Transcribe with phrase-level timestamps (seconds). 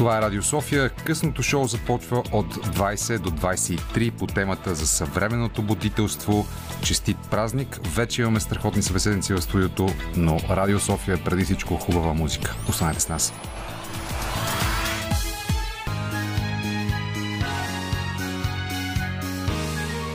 [0.00, 0.88] Това е Радио София.
[0.88, 6.46] Късното шоу започва от 20 до 23 по темата за съвременното будителство.
[6.82, 7.80] Честит празник.
[7.86, 12.56] Вече имаме страхотни събеседници в студиото, но Радио София е преди всичко хубава музика.
[12.68, 13.32] Останете с нас.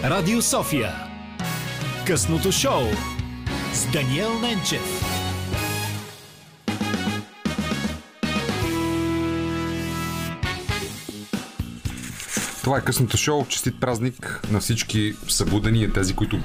[0.03, 0.95] Радио София.
[2.07, 2.83] Късното шоу
[3.73, 5.04] с Даниел Ненчев.
[12.65, 13.45] Това е късното шоу.
[13.45, 16.39] Честит празник на всички събудени и тези, които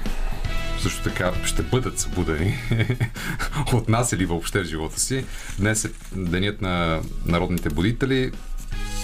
[0.78, 2.59] също така ще бъдат събудени
[3.73, 5.25] от нас или въобще в живота си.
[5.59, 8.33] Днес е денят на народните будители.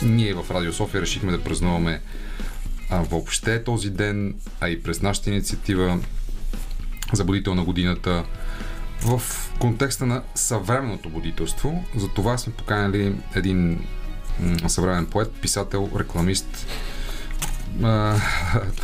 [0.03, 2.01] Ние в Радио София решихме да празнуваме
[2.91, 6.01] а, въобще този ден, а и през нашата инициатива
[7.13, 8.25] за будител на годината
[9.03, 9.23] в
[9.59, 11.85] контекста на съвременното будителство.
[11.97, 13.85] За това сме поканали един
[14.41, 16.67] м, съвременен поет, писател, рекламист,
[17.83, 18.17] а,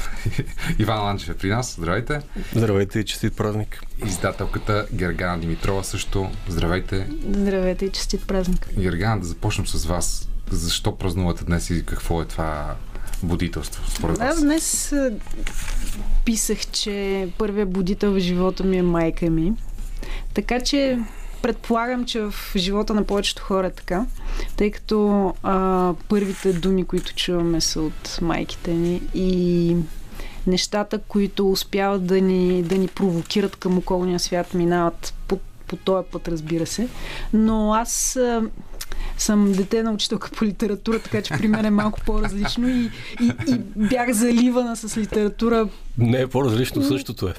[0.78, 1.74] Иван Ланчев е при нас.
[1.78, 2.20] Здравейте.
[2.54, 3.82] Здравейте и честит празник.
[4.06, 6.30] Издателката Гергана Димитрова също.
[6.48, 7.06] Здравейте.
[7.30, 8.68] Здравейте и честит празник.
[8.78, 10.28] Гергана, да започнем с вас.
[10.50, 12.74] Защо празнувате днес и какво е това
[13.22, 14.28] будителство според вас?
[14.28, 14.94] Аз днес
[16.24, 19.52] писах, че първият будител в живота ми е майка ми.
[20.34, 20.98] Така че
[21.42, 24.06] предполагам, че в живота на повечето хора е така,
[24.56, 29.76] тъй като а, първите думи, които чуваме са от майките ни и
[30.46, 36.06] нещата, които успяват да ни, да ни провокират към околния свят, минават по, по този
[36.12, 36.88] път, разбира се.
[37.32, 38.18] Но аз
[39.18, 42.90] съм дете на учителка по литература, така че при мен е малко по-различно и,
[43.20, 45.68] и, и бях заливана с литература.
[45.98, 47.34] Не е по-различно, същото е.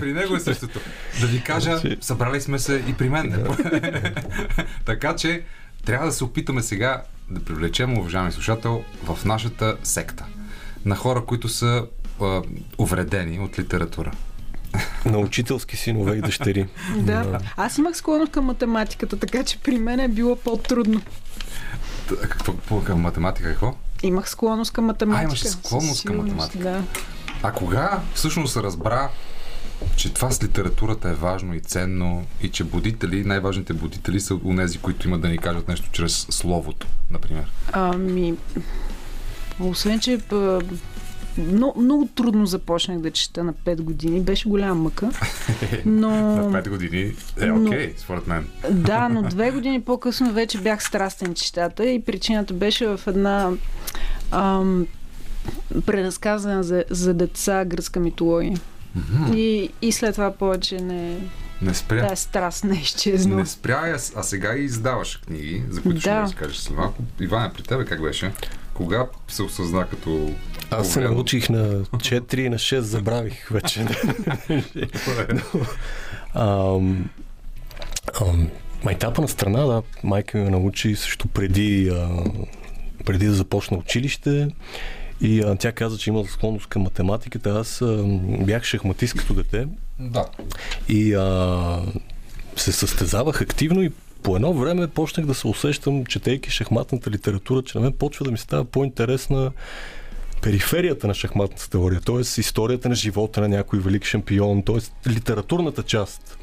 [0.00, 0.80] при него е същото.
[1.20, 3.46] Да ви кажа, събрали сме се и при мен.
[4.84, 5.42] така че
[5.84, 10.24] трябва да се опитаме сега да привлечем, уважаеми слушател, в нашата секта
[10.84, 11.86] на хора, които са
[12.20, 12.42] а,
[12.78, 14.12] увредени от литература.
[15.04, 16.66] На учителски синове и дъщери.
[16.96, 17.38] Да.
[17.56, 21.00] Аз имах склонност към математиката, така че при мен е било по-трудно.
[22.20, 23.48] Какво към математика?
[23.48, 23.74] Какво?
[24.02, 25.20] Имах склонност към математика.
[25.20, 26.64] А, имаш склонност към математика.
[26.64, 26.82] Да.
[27.42, 29.08] А кога всъщност се разбра,
[29.96, 34.78] че това с литературата е важно и ценно и че будители, най-важните будители са унези,
[34.78, 37.44] които имат да ни кажат нещо чрез словото, например?
[37.72, 38.34] Ами,
[39.60, 40.18] освен, че
[41.38, 44.20] много, много трудно започнах да чета на 5 години.
[44.20, 45.10] Беше голяма мъка.
[45.84, 46.10] Но...
[46.10, 48.46] на 5 години е окей, okay, според мен.
[48.70, 53.50] Да, но две години по-късно вече бях страстен читата и причината беше в една
[54.30, 54.86] ам,
[55.86, 58.58] преразказана за, за деца гръцка митология.
[58.98, 59.34] Mm-hmm.
[59.34, 61.18] И, и след това повече не,
[61.62, 62.08] не спря.
[62.08, 63.36] Да, страст не изчезна.
[63.36, 66.00] Не спря, а сега и издаваш книги, за които да.
[66.00, 67.02] ще разкажеш след малко.
[67.20, 68.32] Иван, при тебе как беше?
[68.80, 70.30] Кога се осъзна като...
[70.70, 73.86] Аз се научих на 4 и на 6 забравих вече.
[78.84, 82.08] Майтапа на страна, да, майка ми ме научи също преди, а,
[83.04, 84.48] преди да започна училище.
[85.20, 87.50] И а, тя каза, че има склонност към математиката.
[87.50, 88.04] Аз а,
[88.46, 89.68] бях шахматист като дете.
[89.98, 90.26] Да.
[90.88, 91.82] И а,
[92.56, 93.90] се състезавах активно и
[94.22, 98.30] по едно време почнах да се усещам, четейки шахматната литература, че на мен почва да
[98.30, 99.52] ми става по-интересна
[100.42, 102.20] периферията на шахматната теория, т.е.
[102.20, 105.10] историята на живота на някой велик шампион, т.е.
[105.10, 106.38] литературната част.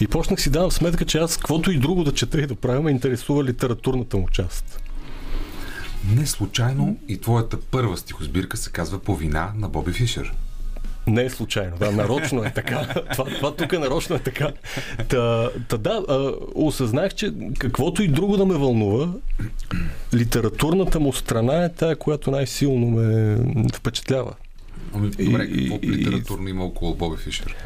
[0.00, 2.82] И почнах си давам сметка, че аз каквото и друго да чета и да правя,
[2.82, 4.82] ме интересува литературната му част.
[6.16, 10.32] Не случайно и твоята първа стихосбирка се казва По вина на Боби Фишер.
[11.10, 12.86] Не е случайно, да, нарочно е така.
[13.12, 14.52] това, това тук е нарочно е така.
[15.08, 19.08] Та, та да, а, осъзнах, че каквото и друго да ме вълнува,
[20.14, 23.36] литературната му страна е тая, която най-силно ме
[23.74, 24.32] впечатлява.
[24.94, 27.56] Ами, добре, какво и, литературно има около Боби Фишер?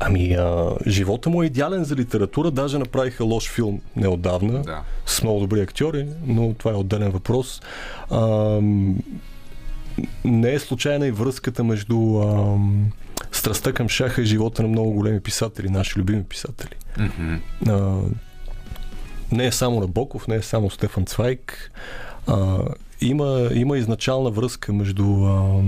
[0.00, 2.50] Ами, а, живота му е идеален за литература.
[2.50, 4.82] Даже направиха лош филм неодавна да.
[5.06, 7.62] с много добри актьори, но това е отделен въпрос.
[8.10, 8.60] А,
[10.24, 12.56] не е случайна и връзката между а,
[13.32, 16.74] страстта към шаха и живота на много големи писатели, наши любими писатели.
[16.98, 17.40] Mm-hmm.
[17.68, 18.02] А,
[19.32, 21.70] не е само Набоков, не е само Стефан Цвайк.
[22.26, 22.58] А,
[23.00, 25.62] има, има изначална връзка между а,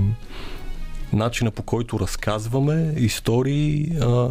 [1.12, 4.28] начина по който разказваме истории, а,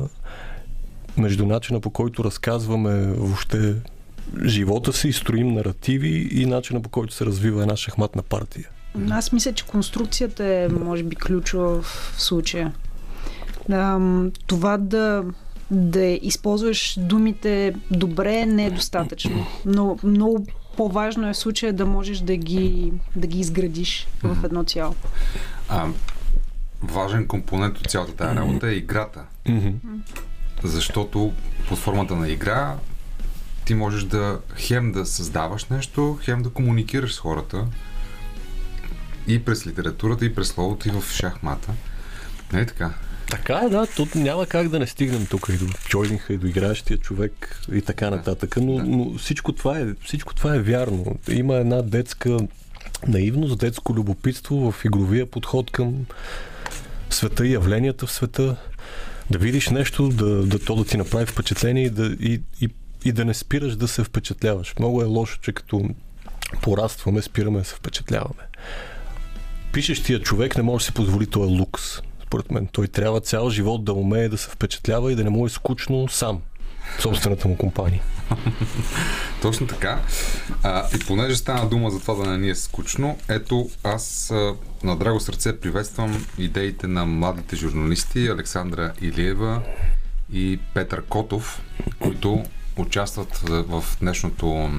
[1.18, 3.76] между начина по който разказваме въобще
[4.46, 8.70] живота си, строим наративи и начина по който се развива една шахматна партия.
[9.10, 12.74] Аз мисля, че конструкцията е, може би, ключова в случая.
[13.72, 14.00] А,
[14.48, 15.24] това да
[15.72, 19.46] да използваш думите добре не е достатъчно.
[19.66, 20.46] Но много
[20.78, 24.96] по-важно е в случая да можеш да ги, да ги изградиш в едно цяло.
[25.70, 25.88] А,
[26.82, 29.22] важен компонент от цялата тази работа е играта.
[30.64, 31.34] Защото
[31.70, 32.76] под формата на игра
[33.66, 37.66] ти можеш да хем да създаваш нещо, хем да комуникираш с хората
[39.28, 41.72] и през литературата, и през словото, и в шахмата.
[42.54, 42.94] Не е така?
[43.30, 46.48] Така е, да, тут няма как да не стигнем тук и до чойдинга, и до
[46.48, 48.84] играещия човек и така нататък, но, да.
[48.84, 51.06] но всичко, това е, всичко това е вярно.
[51.30, 52.38] Има една детска
[53.08, 56.06] наивност, детско любопитство в игровия подход към
[57.10, 58.56] света и явленията в света.
[59.30, 62.70] Да видиш нещо, да, да то да ти направи впечатление и да, и, и,
[63.06, 64.74] и да не спираш да се впечатляваш.
[64.80, 65.90] Много е лошо, че като
[66.62, 68.51] порастваме, спираме да се впечатляваме.
[69.74, 72.02] Пишещия човек не може да си позволи този лукс.
[72.24, 75.46] Според мен той трябва цял живот да умее да се впечатлява и да не му
[75.46, 76.42] е скучно сам
[77.00, 78.02] собствената му компания.
[79.42, 80.00] Точно така.
[80.64, 84.56] А, и понеже стана дума за това да не ни е скучно, ето аз а,
[84.84, 89.62] на драго сърце приветствам идеите на младите журналисти Александра Илиева
[90.34, 91.62] и Петър Котов,
[92.00, 92.44] които
[92.78, 94.70] участват в днешното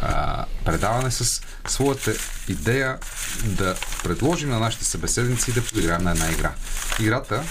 [0.00, 2.12] а, предаване с своята
[2.48, 2.98] идея
[3.44, 6.52] да предложим на нашите събеседници да поиграем на една игра.
[7.00, 7.42] Играта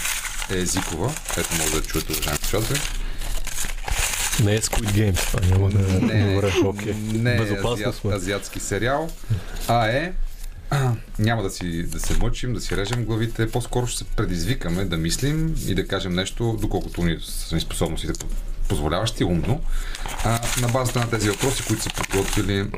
[0.50, 2.80] е езикова, ето може да чуете, уважаеми слушатели.
[4.44, 6.00] Не е Squid Games, това няма да...
[6.00, 6.94] Не, Добре, окей.
[6.94, 9.10] не е азиат, азиатски сериал,
[9.68, 10.12] а е
[11.18, 14.96] няма да, си, да се мъчим, да си режем главите, по-скоро ще се предизвикаме да
[14.96, 18.12] мислим и да кажем нещо, доколкото ни са ни способностите
[18.68, 19.60] позволяващи умно,
[20.24, 22.70] а, на базата на тези въпроси, които са подготвили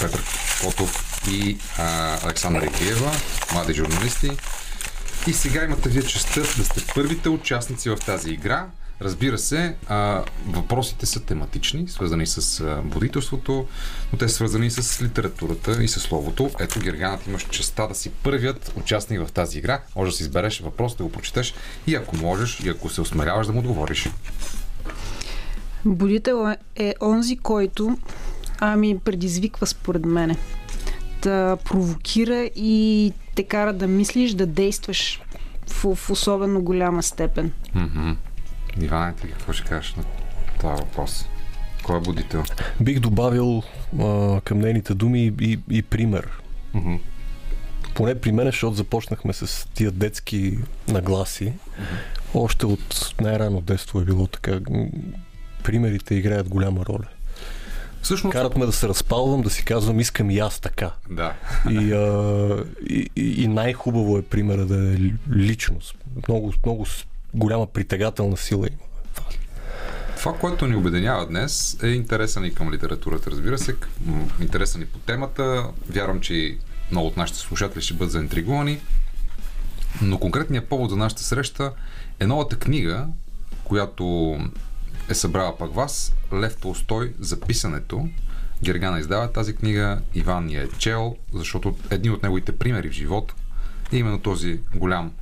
[0.00, 0.22] Петър
[0.64, 3.12] Котов и а, Александър Игиева,
[3.52, 4.30] млади журналисти.
[5.26, 8.66] И сега имате вие честа да сте първите участници в тази игра.
[9.00, 13.66] Разбира се, а, въпросите са тематични, свързани с а, будителството,
[14.12, 16.50] но те са свързани с литературата и с словото.
[16.60, 19.82] Ето, Герганът имаш честа да си първият участник в тази игра.
[19.96, 21.54] Може да си избереш въпрос, да го прочетеш
[21.86, 24.08] и ако можеш, и ако се осмеляваш да му отговориш.
[25.84, 27.98] Будител е- е онзи, който
[28.58, 30.36] ами предизвиква според мене.
[31.22, 35.22] Да провокира и те кара да мислиш, да действаш
[35.68, 37.52] в, в особено голяма степен.
[37.74, 38.10] Мгм.
[38.80, 40.04] Иване, ти какво ще кажеш на
[40.58, 41.24] това въпрос?
[41.82, 42.44] Кой е будител?
[42.80, 43.62] Бих добавил
[44.00, 46.28] а, към нейните думи и, и, и пример.
[46.74, 46.94] Мгм.
[47.94, 50.58] Поне при мен, защото започнахме с тия детски
[50.88, 51.52] нагласи.
[52.34, 54.60] Още от най-рано детство е било така.
[55.64, 57.08] Примерите играят голяма роля.
[58.02, 60.90] Всъщност, Карат ме да се разпалвам, да си казвам, искам и аз така.
[61.10, 61.32] да.
[61.70, 65.94] И, а, и, и, и най-хубаво е примера да е ли- личност.
[66.28, 66.86] Много, много
[67.34, 68.76] голяма притегателна сила има.
[70.16, 73.76] Това, което ни обединява днес е интереса ни към литературата, разбира се,
[74.40, 75.64] интереса ни по темата.
[75.88, 76.58] Вярвам, че и
[76.90, 78.80] много от нашите слушатели ще бъдат заинтригувани.
[80.02, 81.72] Но конкретният повод за нашата среща
[82.20, 83.06] е новата книга,
[83.64, 84.36] която
[85.08, 88.08] е събрала пак вас, Лев Толстой за писането.
[88.62, 93.34] Гергана издава тази книга, Иван ни е чел, защото един от неговите примери в живота
[93.92, 95.12] е именно този голям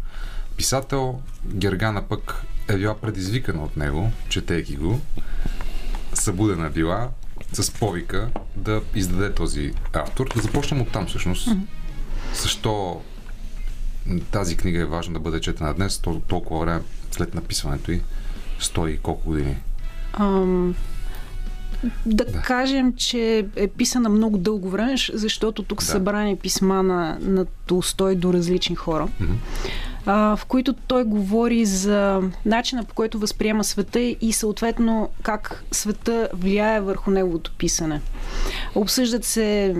[0.56, 1.20] писател.
[1.46, 5.00] Гергана пък е била предизвикана от него, четейки го.
[6.14, 7.10] Събудена била
[7.52, 10.28] с повика да издаде този автор.
[10.34, 11.48] Да започнем от там всъщност.
[12.42, 13.02] Защо
[14.30, 18.02] тази книга е важна да бъде четена днес, тол- толкова време след написването й,
[18.60, 19.56] стои колко години?
[20.12, 20.74] Ам,
[22.06, 22.42] да, Да.
[22.42, 25.84] кажем, че е писана много дълго време, защото тук Да.
[25.84, 29.32] са събрани писма на, на Толстой до различни хора, Мгм.
[30.06, 36.28] а, в които той говори за начина по който възприема света и съответно как света
[36.34, 38.00] влияе върху неговото писане.
[38.74, 39.76] Обсъждат се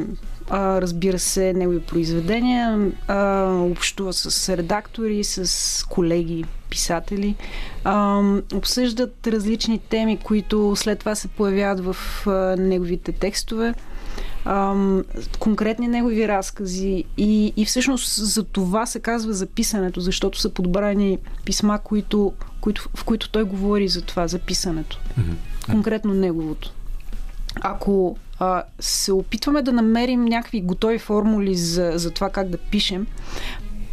[0.51, 7.35] а, разбира се, негови произведения, а, общува с редактори, с колеги, писатели,
[7.85, 8.23] а,
[8.55, 13.75] обсъждат различни теми, които след това се появяват в а, неговите текстове,
[15.38, 21.19] конкретни негови разкази и, и всъщност за това се казва за писането, защото са подбрани
[21.45, 25.00] писма, които, които, в които той говори за това, за писането.
[25.71, 26.73] Конкретно неговото.
[27.61, 33.07] Ако а, се опитваме да намерим някакви готови формули за, за това как да пишем,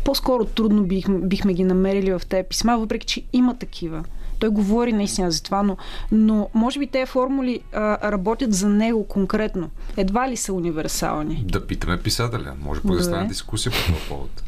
[0.09, 4.03] по-скоро трудно бих, бихме ги намерили в тези писма, въпреки че има такива.
[4.39, 5.77] Той говори наистина за това, но,
[6.11, 9.69] но може би тези формули а, работят за него конкретно.
[9.97, 11.43] Едва ли са универсални.
[11.47, 12.53] Да питаме писателя.
[12.61, 14.43] Може пък да стане дискусия по този повод.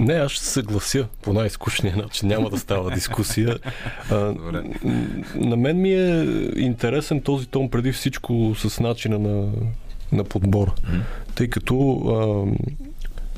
[0.00, 2.28] Не, аз ще се съглася по най-скучния начин.
[2.28, 3.58] Няма да става дискусия.
[4.10, 4.34] А,
[5.34, 6.22] на мен ми е
[6.56, 9.52] интересен този тон преди всичко с начина на,
[10.12, 10.72] на подбор.
[11.34, 12.46] Тъй като а,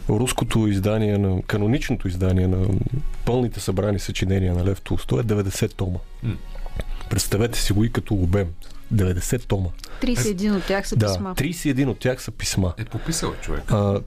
[0.09, 2.67] руското издание, на каноничното издание на
[3.25, 5.99] пълните събрани съчинения на Лев Толстой е 90 тома.
[6.23, 6.35] М.
[7.11, 8.49] Представете си го и като обем.
[8.95, 9.69] 90 тома.
[10.03, 11.35] 31 от тях са Да, писма.
[11.35, 12.75] 31 от тях са писма.
[12.79, 13.73] Е пописал човек.
[13.73, 14.01] А,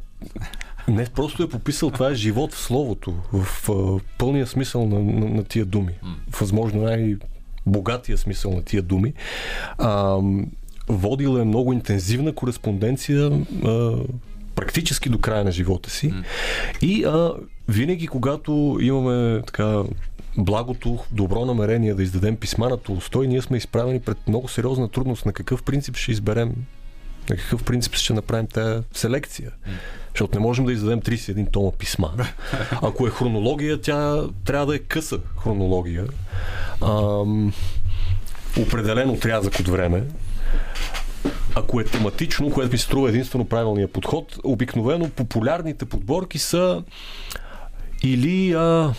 [0.87, 5.29] не просто е пописал, това е живот в словото, в а, пълния смисъл на, на,
[5.29, 5.93] на тия думи.
[6.39, 9.13] Възможно най-богатия смисъл на тия думи.
[9.77, 10.17] А,
[10.89, 13.95] водил е много интензивна кореспонденция а,
[14.55, 16.13] практически до края на живота си.
[16.81, 17.33] И а,
[17.67, 19.83] винаги, когато имаме така
[20.37, 25.25] благото, добро намерение да издадем писма на Толстой, ние сме изправени пред много сериозна трудност
[25.25, 26.53] на какъв принцип ще изберем
[27.29, 29.51] на какъв принцип ще направим тази селекция.
[30.09, 32.13] Защото не можем да издадем 31 тома писма.
[32.71, 36.05] Ако е хронология, тя трябва да е къса хронология.
[36.81, 37.53] Ам,
[38.59, 40.03] определен отрязък от време.
[41.55, 46.83] Ако е тематично, което ми се струва единствено правилния подход, обикновено популярните подборки са
[48.03, 48.93] или а,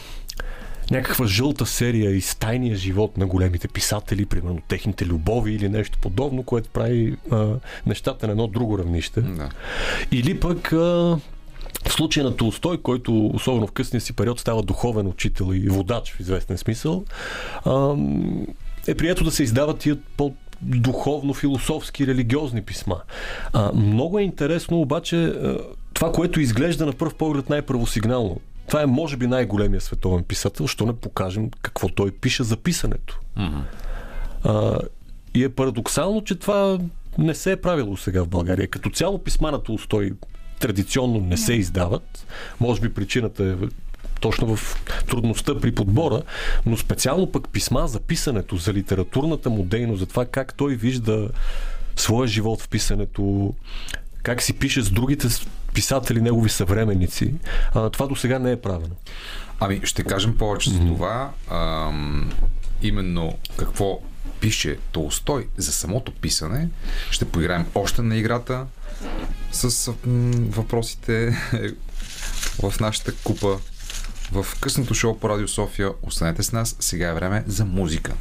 [0.91, 6.43] някаква жълта серия из тайния живот на големите писатели, примерно техните любови или нещо подобно,
[6.43, 7.47] което прави а,
[7.87, 9.21] нещата на едно друго равнище.
[9.21, 9.49] Да.
[10.13, 10.77] Или пък а,
[11.87, 16.13] в случая на Толстой, който особено в късния си период става духовен учител и водач
[16.13, 17.05] в известен смисъл,
[17.65, 17.95] а,
[18.87, 22.97] е прието да се издават тия по духовно-философски, религиозни писма.
[23.53, 25.35] А, много е интересно обаче
[25.95, 28.41] това, което изглежда на пръв поглед най-правосигнално.
[28.69, 33.21] Това е, може би, най-големия световен писател, що не покажем какво той пише за писането.
[34.45, 34.79] А,
[35.35, 36.79] и е парадоксално, че това
[37.19, 38.69] не се е правило сега в България.
[38.69, 40.13] Като цяло писма на Толстой
[40.61, 42.27] традиционно не се издават.
[42.61, 43.55] Може би причината е
[44.23, 46.23] точно в трудността при подбора,
[46.67, 51.29] но специално пък писма за писането, за литературната му дейност, за това как той вижда
[51.97, 53.55] своя живот в писането,
[54.23, 55.29] как си пише с другите
[55.75, 57.35] писатели, негови съвременници.
[57.75, 58.95] А, това до сега не е правено.
[59.61, 61.31] Ами, ще кажем повече за това.
[61.51, 62.33] Ам,
[62.83, 64.01] именно какво
[64.41, 66.69] пише Толстой за самото писане.
[67.11, 68.67] Ще поиграем още на играта
[69.53, 69.93] с
[70.49, 71.37] въпросите
[72.63, 73.59] в нашата купа
[74.33, 75.91] в късното шоу по Радио София.
[76.03, 76.77] Останете с нас.
[76.81, 78.13] Сега е време за музика.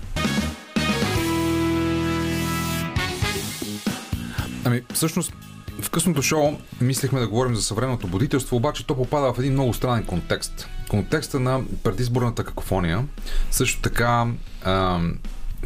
[4.65, 5.33] Ами, всъщност,
[5.81, 9.73] в късното шоу мислехме да говорим за съвременното будителство, обаче то попада в един много
[9.73, 10.67] странен контекст.
[10.89, 13.07] Контекста на предизборната какофония.
[13.51, 14.27] Също така,
[14.61, 15.17] ам,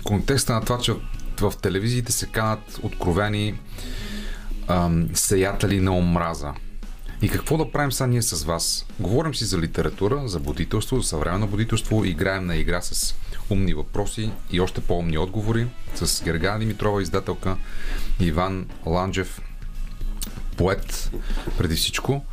[0.04, 0.94] контекста на това, че
[1.40, 3.60] в телевизиите се канат откровени
[4.68, 6.54] ам, сеятели на омраза.
[7.26, 8.86] И какво да правим сега ние с вас?
[9.00, 13.16] Говорим си за литература, за будителство, за съвременно будителство, играем на игра с
[13.50, 17.58] умни въпроси и още по-умни отговори с Гергана Димитрова, издателка,
[18.20, 19.42] Иван Ланджев,
[20.58, 21.12] поет
[21.58, 22.26] преди всичко.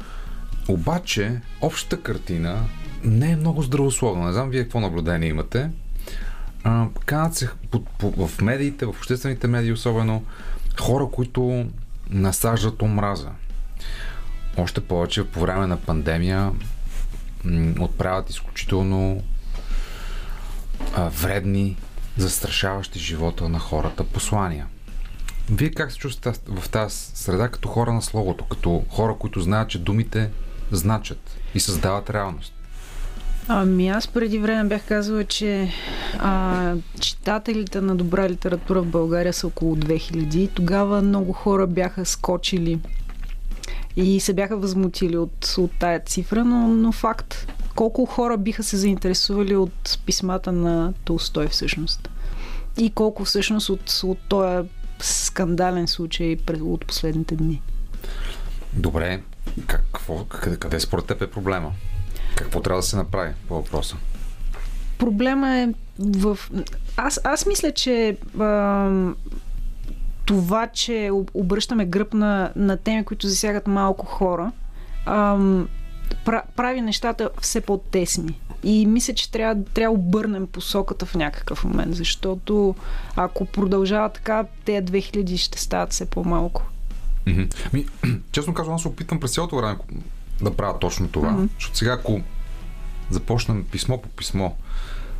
[0.68, 2.64] Обаче, общата картина
[3.04, 4.26] не е много здравословна.
[4.26, 5.70] Не знам вие какво наблюдение имате.
[7.06, 7.50] Канат се
[8.02, 10.24] в медиите, в обществените медии особено,
[10.80, 11.66] хора, които
[12.10, 13.30] насаждат омраза.
[14.56, 16.50] Още повече по време на пандемия
[17.80, 19.22] отправят изключително
[20.94, 21.76] а, вредни,
[22.16, 24.66] застрашаващи живота на хората послания.
[25.50, 29.68] Вие как се чувствате в тази среда като хора на словото, като хора, които знаят,
[29.68, 30.30] че думите
[30.70, 32.54] значат и създават реалност?
[33.48, 35.72] Ами аз преди време бях казала, че
[36.18, 42.04] а, читателите на добра литература в България са около 2000 и тогава много хора бяха
[42.04, 42.80] скочили
[43.96, 47.52] и се бяха възмутили от, от тая цифра, но, но факт.
[47.74, 52.10] Колко хора биха се заинтересували от писмата на Толстой всъщност?
[52.78, 54.68] И колко всъщност от, от този
[55.00, 57.62] скандален случай от последните дни?
[58.72, 59.22] Добре,
[59.66, 61.72] какво, къде, къде според теб е проблема?
[62.36, 63.96] Какво трябва да се направи по въпроса?
[64.98, 65.68] Проблема е
[65.98, 66.38] в...
[66.96, 68.44] Аз, аз мисля, че а,
[70.24, 74.52] това, че об- обръщаме гръб на, на теми, които засягат малко хора,
[75.06, 75.38] а,
[76.56, 78.38] прави нещата все по-тесни.
[78.64, 82.74] И мисля, че трябва, трябва да обърнем посоката в някакъв момент, защото
[83.16, 86.62] ако продължава така, тези 2000 ще стават все по-малко.
[87.72, 87.86] Ми,
[88.32, 89.76] честно казвам, аз се опитвам през цялото време
[90.42, 91.30] да правя точно това.
[91.30, 91.46] Мгм.
[91.54, 92.20] Защото сега, ако
[93.10, 94.50] започнем писмо по писмо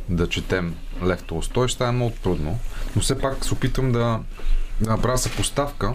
[0.09, 2.59] да четем Лев Толстой, ще стане много трудно.
[2.95, 4.19] Но все пак се опитвам да,
[4.83, 5.93] да направя съпоставка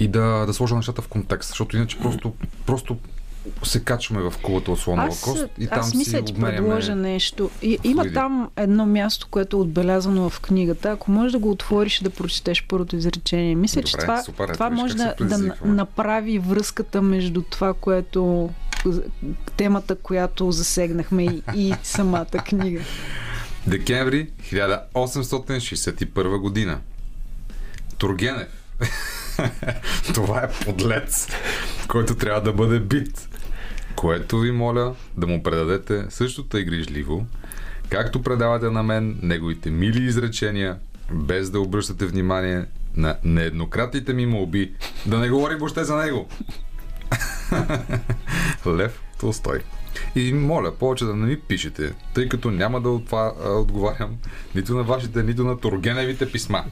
[0.00, 1.48] и да, да сложа нещата в контекст.
[1.48, 2.32] Защото иначе просто,
[2.66, 2.96] просто
[3.62, 6.56] се качваме в кулата от слонова Аз, кост и там аз мисля, си обменяме...
[6.56, 7.50] предложа нещо.
[7.62, 10.90] И, има там едно място, което е отбелязано в книгата.
[10.90, 13.54] Ако можеш да го отвориш и да прочетеш първото изречение.
[13.54, 18.50] Мисля, че Добре, това, супер, това виж може да, да направи връзката между това, което
[19.56, 22.80] темата, която засегнахме и, и самата книга.
[23.66, 26.80] Декември 1861 година.
[27.98, 28.48] Тургенев.
[30.14, 31.28] Това е подлец,
[31.88, 33.28] който трябва да бъде бит.
[33.96, 37.26] Което ви моля да му предадете същото и грижливо,
[37.88, 40.78] както предавате на мен неговите мили изречения,
[41.12, 42.64] без да обръщате внимание
[42.96, 44.74] на нееднократните ми молби,
[45.06, 46.28] да не говори въобще за него.
[48.66, 49.60] Лев Толстой.
[50.14, 54.10] И моля, повече да не ми пишете, тъй като няма да отва, а, отговарям
[54.54, 56.64] нито на вашите, нито на Тургеневите писма.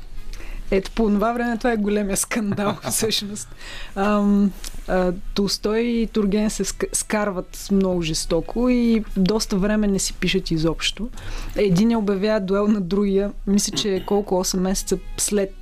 [0.70, 3.54] Ето по това време това е големия скандал, всъщност.
[3.94, 4.52] Ам,
[4.88, 10.50] а, Толстой и Турген се ск- скарват много жестоко и доста време не си пишат
[10.50, 11.08] изобщо.
[11.56, 15.54] Един обявява дуел на другия, мисля, че е колко 8 месеца след,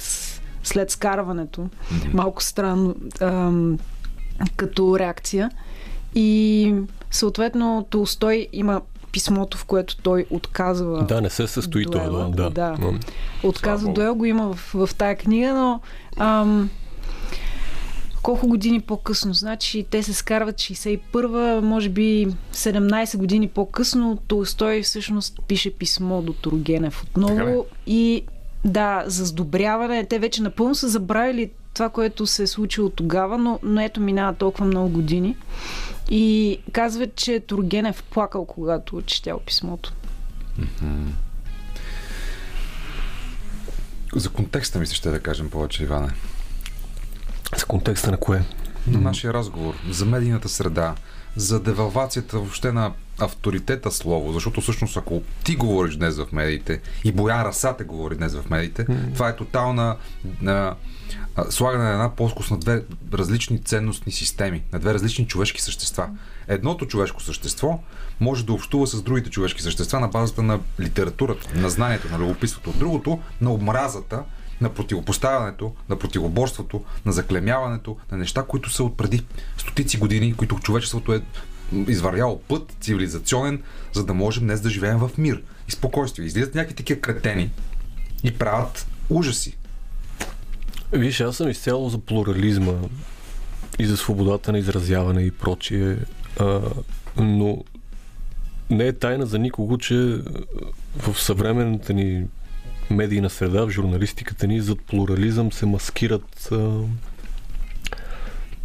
[0.62, 1.68] след скарването.
[2.12, 3.78] Малко странно ам,
[4.56, 5.50] като реакция.
[6.14, 6.74] И
[7.10, 8.80] съответно Толстой има
[9.12, 12.28] писмото, в което той отказва Да, не се състои това.
[12.28, 12.76] Да, да.
[12.78, 12.98] М.
[13.42, 15.80] Отказва Слава дуел го има в, в тая книга, но
[16.16, 16.70] ам,
[18.22, 19.34] колко години по-късно?
[19.34, 26.32] Значи те се скарват 61-а, може би 17 години по-късно Толстой всъщност пише писмо до
[26.32, 28.24] Тургенев Така отново и
[28.64, 30.04] да, за сдобряване.
[30.04, 34.34] Те вече напълно са забравили това, което се е случило тогава, но, но ето минава
[34.34, 35.36] толкова много години.
[36.10, 39.92] И казва, че Тургенев плакал, когато четял писмото.
[44.16, 46.10] За контекста ми се ще да кажем повече, Иване.
[47.56, 48.44] За контекста на кое?
[48.86, 50.94] На нашия разговор, за медийната среда,
[51.36, 57.12] за девалвацията въобще на авторитета слово, защото всъщност ако ти говориш днес в медиите и
[57.12, 59.96] Боян Расате говори днес в медиите, това е тотална
[60.42, 60.74] на, а,
[61.50, 62.84] слагане на една плоскост на две
[63.14, 66.08] различни ценностни системи, на две различни човешки същества.
[66.48, 67.80] Едното човешко същество
[68.20, 72.72] може да общува с другите човешки същества на базата на литературата, на знанието, на любопитството.
[72.78, 74.22] Другото на омразата,
[74.60, 79.24] на противопоставянето, на противоборството, на заклемяването, на неща, които са от преди
[79.58, 81.22] стотици години, които човечеството е
[81.72, 83.62] извървяло път, цивилизационен,
[83.92, 86.26] за да можем днес да живеем в мир и спокойствие.
[86.26, 87.50] Излизат някакви такива кретени
[88.24, 89.56] и правят ужаси.
[90.92, 92.72] Виж, аз съм изцяло за плурализма
[93.78, 95.96] и за свободата на изразяване и прочие,
[96.40, 96.60] а,
[97.16, 97.64] но
[98.70, 99.94] не е тайна за никого, че
[100.96, 102.26] в съвременната ни
[102.90, 106.80] медийна среда, в журналистиката ни, зад плурализъм се маскират а,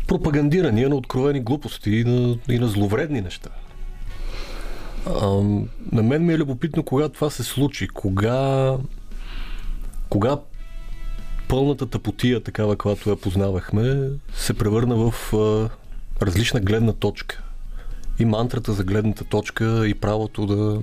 [0.07, 3.49] пропагандирания на откровени глупости и на, и на зловредни неща.
[5.05, 5.25] А,
[5.91, 8.73] на мен ми е любопитно кога това се случи, кога,
[10.09, 10.37] кога
[11.47, 15.69] пълната тъпотия, такава, която я познавахме, се превърна в а,
[16.25, 17.41] различна гледна точка.
[18.19, 20.81] И мантрата за гледната точка и правото да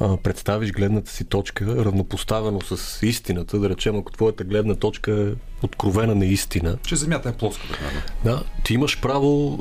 [0.00, 5.64] а, представиш гледната си точка равнопоставено с истината, да речем, ако твоята гледна точка е
[5.66, 8.00] откровена неистина, Че земята е плоска, примерно.
[8.24, 9.54] да, ти имаш право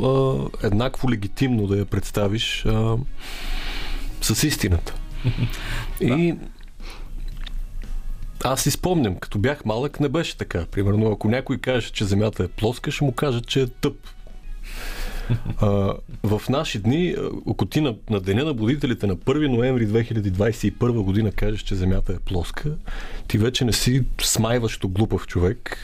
[0.62, 2.98] а, еднакво легитимно да я представиш а,
[4.22, 4.94] с истината.
[6.02, 6.36] И
[8.44, 10.66] аз си спомням, като бях малък, не беше така.
[10.72, 13.96] Примерно, ако някой каже, че Земята е плоска, ще му кажат, че е тъп.
[15.58, 17.16] А, в наши дни,
[17.50, 22.14] ако ти на, на Деня на будителите на 1 ноември 2021 година кажеш, че Земята
[22.14, 22.70] е плоска,
[23.28, 25.78] ти вече не си смайващо глупав човек.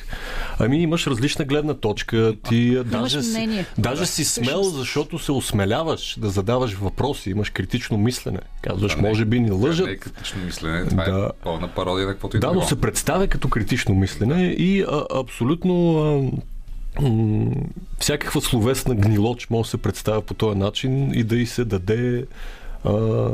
[0.59, 2.33] Ами имаш различна гледна точка.
[2.49, 7.97] Ти а, даже, си, даже си смел, защото се осмеляваш да задаваш въпроси, имаш критично
[7.97, 8.39] мислене.
[8.61, 9.85] Казваш, е- може би ни лъжат.
[9.85, 11.25] Не е критично мислене, това Да.
[11.25, 12.65] е пълна пародия на каквото и Да, но било.
[12.65, 16.31] се представя като критично мислене и а, абсолютно а,
[17.99, 22.25] всякаква словесна гнилоч може да се представя по този начин и да й се даде
[22.83, 23.31] а,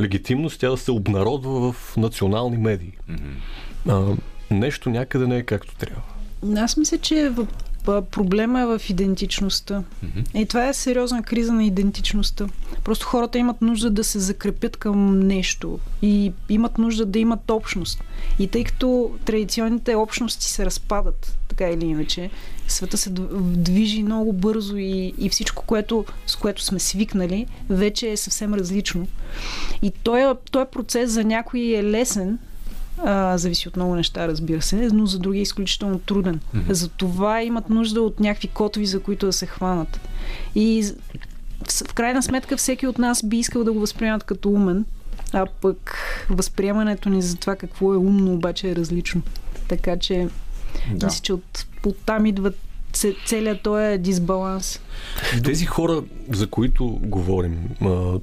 [0.00, 2.92] легитимност, тя да се обнародва в национални медии.
[3.08, 3.28] Мгм.
[3.88, 4.16] А,
[4.50, 6.02] нещо някъде не е както трябва.
[6.56, 7.46] Аз мисля, че в,
[7.88, 9.82] а, проблема е в идентичността.
[10.34, 12.46] И това е сериозна криза на идентичността.
[12.84, 18.04] Просто хората имат нужда да се закрепят към нещо и имат нужда да имат общност.
[18.38, 22.30] И тъй като традиционните общности се разпадат, така или иначе,
[22.68, 28.10] света се дв- движи много бързо и, и всичко, което, с което сме свикнали, вече
[28.10, 29.06] е съвсем различно.
[29.82, 32.38] И този, този процес за някои е лесен,
[33.04, 36.40] а, зависи от много неща, разбира се, но за други е изключително труден.
[36.54, 36.72] Мгм.
[36.72, 40.00] За това имат нужда от някакви котови, за които да се хванат.
[40.54, 40.92] И
[41.68, 44.84] в, в крайна сметка всеки от нас би искал да го възприемат като умен,
[45.32, 45.96] а пък
[46.30, 49.22] възприемането ни за това какво е умно обаче е различно.
[49.68, 50.28] Така че
[50.92, 51.06] Да.
[51.06, 52.52] мисля, че от, от там идва
[52.92, 54.80] це- целият този дисбаланс.
[55.44, 57.68] Тези хора, за които говорим,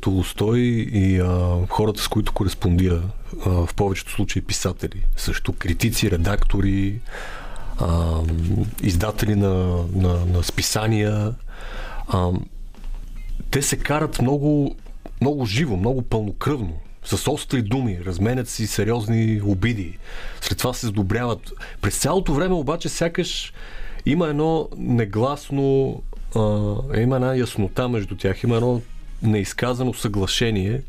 [0.01, 3.01] Толстой и а, хората, с които кореспондира,
[3.45, 6.99] а, в повечето случаи писатели, също критици, редактори,
[7.79, 8.19] а,
[8.83, 11.33] издатели на, на, на списания,
[12.07, 12.29] а,
[13.51, 14.75] те се карат много,
[15.21, 16.73] много живо, много пълнокръвно,
[17.05, 19.97] с остри думи, разменят си сериозни обиди.
[20.41, 21.53] След това се сдобряват.
[21.81, 23.53] През цялото време обаче сякаш
[24.05, 26.01] има едно негласно,
[26.35, 26.39] а,
[26.97, 28.81] има една яснота между тях, има едно
[29.21, 30.81] неизказано съглашение,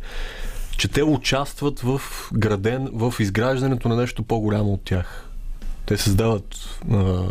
[0.76, 2.00] че те участват в
[2.34, 5.28] граден, в изграждането на нещо по-голямо от тях.
[5.86, 7.22] Те създават а,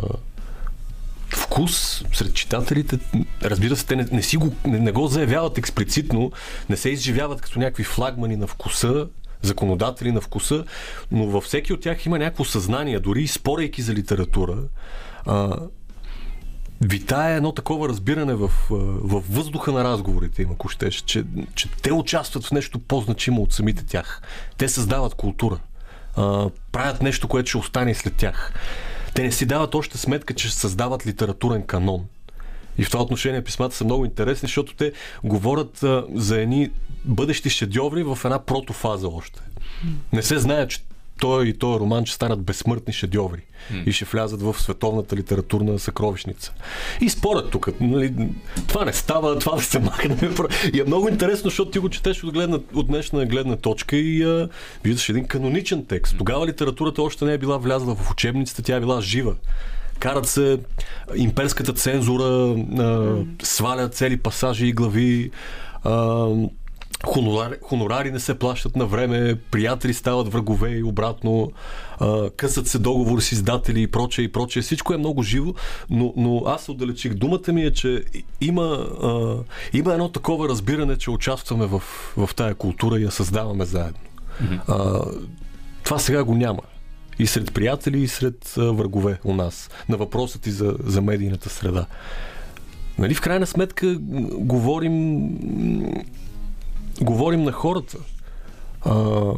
[1.36, 3.00] вкус сред читателите.
[3.44, 6.32] Разбира се, те не, не, си го, не, не го заявяват експлицитно,
[6.70, 9.08] не се изживяват като някакви флагмани на вкуса,
[9.42, 10.66] законодатели на вкуса,
[11.12, 14.58] но във всеки от тях има някакво съзнание, дори спорейки за литература.
[15.26, 15.60] А,
[16.82, 21.24] витае едно такова разбиране в, в въздуха на разговорите им, ако щеш, че,
[21.56, 24.22] че те участват в нещо по-значимо от самите тях.
[24.58, 25.60] Те създават култура.
[26.16, 28.54] А, правят нещо, което ще остане след тях.
[29.16, 32.06] Те не си дават още сметка, че създават литературен канон.
[32.78, 34.92] И в това отношение писмата са много интересни, защото те
[35.24, 36.70] говорят а, за едни
[37.06, 39.42] бъдещи шедьоври в една протофаза още.
[40.14, 40.80] Не се знае, че
[41.24, 43.42] той и този роман ще станат безсмъртни шедьоври
[43.86, 46.54] и ще влязат в световната литературна съкровищница.
[47.02, 48.14] И според тук, нали,
[48.68, 50.18] това не става, това да се махне.
[50.74, 54.24] И е много интересно, защото ти го четеш от, гледна, от днешна гледна точка и
[54.24, 54.50] а,
[54.84, 56.18] виждаш един каноничен текст.
[56.18, 59.36] Тогава литературата още не е била влязла в учебниците, тя е била жива.
[60.00, 60.60] Карат се
[61.16, 65.32] имперската цензура, а, свалят цели пасажи и глави,
[65.84, 66.28] а,
[67.06, 71.52] хонорари, хонорари не се плащат на време, приятели стават врагове и обратно,
[72.00, 74.62] а, късат се договори с издатели и прочее и прочее.
[74.62, 75.54] Всичко е много живо,
[75.90, 77.14] но, но аз отдалечих.
[77.14, 78.04] Думата ми е, че
[78.42, 78.64] има,
[79.04, 79.36] а,
[79.74, 81.80] има едно такова разбиране, че участваме в,
[82.18, 84.00] в тая култура и я създаваме заедно.
[84.68, 85.02] А,
[85.84, 86.62] това сега го няма.
[87.20, 89.70] И сред приятели, и сред а, врагове у нас.
[89.90, 91.86] На въпросът ти за, за медийната среда.
[93.00, 93.98] Нали, в крайна сметка
[94.38, 95.30] говорим
[97.02, 97.98] говорим на хората.
[98.82, 99.32] А,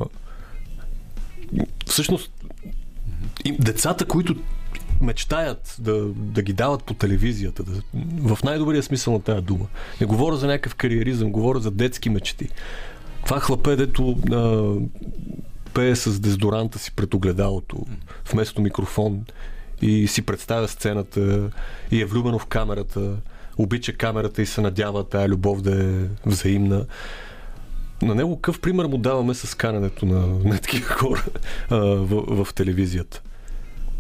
[1.86, 2.32] всъщност,
[3.60, 4.36] децата, които
[5.02, 7.82] мечтаят да, да ги дават по телевизията, да,
[8.36, 9.66] в най-добрия смисъл на тази дума.
[10.02, 12.50] Не говоря за някакъв кариеризъм, говоря за детски мечти.
[13.26, 14.74] Това хлапе, дето а,
[15.74, 17.86] пее с дезодоранта си пред огледалото,
[18.32, 19.26] вместо микрофон
[19.82, 21.50] и си представя сцената
[21.92, 23.16] и е влюбено в камерата,
[23.58, 26.86] обича камерата и се надява тая любов да е взаимна.
[28.02, 31.26] На него какъв пример му даваме с канането на, на такива хора
[31.70, 33.22] а, в, в телевизията?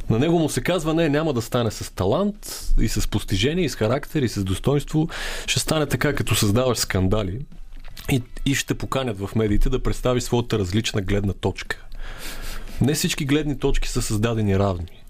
[0.09, 3.69] На него му се казва, не, няма да стане с талант и с постижение, и
[3.69, 5.09] с характер, и с достоинство.
[5.47, 7.45] Ще стане така, като създаваш скандали
[8.11, 11.85] и, и ще поканят в медиите да представи своята различна гледна точка.
[12.81, 15.03] Не всички гледни точки са създадени равни.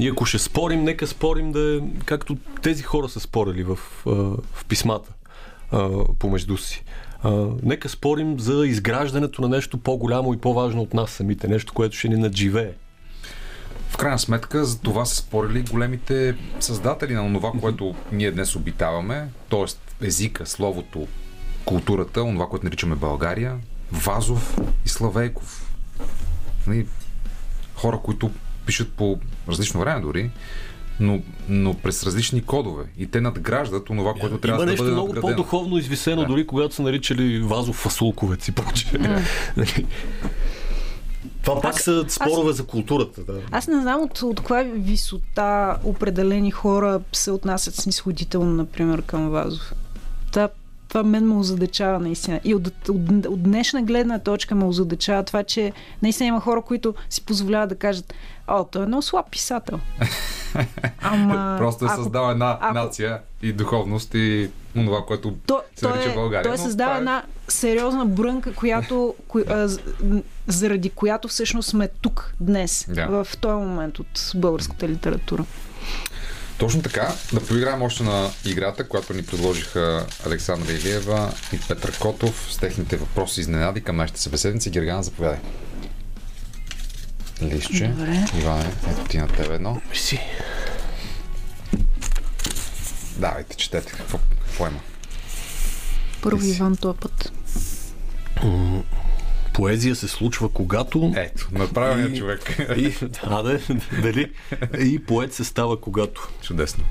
[0.00, 3.78] И ако ще спорим, нека спорим да е както тези хора са спорили в,
[4.54, 5.12] в писмата
[6.18, 6.84] помежду си.
[7.62, 11.48] Нека спорим за изграждането на нещо по-голямо и по-важно от нас самите.
[11.48, 12.72] Нещо, което ще ни надживее.
[13.88, 19.28] В крайна сметка за това са спорили големите създатели на това, което ние днес обитаваме,
[19.50, 20.06] т.е.
[20.06, 21.06] езика, словото,
[21.64, 23.58] културата, това, което наричаме България,
[23.92, 25.74] Вазов и Славейков.
[26.66, 26.86] Нали,
[27.74, 28.30] Хора, които
[28.66, 30.30] пишат по различно време дори,
[31.00, 32.84] но, но през различни кодове.
[32.98, 35.36] И те надграждат онова, което трябва Има да нещо бъде много надградено.
[35.36, 36.28] по-духовно извисено, Да.
[36.28, 38.98] дори когато са наричали вазов фасулковец и прочее.
[39.56, 39.86] Нали?
[41.42, 43.24] Това пак са спорове за културата.
[43.24, 43.40] Да.
[43.50, 49.72] Аз не знам от, от каква висота определени хора се отнасят снисходително, например, към Вазов.
[50.32, 50.48] Та,
[50.92, 52.40] това мен ме озадачава наистина.
[52.44, 52.86] И от, от,
[53.26, 57.74] от днешна гледна точка ме озадачава това, че наистина има хора, които си позволяват да
[57.74, 58.14] кажат
[58.46, 59.80] О, той е много слаб писател.
[61.02, 65.88] Ама, Просто е ако- създава една ако- нация и духовност и това, което То, се
[65.88, 66.42] нарича е, България.
[66.42, 69.68] той но създава е- една сериозна брънка, която, коя, а,
[70.46, 73.06] заради която всъщност сме тук днес, Да.
[73.06, 75.44] в този момент от българската литература.
[76.58, 77.14] Точно така.
[77.32, 82.96] Да поиграем още на играта, която ни предложиха Александра Илиева и Петър Котов с техните
[82.96, 84.70] въпроси и изненади към нашите събеседници.
[84.70, 85.38] Гергана, заповядай.
[87.42, 87.88] Листче.
[87.88, 88.26] Добре.
[88.38, 89.80] Иване, ето ти на тебе едно.
[89.94, 90.20] Си.
[93.16, 93.92] Давайте, четете.
[93.92, 94.80] Какво, какво има?
[96.22, 96.46] Първо.
[96.46, 97.32] Иван този път.
[99.54, 101.12] Поезия се случва когато...
[101.16, 102.58] Ето, на правилния И- човек.
[102.76, 103.60] И, да, да,
[104.02, 104.32] дали?
[104.78, 106.28] И поет се става когато.
[106.42, 106.84] Чудесно.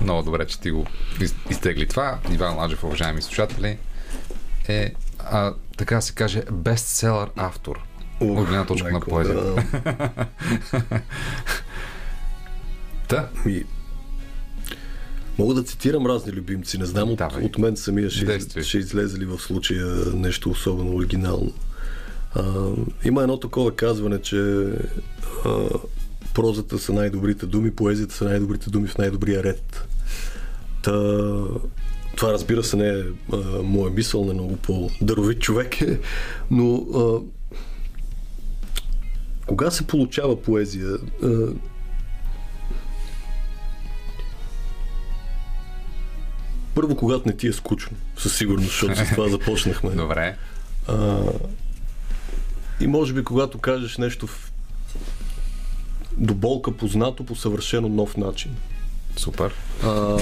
[0.00, 0.86] Много добре, че ти го
[1.20, 2.18] из- изтегли това.
[2.32, 3.78] Иван Ладжев, уважаеми слушатели,
[4.68, 7.80] е, а, така се каже, бестселър автор.
[8.20, 9.44] От гледна точка на поезията.
[9.54, 9.64] да.
[13.08, 13.28] Та,
[15.38, 16.78] мога да цитирам разни любимци.
[16.78, 17.44] Не знам от, Давай.
[17.44, 18.62] от мен самия ще, Действай.
[18.62, 21.52] ще излезе ли в случая нещо особено оригинално.
[22.34, 22.70] А,
[23.04, 24.66] има едно такова казване, че
[25.44, 25.68] а,
[26.34, 29.88] прозата са най-добрите думи, поезията са най-добрите думи в най-добрия ред.
[30.82, 30.92] Та,
[32.16, 36.00] това разбира се не е а, моя мисъл, не е много по-даровит човек е,
[36.50, 37.20] но а,
[39.46, 40.88] кога се получава поезия?
[41.22, 41.28] А,
[46.76, 49.90] Първо, когато не ти е скучно, със сигурност, защото с това започнахме.
[49.90, 50.36] добре.
[50.88, 51.18] А,
[52.80, 54.52] и може би, когато кажеш нещо в...
[56.12, 58.50] до болка познато по съвършено нов начин.
[59.16, 59.52] Супер.
[59.84, 60.18] А,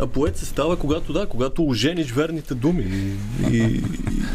[0.00, 3.16] а поет се става, когато да, когато ожениш верните думи и,
[3.50, 3.82] и,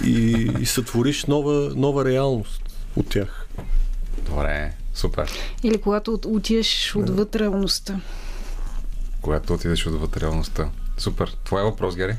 [0.06, 2.62] и, и сътвориш нова, нова реалност
[2.96, 3.48] от тях.
[4.26, 4.74] Добре.
[4.94, 5.32] Супер.
[5.64, 8.00] Или когато от- отидеш отвъд реалността.
[9.22, 10.70] Когато отидеш отвъд реалността.
[10.98, 11.36] Супер.
[11.44, 12.16] Твой въпрос, Гери?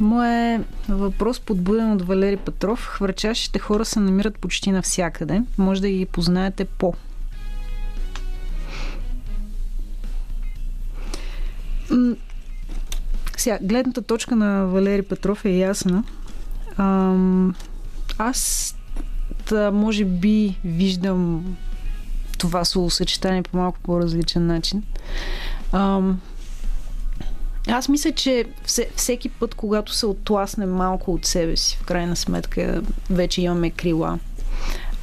[0.00, 2.86] Моя въпрос, подбуден от Валери Петров.
[2.86, 5.42] Хвърчащите хора се намират почти навсякъде.
[5.58, 6.94] Може да ги познаете по.
[13.36, 16.04] Сега, гледната точка на Валери Петров е ясна.
[16.76, 17.54] Ам,
[18.18, 18.74] аз
[19.44, 21.56] та, може би виждам
[22.38, 24.82] това словосъчетание по малко по-различен начин.
[25.72, 26.20] Ам,
[27.68, 32.16] аз мисля, че все, всеки път, когато се отласнем малко от себе си, в крайна
[32.16, 34.18] сметка вече имаме крила.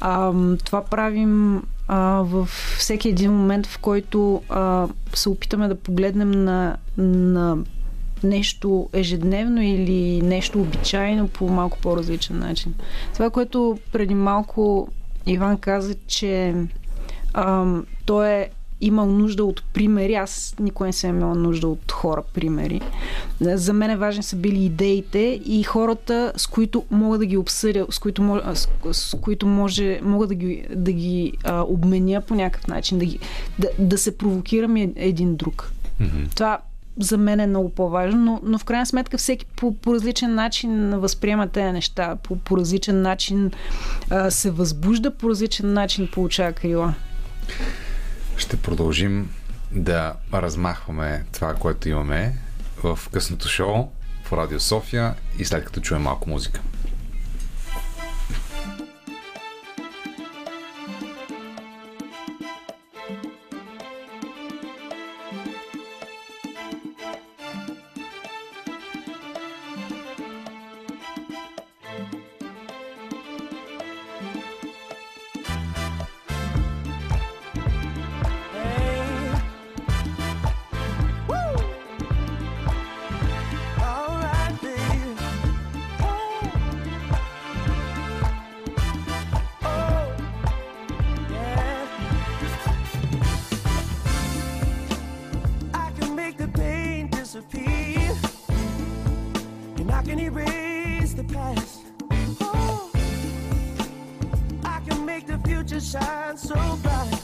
[0.02, 0.34] А,
[0.66, 2.46] това правим а, в
[2.78, 7.58] всеки един момент, в който а, се опитаме да погледнем на, на
[8.24, 12.74] нещо ежедневно или нещо обичайно по малко по-различен начин.
[13.14, 14.88] Това, което преди малко
[15.26, 16.56] Иван каза, че
[17.34, 18.50] ам, той е
[18.86, 20.14] имал нужда от примери.
[20.14, 22.82] Аз никога не съм имала нужда от хора примери.
[23.42, 27.86] За мен е важни са били идеите и хората, с които мога да ги обсъдя,
[27.90, 28.42] с които, мож,
[28.92, 33.20] с, които може, мога да ги, да ги а, обменя по някакъв начин, да, ги,
[33.60, 35.72] да, да се провокирам е- един друг.
[36.36, 36.60] Това
[37.00, 40.90] за мен е много по-важно, но, но в крайна сметка всеки по, по различен начин
[40.90, 43.52] възприема тези неща, по, по различен начин
[44.10, 46.94] а, се възбужда, по различен начин получава крила.
[48.38, 49.30] Ще продължим
[49.72, 52.38] да размахваме това, което имаме
[52.84, 53.92] в късното шоу
[54.24, 56.62] в Радио София и след като чуем малко музика.
[102.42, 102.92] Oh.
[104.64, 107.22] I can make the future shine so bright,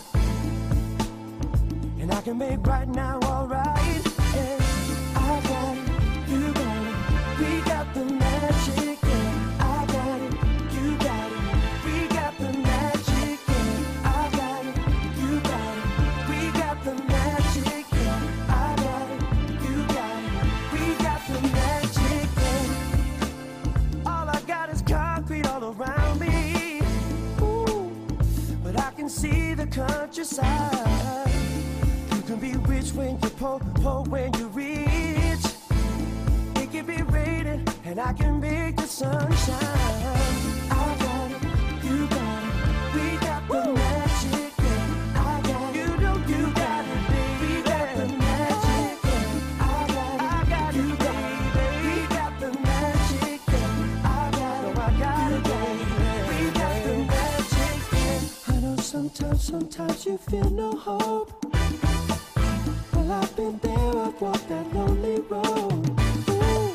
[1.99, 3.19] and I can make right now
[29.87, 31.31] countryside.
[32.13, 35.45] You can be rich when you're poor, poor when you're rich.
[36.55, 39.98] It can be raining, and I can make the sun shine.
[59.19, 61.32] Sometimes, sometimes you feel no hope.
[62.93, 65.99] Well, I've been there, I've walked that lonely road.
[66.29, 66.73] Ooh,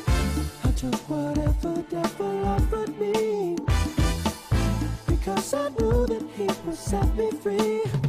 [0.63, 3.57] I took whatever devil offered me.
[5.07, 8.04] Because I knew that he would set me free.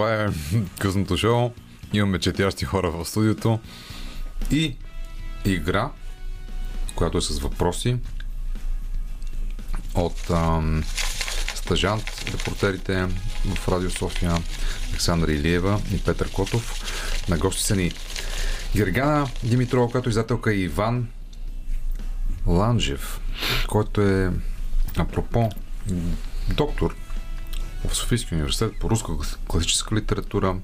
[0.00, 0.28] Това е
[0.78, 1.50] късното шоу.
[1.92, 3.58] Имаме четящи хора в студиото.
[4.50, 4.76] И
[5.44, 5.90] игра,
[6.94, 7.96] която е с въпроси
[9.94, 10.84] от ам,
[11.54, 13.06] стажант, репортерите
[13.44, 14.32] в Радио София
[14.90, 16.82] Александра Илиева и Петър Котов.
[17.28, 17.92] На гости са ни
[18.76, 21.08] Гергана Димитрова, която е издателка и Иван
[22.46, 23.20] Ланжев,
[23.68, 24.30] който е
[24.96, 25.50] апропо
[26.48, 26.94] доктор
[27.88, 29.12] в Софийския университет по руска
[29.48, 30.56] класическа литература.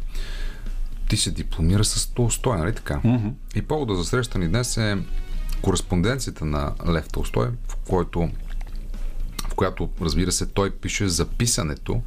[1.09, 2.95] Ти се дипломира с Толстой, нали така?
[2.95, 3.33] Mm-hmm.
[3.55, 4.99] И повода за среща ни днес е
[5.63, 8.31] кореспонденцията на Лев Толстой, в който
[9.49, 12.03] в която, разбира се, той пише за писането.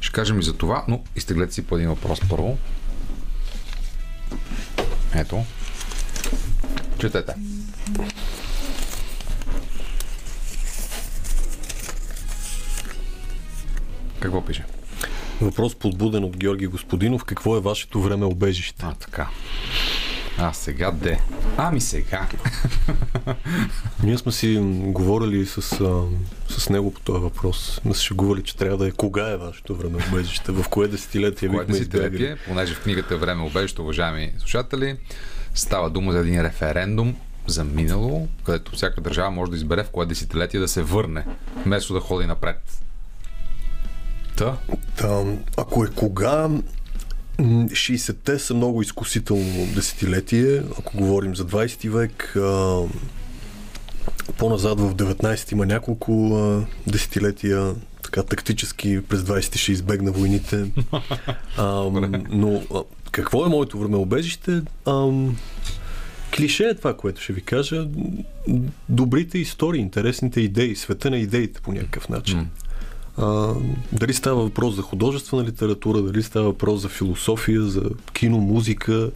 [0.00, 2.58] Ще кажем и за това, но изтеглете си по един въпрос първо.
[5.14, 5.44] Ето.
[6.98, 7.34] Четете.
[14.20, 14.64] Какво пише?
[15.40, 17.24] Въпрос подбуден от Георги Господинов.
[17.24, 18.84] Какво е вашето време обежище?
[18.86, 19.28] А, така.
[20.38, 21.20] А, сега де?
[21.56, 22.26] Ами сега.
[24.02, 26.02] Ние сме си говорили с, а,
[26.48, 27.80] с него по този въпрос.
[27.82, 31.48] Сме се шегували, че трябва да е кога е вашето време обежище, в кое десетилетие
[31.48, 34.96] Кое десетилетие, понеже в книгата Време обеща, уважаеми слушатели,
[35.54, 40.06] става дума за един референдум за минало, където всяка държава може да избере в кое
[40.06, 41.24] десетилетие да се върне,
[41.64, 42.80] вместо да ходи напред.
[44.38, 44.56] Та,
[44.96, 45.24] Та,
[45.56, 46.62] ако е кога, м,
[47.68, 50.62] 60-те са много изкусително десетилетие.
[50.78, 52.82] Ако говорим за 20 век, а,
[54.36, 57.74] по-назад в 19 има няколко а, десетилетия.
[58.02, 60.70] Така тактически през 20 ще избегна войните.
[61.56, 61.90] А,
[62.30, 64.62] но а, какво е моето времеобежище?
[64.86, 65.36] Ам,
[66.36, 67.88] клише е това, което ще ви кажа.
[68.88, 72.48] Добрите истории, интересните идеи, света на идеите по някакъв начин.
[73.92, 79.10] Дали става въпрос за художествена литература, дали става въпрос за философия, за кино, музика.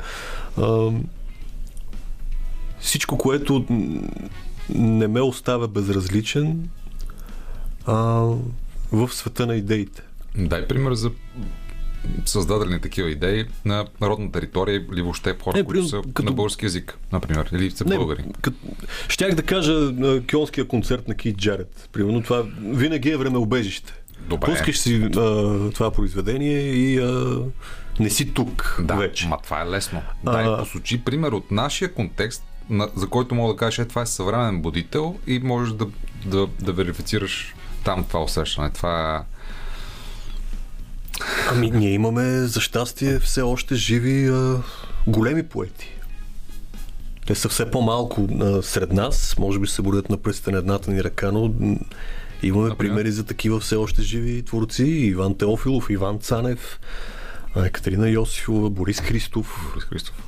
[0.58, 0.90] А,
[2.80, 3.64] всичко, което
[4.68, 6.68] не ме оставя безразличен
[7.86, 7.94] а,
[8.92, 10.02] в света на идеите.
[10.36, 11.10] дай пример за
[12.26, 16.64] създадени такива идеи на народна територия или въобще хора, Не, които са като- на български
[16.64, 18.24] язик, например, или са Не, българи.
[18.40, 18.54] кът,
[19.08, 21.88] щях да кажа а, кьонския концерт на Кит Джаред.
[21.92, 23.92] Примерно това винаги е времеобежище.
[24.20, 24.46] Добре.
[24.46, 25.10] Пускаш си а,
[25.70, 27.38] това произведение и а,
[28.00, 29.26] не си тук Да, вече.
[29.28, 30.02] ма това е лесно.
[30.24, 34.02] Дай А- посочи пример от нашия контекст, на, за който мога да кажеш, е, това
[34.02, 35.86] е съвременен будител и можеш да,
[36.26, 38.70] да, да верифицираш там това усещане.
[38.70, 39.20] Това е...
[41.50, 44.62] Ами ние имаме за щастие все още живи а,
[45.06, 45.88] големи поети.
[47.26, 50.90] Те са все по-малко а, сред нас, може би се борят на пръстите на едната
[50.90, 51.40] ни ръка, но
[52.42, 52.76] имаме Например?
[52.78, 54.84] примери за такива все още живи творци.
[54.84, 56.80] Иван Теофилов, Иван Цанев,
[57.54, 59.70] а, Екатерина Йосифова, Борис Христов.
[59.74, 60.22] Борис Христов.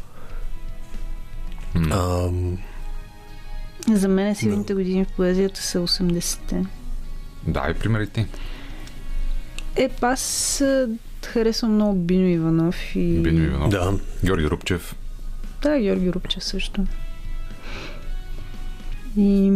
[1.91, 2.29] А,
[3.93, 6.65] За мен силните години в поезията са 80-те.
[7.47, 8.27] Дай примери ти.
[9.77, 10.65] Е, аз
[11.27, 13.19] харесвам много Биньо Иванов и...
[13.19, 13.71] Биньо Иванов.
[13.71, 13.93] Да.
[14.25, 14.97] Георги Рупчев.
[15.63, 16.85] Да, Георги Рупчев също.
[19.17, 19.51] И,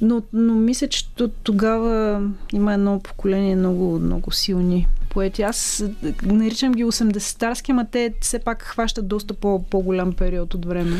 [0.00, 1.08] но, но мисля, че
[1.42, 5.42] тогава има едно поколение много, много силни поети.
[5.42, 5.84] Аз
[6.22, 10.96] наричам ги 80-тарски, ама те все пак хващат доста по, по-голям период от време.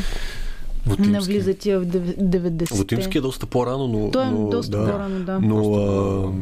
[0.86, 1.12] Вотински.
[1.12, 2.78] Навлизат тия в дев- 90-те.
[2.78, 4.10] Латински е доста по-рано, но...
[4.10, 5.38] Той е но, доста да, по-рано, да.
[5.40, 6.32] Но а,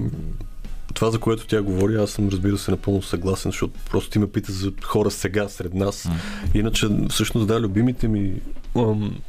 [0.94, 4.26] това, за което тя говори, аз съм разбира се напълно съгласен, защото просто ти ме
[4.26, 6.08] пита за хора сега сред нас.
[6.54, 8.32] Иначе, всъщност, да, любимите ми
[8.76, 9.20] ам,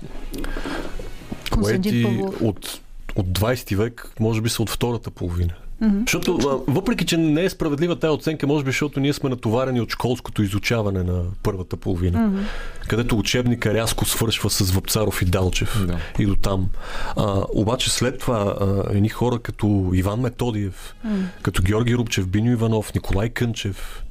[1.51, 2.79] поети от,
[3.15, 5.53] от 20 век, може би са от втората половина.
[5.81, 5.99] Мгм.
[6.01, 9.89] Защото, въпреки, че не е справедлива тази оценка, може би, защото ние сме натоварени от
[9.91, 12.39] школското изучаване на първата половина, Мгм.
[12.87, 15.97] където учебника рязко свършва с Въпцаров и Далчев Да.
[16.19, 16.69] и до там.
[17.17, 21.17] А, обаче след това а, едни хора като Иван Методиев, М.
[21.41, 24.03] като Георги Рубчев, Биньо Иванов, Николай Кънчев,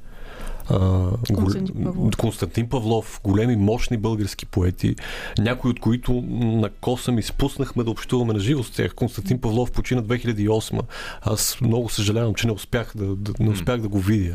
[0.70, 2.16] а, Константин Павлов.
[2.16, 4.96] Константин Павлов, големи, мощни български поети,
[5.38, 8.94] някои от които на коса ми спуснахме да общуваме на живо с тях.
[8.94, 10.80] Константин Павлов почина 2008.
[11.22, 14.34] Аз много съжалявам, че не успях да, да, не успях да го видя.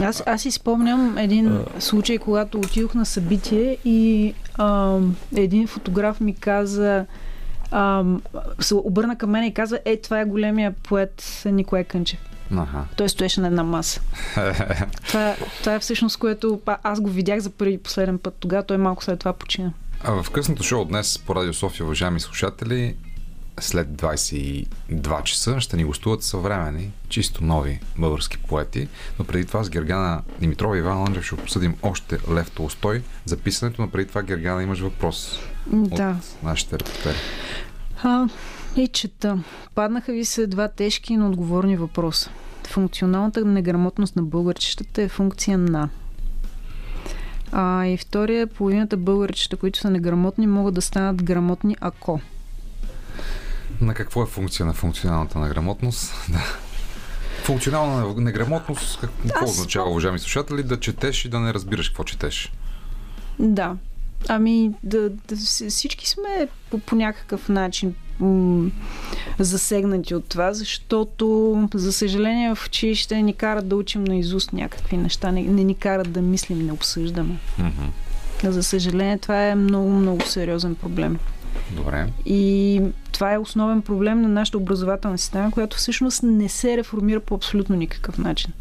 [0.00, 6.34] Аз, аз си спомням един случай, когато отидох на събитие и ам, един фотограф ми
[6.34, 7.06] каза,
[7.70, 8.22] ам,
[8.60, 12.33] се обърна към мен и каза, е, това е големия поет Николай Кънчев.
[12.52, 12.84] Аха.
[12.96, 14.00] Той стоеше на една маса.
[15.06, 18.34] това, това е всъщност, което аз го видях за първи и последен път.
[18.40, 19.72] Тогава той малко след това почина.
[20.04, 22.96] А в късното шоу днес по Радио София, уважаеми слушатели,
[23.60, 24.66] след 22
[25.22, 28.88] часа ще ни гостуват съвремени, чисто нови български поети.
[29.18, 33.36] Но преди това с Гергана Димитрова и Иван Ланджев ще обсъдим още Лев Толстой за
[33.36, 36.16] писането, но преди това Гергана имаш въпрос М, от Да.
[36.42, 37.16] нашите репортери.
[38.76, 39.38] И чета.
[39.74, 42.30] Паднаха ви се два тежки, но отговорни въпроса.
[42.66, 45.88] Функционалната неграмотност на българчетата е функция на.
[47.52, 52.20] А, и втория, половината българчета, които са неграмотни, могат да станат грамотни, ако.
[53.80, 56.12] На какво е функция на функционалната неграмотност?
[56.28, 56.40] Да.
[57.42, 62.04] Функционална неграмотност, как- какво Аз- означава, уважаеми слушатели, да четеш и да не разбираш какво
[62.04, 62.52] четеш?
[63.38, 63.76] Да.
[64.28, 67.94] Ами, да, да, вс- всички сме по, по някакъв начин
[69.38, 74.96] засегнати от това, защото, за съжаление, в училище ни карат да учим на изуст някакви
[74.96, 77.38] неща, не, не ни карат да мислим, не обсъждаме.
[77.58, 78.52] Мгм.
[78.52, 81.18] За съжаление, това е много, много сериозен проблем.
[81.70, 82.06] Добре.
[82.26, 87.34] И това е основен проблем на нашата образователна система, която всъщност не се реформира по
[87.34, 88.52] абсолютно никакъв начин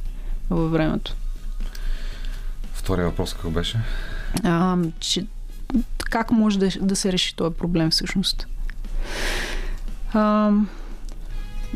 [0.50, 1.16] във времето.
[2.74, 3.80] Втория въпрос какво беше?
[4.44, 5.26] А, че,
[6.00, 8.48] как може да, да се реши този проблем всъщност?
[10.14, 10.52] А,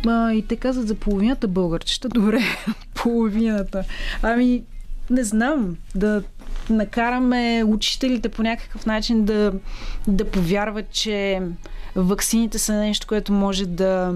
[0.08, 2.10] а, и те казват за половината българчета.
[2.14, 2.40] Добре,
[2.96, 3.84] половината.
[4.22, 4.64] Ами,
[5.10, 6.24] не знам, да
[6.70, 9.54] накараме учителите по някакъв начин да,
[10.08, 11.42] да повярват, че
[11.96, 14.14] ваксините са нещо, което може да,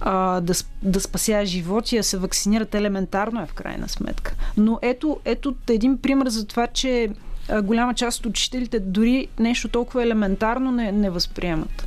[0.00, 4.34] а, да, да спася животи, да се вакцинират елементарно е в крайна сметка.
[4.56, 7.08] Но ето, ето един пример за това, че
[7.48, 11.86] а, голяма част от учителите дори нещо толкова елементарно не, не възприемат.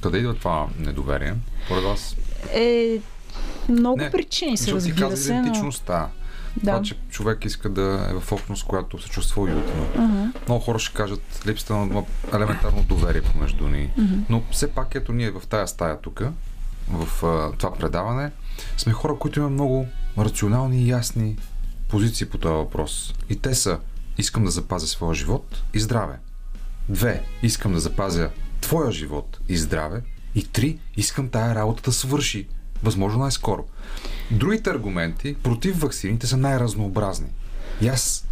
[0.00, 1.34] Къде идва това недоверие?
[1.68, 2.16] Поред вас?
[2.52, 2.98] Е,
[3.68, 5.40] много Не, причини се, Защото ти разбира каза се, но...
[5.40, 6.08] идентичността.
[6.56, 6.72] Да.
[6.72, 9.86] Това, че човек иска да е в общност, която се чувства уютно.
[9.96, 10.24] Мгм.
[10.48, 12.04] Много хора ще кажат липсата на
[12.34, 13.90] елементарно доверие помежду ни.
[14.28, 16.22] Но все пак ето ние в тая стая тук,
[16.90, 18.30] в а, това предаване,
[18.76, 19.86] сме хора, които имаме много
[20.18, 21.36] рационални и ясни
[21.88, 23.14] позиции по този въпрос.
[23.28, 23.78] И те са
[24.18, 26.18] искам да запазя своя живот и здраве.
[26.88, 28.30] Две, искам да запазя
[28.62, 30.02] твоя живот и здраве.
[30.34, 32.48] И три, искам тая работа да свърши.
[32.82, 33.64] Възможно най-скоро.
[34.30, 37.28] Другите аргументи против ваксините са най-разнообразни.
[37.80, 38.26] И аз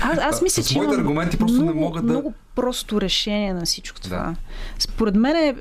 [0.00, 3.64] Аз, аз мисля, че моите аргументи просто не много, могат да- много просто решение на
[3.64, 4.16] всичко това.
[4.16, 4.34] Да.
[4.78, 5.60] Според мен,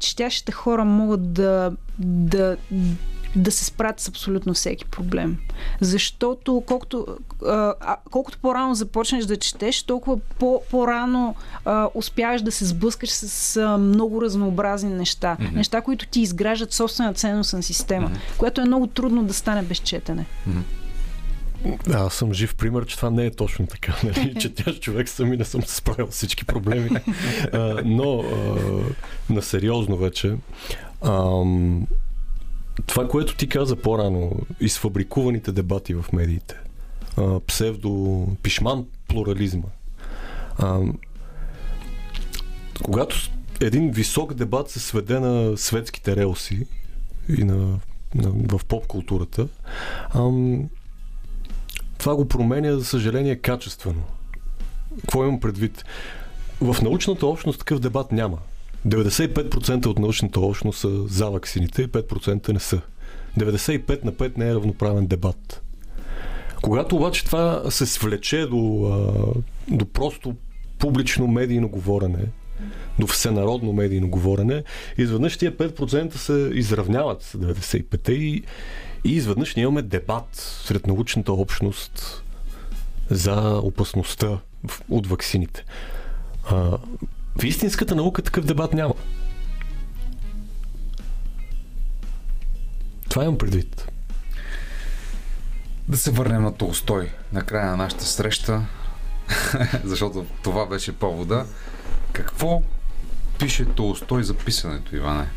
[0.00, 2.56] четящите хора могат да, да,
[3.36, 5.38] да се справят с абсолютно всеки проблем.
[5.80, 7.06] Защото колкото,
[7.46, 7.74] а,
[8.10, 13.78] колкото по-рано започнеш да четеш, толкова по, по-рано а, успяваш да се сблъскаш с а,
[13.78, 15.36] много разнообразни неща.
[15.40, 15.56] Мгм.
[15.56, 18.18] Неща, които ти изграждат собствена ценностна система, Мгм.
[18.38, 20.26] което е много трудно да стане без четене.
[21.94, 23.94] Аз съм жив пример, че това не е точно така.
[24.04, 24.34] Нали?
[24.40, 26.90] че тя човек сами не съм се справил с всички проблеми.
[27.52, 30.34] а, но а, на сериозно вече.
[31.04, 31.86] Ам,
[32.86, 36.54] това, което ти каза по-рано, изфабрикуваните дебати в медиите,
[37.16, 39.68] а, псевдо, пишман плурализма.
[40.58, 40.98] Ам,
[42.84, 43.16] когато
[43.60, 46.66] един висок дебат се сведе на светските релси
[47.38, 47.78] и на,
[48.14, 49.48] на, в поп културата,
[50.14, 50.68] ам,
[51.98, 54.02] това го променя, за съжаление, качествено.
[55.00, 55.84] Какво имам предвид?
[56.60, 58.38] В научната общност такъв дебат няма.
[58.86, 62.80] 95% от научната общност са за ваксините и 5% не са.
[63.38, 65.62] 95 на 5 не е равноправен дебат.
[66.62, 68.58] Когато обаче това се свлече до,
[69.68, 70.34] до просто
[70.78, 72.24] публично медийно говорене,
[72.98, 74.64] до всенародно медийно говорене,
[74.98, 78.42] изведнъж тия 5% се изравняват с 95-те и,
[79.04, 80.28] и изведнъж ние имаме дебат
[80.64, 82.22] сред научната общност
[83.10, 84.38] за опасността
[84.90, 85.64] от ваксините.
[87.40, 88.94] В истинската наука такъв дебат няма.
[93.08, 93.88] Това имам предвид.
[95.88, 98.62] Да се върнем на Толстой, на края на нашата среща,
[99.84, 101.46] защото това беше повода.
[102.12, 102.62] Какво
[103.38, 105.28] пише Толстой за писането, Иване?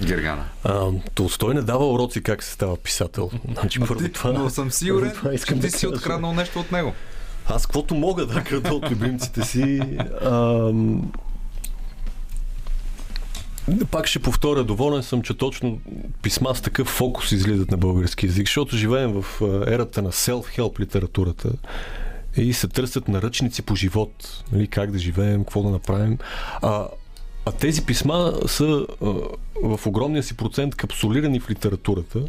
[0.00, 0.44] Гергана.
[0.64, 3.30] А, Толстой не дава уроци как се става писател.
[3.52, 6.34] Значи, Но, първо ти, това, но съм сигурен, това че искам ти да си откраднал
[6.34, 6.94] нещо от него.
[7.46, 9.80] Аз каквото мога да крада от любимците си.
[10.24, 11.12] Ам...
[13.90, 15.80] Пак ще повторя, доволен съм, че точно
[16.22, 21.52] писма с такъв фокус излизат на български язик, защото живеем в ерата на self-help литературата
[22.36, 26.18] и се търсят наръчници по живот, нали, как да живеем, какво да направим.
[26.62, 26.86] А,
[27.46, 29.06] а тези писма са а,
[29.62, 32.20] в огромния си процент капсулирани в литературата.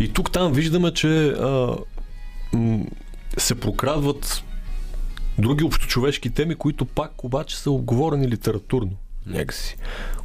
[0.00, 1.76] И тук там виждаме, че а,
[2.52, 2.84] м-
[3.38, 4.44] се прокрадват
[5.38, 8.92] други общочовешки теми, които пак обаче са оговорени литературно.
[9.26, 9.76] Някакси.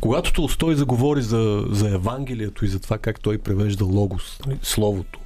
[0.01, 5.19] Когато Толстой заговори за, за Евангелието и за това как той превежда логос, нали, словото,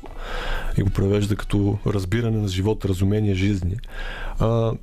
[0.77, 3.75] и го превежда като разбиране на живота, разумение, жизни,
[4.39, 4.73] а,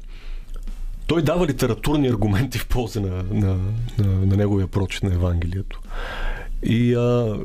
[1.06, 3.56] той дава литературни аргументи в полза на, на,
[3.98, 5.80] на, на неговия прочит на Евангелието.
[6.62, 7.38] И а,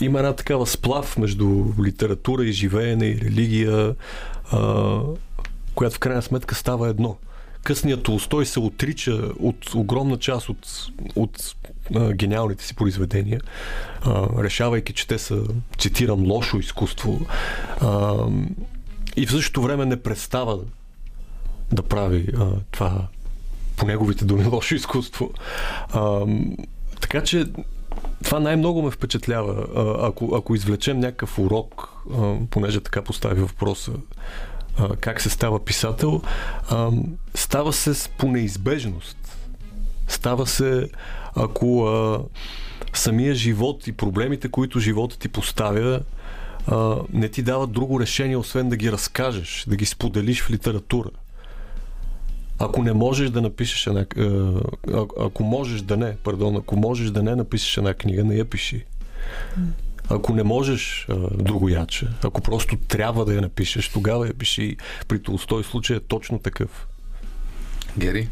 [0.00, 3.94] има една такава сплав между литература и живеене и религия,
[4.52, 5.00] а,
[5.74, 7.16] която в крайна сметка става едно.
[7.64, 10.66] Късният Толстой се отрича от огромна част от,
[11.16, 11.56] от
[11.94, 13.40] а, гениалните си произведения,
[14.02, 15.42] а, решавайки, че те са,
[15.78, 17.20] цитирам, лошо изкуство.
[17.80, 18.14] А,
[19.16, 20.58] и в същото време не престава
[21.72, 23.06] да прави а, това
[23.76, 25.30] по неговите думи лошо изкуство.
[25.92, 26.26] А,
[27.00, 27.46] така че
[28.24, 29.66] това най-много ме впечатлява.
[30.08, 31.88] Ако, ако извлечем някакъв урок,
[32.50, 33.92] понеже така постави въпроса,
[34.96, 36.20] как се става писател,
[36.70, 36.90] а,
[37.34, 39.38] става се с- по неизбежност.
[40.08, 40.88] Става се,
[41.36, 42.20] ако а,
[42.92, 46.00] самия живот и проблемите, които живота ти поставя,
[46.66, 51.08] а, не ти дават друго решение, освен да ги разкажеш, да ги споделиш в литература.
[52.58, 54.06] Ако не можеш да напишеш една...
[54.88, 58.44] а- Ако можеш да не, пардон, ако можеш да не напишеш една книга, не я
[58.44, 58.84] пиши.
[60.08, 64.76] Ако не можеш а, другояче, ако просто трябва да я напишеш, тогава я пиши.
[65.08, 66.86] При Толстой случай е точно такъв.
[67.98, 68.28] Гери?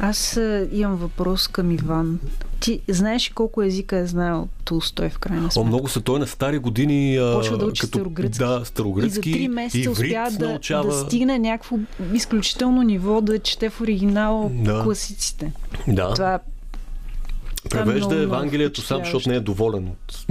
[0.00, 2.20] Аз а, имам въпрос към Иван.
[2.60, 5.66] Ти знаеш ли колко езика е знаел Толстой в крайна О, сметка?
[5.66, 6.00] много са.
[6.00, 7.16] Той на стари години...
[7.16, 8.38] а, Почва да учи старогръцки.
[8.38, 9.32] Да, И за старогръцки.
[9.32, 10.86] три месеца успя да, научава.
[10.86, 11.78] да стигне някакво
[12.12, 14.82] изключително ниво да чете в оригинал Да.
[14.82, 15.52] класиците.
[15.88, 15.94] Да.
[15.94, 16.38] Това това е
[17.72, 20.26] Превежда много, много Евангелието сам, защото не е доволен от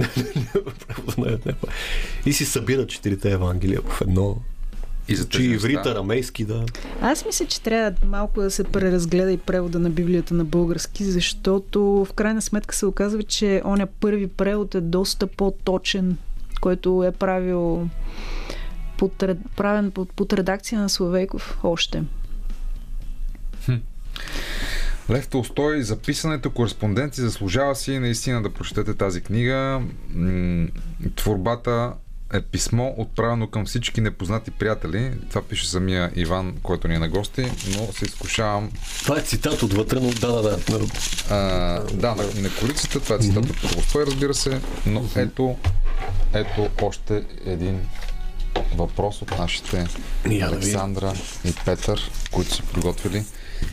[1.46, 1.58] него.
[2.26, 4.36] И си събира четирите Евангелия в едно.
[5.08, 6.64] И за тези иврит, арамейски, да.
[7.00, 11.82] Аз мисля, че трябва малко да се преразгледа и превода на Библията на български, защото
[11.82, 16.16] в крайна сметка се оказва, че оня първи превод е доста по-точен,
[16.60, 17.88] който е правил
[18.98, 19.24] под,
[19.56, 22.02] правен под, под редакция на Славейков още.
[25.10, 29.82] Лев Толстой, записането кореспонденция заслужава си наистина да прочетете тази книга.
[31.16, 31.92] Творбата
[32.32, 35.12] е писмо, отправено към всички непознати приятели.
[35.28, 37.42] Това пише самия Иван, който ни е на гости,
[37.76, 38.70] но се изкушавам.
[39.02, 40.86] Това е цитат отвътре, но да, да, да.
[41.30, 41.36] А,
[41.92, 45.56] да, на, на корицата, това е цитат от Толстой, разбира се, но ето,
[46.34, 47.80] ето още един
[48.76, 49.86] въпрос от нашите
[50.30, 50.46] Я.
[50.46, 51.12] Александра
[51.44, 53.24] и Петър, които са приготвили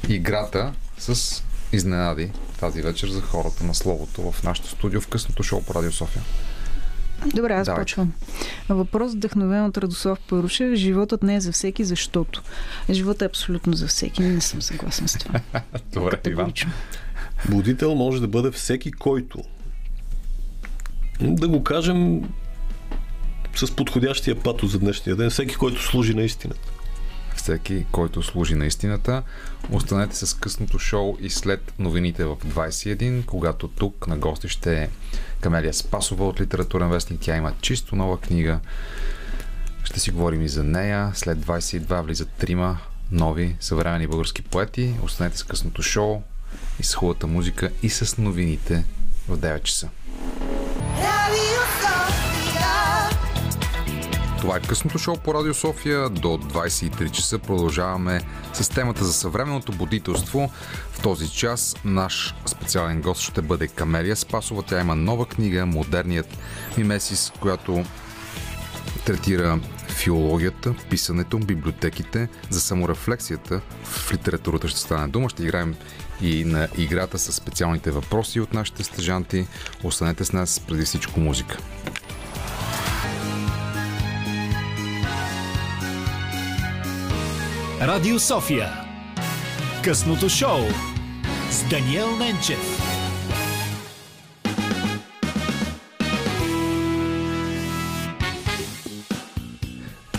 [0.10, 5.62] играта с изненади тази вечер за хората на словото в нашото студио в късното шоу
[5.64, 6.24] по Радио София.
[7.26, 8.14] Добре, аз почвам.
[8.70, 10.76] Въпрос вдъхновен от Радослав Парушев.
[10.76, 12.44] Животът не е за всеки, защото.
[12.90, 14.22] Животът е абсолютно за всеки.
[14.22, 15.40] Не съм съгласен с това.
[15.94, 16.72] Добре, Категорично.
[17.50, 19.40] Будител може да бъде всеки, който.
[21.22, 22.30] Да го кажем
[23.56, 25.30] с подходящия пато за днешния ден.
[25.30, 26.79] Всеки, който служи на истината.
[27.40, 29.24] Всеки, който служи на истината.
[29.72, 34.90] Останете с късното шоу и след новините в 21, когато тук на гости ще е
[35.42, 37.22] Камелия Спасова от Литературен вестник.
[37.22, 38.60] Тя има чисто нова книга.
[39.84, 41.12] Ще си говорим и за нея.
[41.16, 42.78] След 22 влизат трима
[43.12, 44.94] нови съвременни български поети.
[45.04, 46.22] Останете с късното шоу
[46.80, 48.86] и с хубавата музика и с новините
[49.28, 49.90] в 9 часа.
[54.42, 56.10] Това е късното шоу по Радио София.
[56.10, 58.22] До 23 часа продължаваме
[58.54, 60.52] с темата за съвременното будителство.
[60.92, 64.64] В този час наш специален гост ще бъде Камелия Спасова.
[64.64, 66.38] Тя има нова книга Модерният
[66.78, 67.86] мимесис, която
[69.06, 75.30] третира филологията, писането, библиотеките, за саморефлексията в литературата ще стане дума.
[75.30, 75.76] Ще играем
[76.22, 79.48] и на играта с специалните въпроси от нашите стъжанти.
[79.84, 81.58] Останете с нас преди всичко музика.
[87.82, 88.70] Радио София.
[89.84, 90.60] Късното шоу
[91.52, 92.60] с Даниел Ненчев.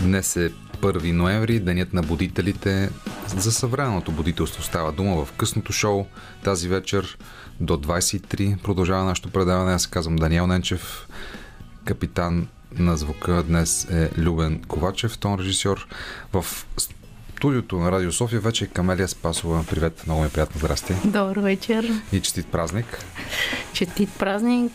[0.01, 0.51] Днес е
[0.81, 2.89] 1 ноември, денят на будителите.
[3.27, 6.05] За съвременното будителство става дума в късното шоу
[6.43, 7.17] тази вечер
[7.59, 8.61] до 23.
[8.61, 9.73] Продължава нашето предаване.
[9.73, 11.07] Аз казвам Даниел Ненчев,
[11.85, 13.43] капитан на звука.
[13.43, 15.87] Днес е Любен Ковачев, тон режисьор.
[16.33, 16.45] В
[17.41, 19.65] студиото на Радио София вече е Камелия Спасова.
[19.69, 20.59] Привет, много ми е приятно.
[20.59, 20.93] Здрасти.
[21.05, 21.91] Добър вечер.
[22.11, 23.05] И честит празник.
[23.73, 24.71] Четит празник.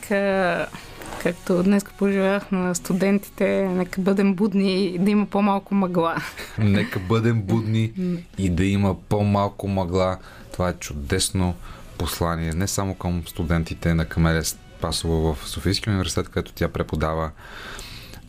[1.23, 6.17] Както днес пожелах на студентите, нека бъдем будни и да има по-малко мъгла.
[6.59, 7.93] Нека бъдем будни
[8.39, 10.19] и да има по-малко мъгла.
[10.53, 11.55] Това е чудесно
[11.99, 17.31] послание не само към студентите на Камелия Спасова в Софийския университет, където тя преподава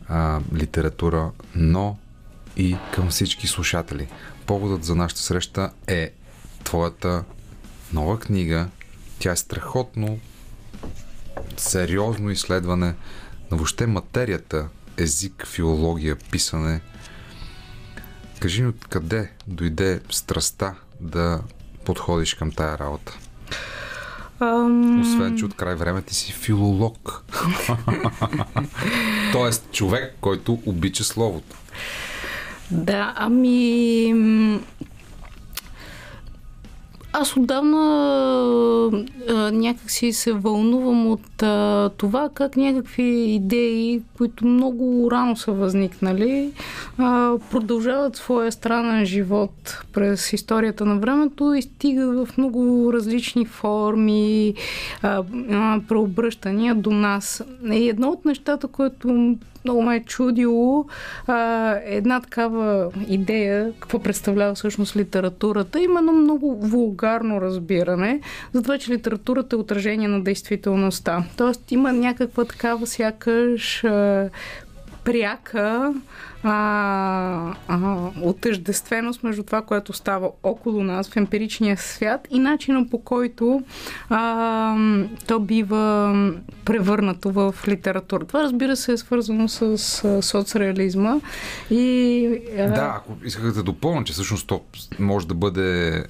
[0.08, 1.96] а, литература, но
[2.58, 4.08] и към всички слушатели.
[4.46, 6.12] Поводът за нашата среща е
[6.64, 7.24] твоята
[7.92, 8.68] нова книга.
[9.18, 10.18] Тя е страхотно
[11.56, 12.94] сериозно изследване
[13.50, 16.80] на въобще материята, език, филология, писане.
[18.40, 21.40] Кажи ми откъде дойде страста да
[21.84, 23.18] подходиш към тая работа?
[24.40, 27.24] Ам, Освен, че от край време ти си филолог.
[29.32, 31.56] Тоест, човек, който обича словото.
[32.70, 34.58] Да, ами...
[37.12, 37.78] Аз отдавна
[39.28, 43.04] а, някак си се вълнувам от а, това как някакви
[43.34, 46.50] идеи, които много рано са възникнали,
[46.98, 54.54] а, продължават своя странен живот през историята на времето и стигат в много различни форми,
[55.02, 57.44] а, а, преобръщания до нас.
[57.72, 59.36] И едно от нещата, което
[59.68, 60.86] много ме е чудило
[61.26, 68.20] а, една такава идея, какво представлява всъщност литературата, именно много вулгарно разбиране
[68.52, 71.24] за това, че литературата е отражение на действителността.
[71.36, 74.28] Тоест има някаква такава сякаш а,
[75.08, 75.94] пряка
[76.42, 82.98] а, а, отъждественост между това, което става около нас в емпиричния свят и начина по
[82.98, 83.62] който
[84.08, 84.76] а,
[85.26, 86.14] то бива
[86.64, 88.24] превърнато в литература.
[88.24, 89.78] Това разбира се е свързано с
[90.22, 91.16] соцреализма
[91.70, 92.26] и
[92.58, 94.60] а, Да, ако исках да допълня, че всъщност то
[94.98, 96.04] може да бъде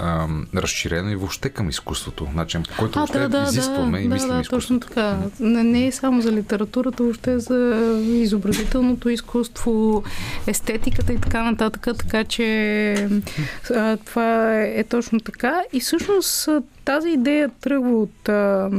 [0.00, 2.28] ам, разширено и въобще към изкуството.
[2.34, 4.56] Начин, по който въобще изискваме и да, мислим да, изкуството.
[4.56, 5.18] точно така.
[5.40, 10.02] Не, не е само за литературата, въобще за изобразителното изкуство,
[10.46, 11.88] естетиката и така нататък.
[11.98, 13.08] Така че
[13.74, 15.62] а, това е, е точно така.
[15.72, 18.70] И всъщност а, тази идея тръгва от а,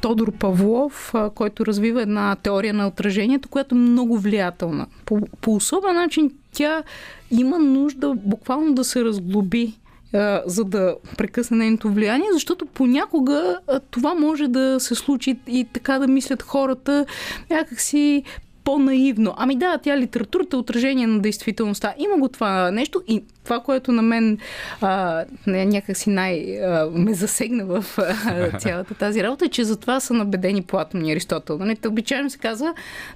[0.00, 4.86] Тодор Павлов, а, който развива една теория на отражението, която е много влиятелна.
[5.06, 6.82] По, по особен начин тя
[7.30, 9.74] има нужда буквално да се разглоби
[10.16, 15.66] а, за да прекъсне нейното влияние, защото понякога а, това може да се случи и
[15.72, 17.06] така да мислят хората
[17.50, 18.22] някакси
[18.66, 19.34] по-наивно.
[19.36, 21.94] Ами да, тя литературата е отражение на действителността.
[21.98, 24.38] Има го това нещо и това, което на мен
[24.80, 30.00] а, някакси най- а, ме засегна в а, цялата тази работа, е, че за това
[30.00, 31.58] са набедени Платон и Аристотел.
[31.58, 31.76] Нали?
[31.76, 32.74] Те обичайно се казва,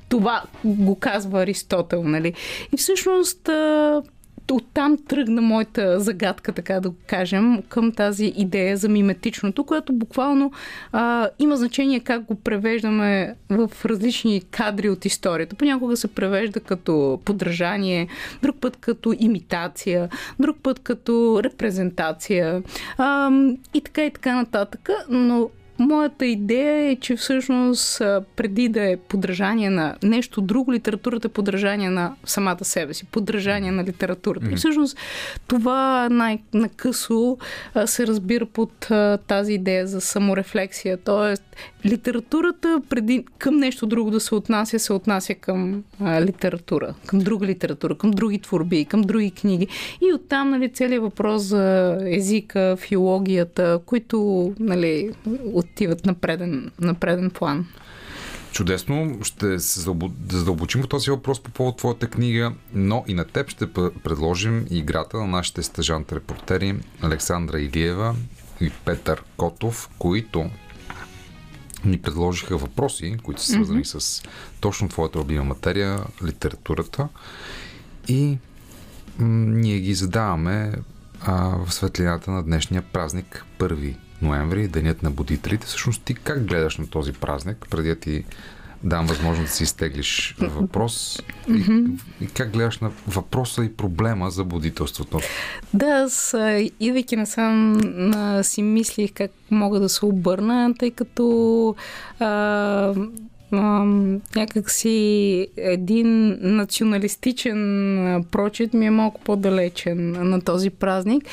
[0.09, 2.03] това го казва Аристотел.
[2.03, 2.34] Нали?
[2.72, 4.03] И всъщност а,
[4.51, 10.53] оттам тръгна моята загадка, така да го кажем, към тази идея за миметичното, което буквално
[10.93, 15.57] а, има значение как го превеждаме в различни кадри от историята.
[15.57, 18.09] Понякога се превежда като подражание,
[18.43, 20.09] друг път като имитация,
[20.41, 22.62] друг път като репрезентация
[22.99, 23.30] а,
[23.74, 24.88] и така и така нататък.
[25.09, 25.51] Но
[25.81, 27.99] моята идея е, че всъщност
[28.37, 33.70] преди да е подражание на нещо друго, литературата е подражание на самата себе си, подражание
[33.70, 34.47] на литературата.
[34.47, 34.53] Mm-hmm.
[34.53, 34.97] И всъщност
[35.47, 37.39] това най-накъсо
[37.87, 38.89] се разбира под
[39.26, 40.97] тази идея за саморефлексия.
[40.97, 41.57] Тоест,
[41.87, 47.47] литературата преди към нещо друго да се отнася, се отнася към а, литература, към друга
[47.47, 49.68] литература, към други творби, към други книги.
[50.01, 55.11] И оттам нали, целият въпрос за езика, филологията, които нали,
[55.53, 57.66] отиват на преден, на преден план.
[58.53, 59.18] Чудесно.
[59.22, 59.81] Ще се
[60.31, 63.72] задълбочим в този въпрос по повод твоята книга, но и на теб ще
[64.05, 68.14] предложим играта на нашите стъжант репортери Александра Илиева
[68.61, 70.51] и Петър Котов, които
[71.85, 73.99] ни предложиха въпроси, които са свързани mm-hmm.
[73.99, 74.22] с
[74.61, 77.09] точно твоята любима материя, литературата.
[78.09, 78.39] И
[79.18, 79.26] м-
[79.57, 80.72] ние ги задаваме
[81.20, 85.66] а, в светлината на днешния празник 1 ноември, Денят на будителите.
[85.66, 88.24] Всъщност ти как гледаш на този празник, преди ти
[88.85, 91.85] дам възможност да си изтеглиш въпрос и,
[92.20, 95.20] и как гледаш на въпроса и проблема за будителството?
[95.74, 96.37] Да, аз,
[96.81, 97.81] идвайки насам,
[98.43, 101.76] си мислих как мога да се обърна, тъй като
[102.18, 102.95] а,
[103.53, 103.84] а,
[104.36, 111.24] някак си един националистичен прочит ми е малко по-далечен на този празник.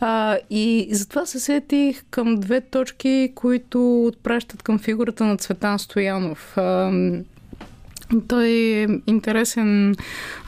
[0.00, 6.58] А, и затова се сетих към две точки, които отпращат към фигурата на Цветан Стоянов.
[6.58, 6.92] А,
[8.28, 9.94] той е интересен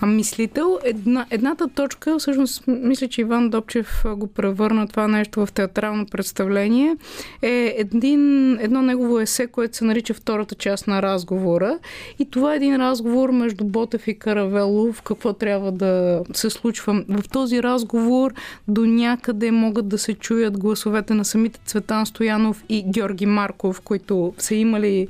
[0.07, 0.79] мислител.
[0.85, 6.07] Една, едната точка, всъщност, мисля, че Иван Добчев а, го превърна това нещо в театрално
[6.07, 6.97] представление,
[7.43, 11.79] е един, едно негово есе, което се нарича втората част на разговора.
[12.19, 17.05] И това е един разговор между Ботев и Каравелов, какво трябва да се случва.
[17.09, 18.33] В този разговор
[18.69, 24.35] до някъде могат да се чуят гласовете на самите Цветан Стоянов и Георги Марков, които
[24.39, 25.09] са имали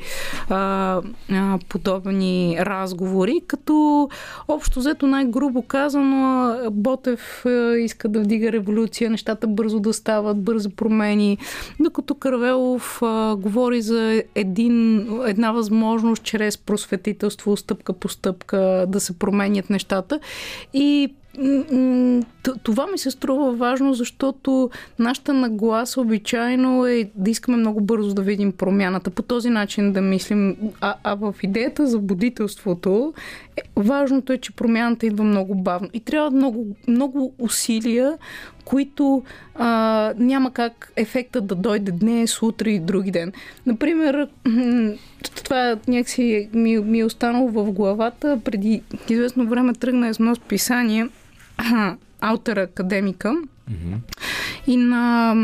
[0.49, 4.09] а, а, подобни разговори, като
[4.49, 10.71] общо взето най-грубо казано Ботев е, иска да вдига революция, нещата бързо да стават, бързо
[10.71, 11.39] промени,
[11.81, 19.19] докато Карвелов а, говори за един, една възможност чрез просветителство, стъпка по стъпка да се
[19.19, 20.21] променят нещата.
[20.75, 21.15] И
[22.63, 28.23] това ми се струва важно, защото нашата нагласа обичайно е да искаме много бързо да
[28.23, 29.11] видим промяната.
[29.11, 30.57] По този начин да мислим.
[30.81, 33.15] А, а в идеята за будителството,
[33.57, 35.89] е, важното е, че промяната идва много бавно.
[35.93, 38.19] И трябва много, много усилия,
[38.65, 39.23] които
[39.55, 43.33] а, няма как ефектът да дойде днес, утре и други ден.
[43.67, 44.29] Например,
[45.45, 48.41] това някакси ми, ми е останало в главата.
[48.45, 51.09] Преди известно време тръгна едно списание
[52.21, 53.35] Аутера академика
[53.71, 53.97] Mm-hmm.
[54.67, 55.35] и на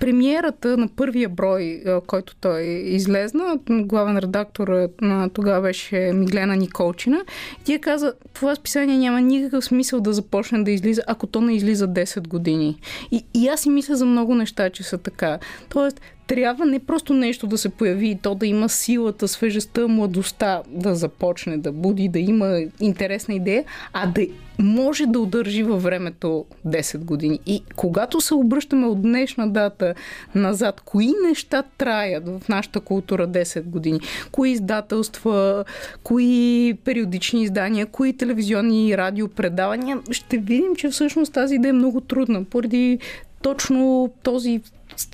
[0.00, 7.24] премиерата на първия брой, който той излезна, главен редактор на тогава беше Миглена Николчина,
[7.64, 11.88] тя каза, това списание няма никакъв смисъл да започне да излиза, ако то не излиза
[11.88, 12.78] 10 години.
[13.10, 15.38] И, и аз си мисля за много неща, че са така.
[15.68, 20.62] Тоест, трябва не просто нещо да се появи и то да има силата, свежестта, младостта
[20.68, 24.26] да започне да буди, да има интересна идея, а да
[24.58, 27.40] може да удържи във времето 10 години.
[27.46, 29.94] И когато се обръщаме от днешна дата
[30.34, 34.00] назад, кои неща траят в нашата култура 10 години?
[34.32, 35.64] Кои издателства,
[36.02, 39.98] кои периодични издания, кои телевизионни и радиопредавания?
[40.10, 42.98] Ще видим, че всъщност тази идея е много трудна, поради
[43.42, 44.60] точно този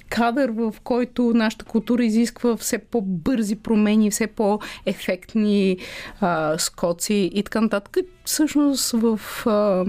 [0.08, 5.76] кадър, в който нашата култура изисква все по-бързи промени, все по-ефектни
[6.20, 7.96] а, скоци и така нататък.
[8.24, 9.84] Всъщност в а,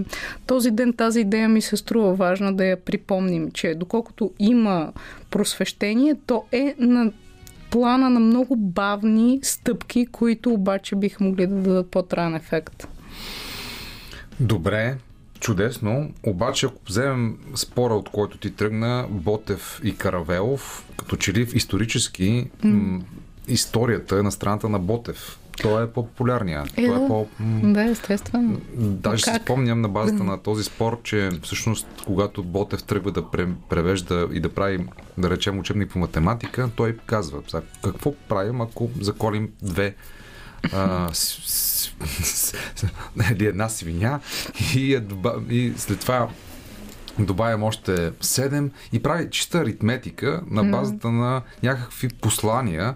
[0.48, 4.94] този ден тази идея ми се струва важна да я припомним, че доколкото има
[5.30, 7.12] просвещение, то е на
[7.72, 12.88] плана на много бавни стъпки, които обаче биха могли да дадат по-траен ефект.
[14.40, 14.98] Добре,
[15.40, 16.12] чудесно.
[16.24, 21.56] Обаче, ако вземем спора, от който ти тръгна, Ботев и Каравелов, като че ли в
[21.56, 23.02] исторически м-
[23.48, 25.40] историята е на страната на Ботев.
[25.62, 26.64] Той е по-популярния.
[26.78, 27.08] Е, Той е да.
[27.08, 27.28] по...
[27.64, 28.62] Да, естествено.
[28.76, 29.42] Даже си Как?
[29.42, 34.40] спомням на базата на този спор, че всъщност когато Ботев тръгва да пре- превежда и
[34.40, 34.86] да прави,
[35.18, 37.42] да речем, учебник по математика, той казва,
[37.84, 39.96] какво правим, ако заколим две
[40.74, 41.42] а, с,
[43.32, 44.20] или една свиня
[44.76, 46.30] и, я доба- и след това
[47.20, 52.96] добавям още 7 и прави чиста аритметика на базата на някакви послания,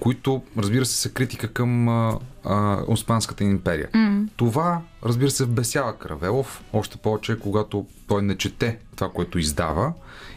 [0.00, 3.88] които, разбира се, са критика към а, а, Османската империя.
[4.36, 9.92] Това, разбира се, вбесява Каравелов, още повече, когато той не чете това, което издава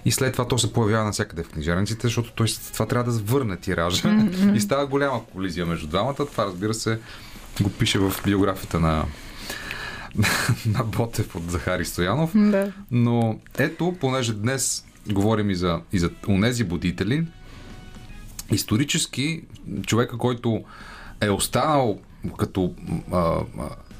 [0.06, 3.58] И след това то се появява навсякъде в книжарниците, защото той това трябва да върне
[3.58, 4.10] тиража
[4.56, 6.16] и става голяма колизия между двамата.
[6.16, 7.00] Това, разбира се,
[7.62, 9.06] го пише в биографията на,
[10.66, 12.32] на Ботев от Захари Стоянов.
[12.36, 12.72] Да.
[12.92, 17.26] Но ето, понеже днес говорим и за, и за унези будители,
[18.52, 19.42] исторически
[19.86, 20.64] човека, който
[21.22, 22.00] е останал
[22.38, 22.74] като
[23.12, 23.42] а, а,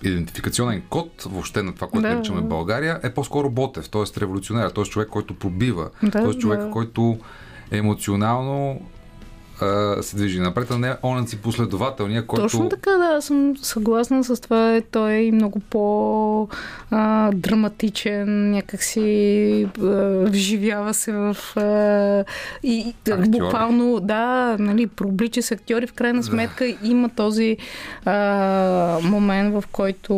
[0.04, 2.42] идентификационен код въобще на това, което Да, наричаме.
[2.42, 4.20] България, е по-скоро Ботев, т.е.
[4.22, 4.84] революционер, т.е.
[4.84, 6.34] човек, който пробива, Да, т.е.
[6.34, 6.72] човек, да.
[6.72, 7.20] който
[7.72, 8.82] емоционално
[9.64, 12.44] а, се движи напред, а не онен си последователния, който...
[12.44, 14.82] Точно така, да, съм съгласна с това.
[14.92, 19.86] Той е и много по-драматичен, някакси а,
[20.30, 21.38] вживява се в...
[21.56, 22.26] А,
[22.64, 23.28] и Актьор.
[23.28, 25.88] буквално, да, нали, проблича с актьори.
[25.88, 27.58] В крайна сметка има този
[28.06, 30.14] а, момент, в който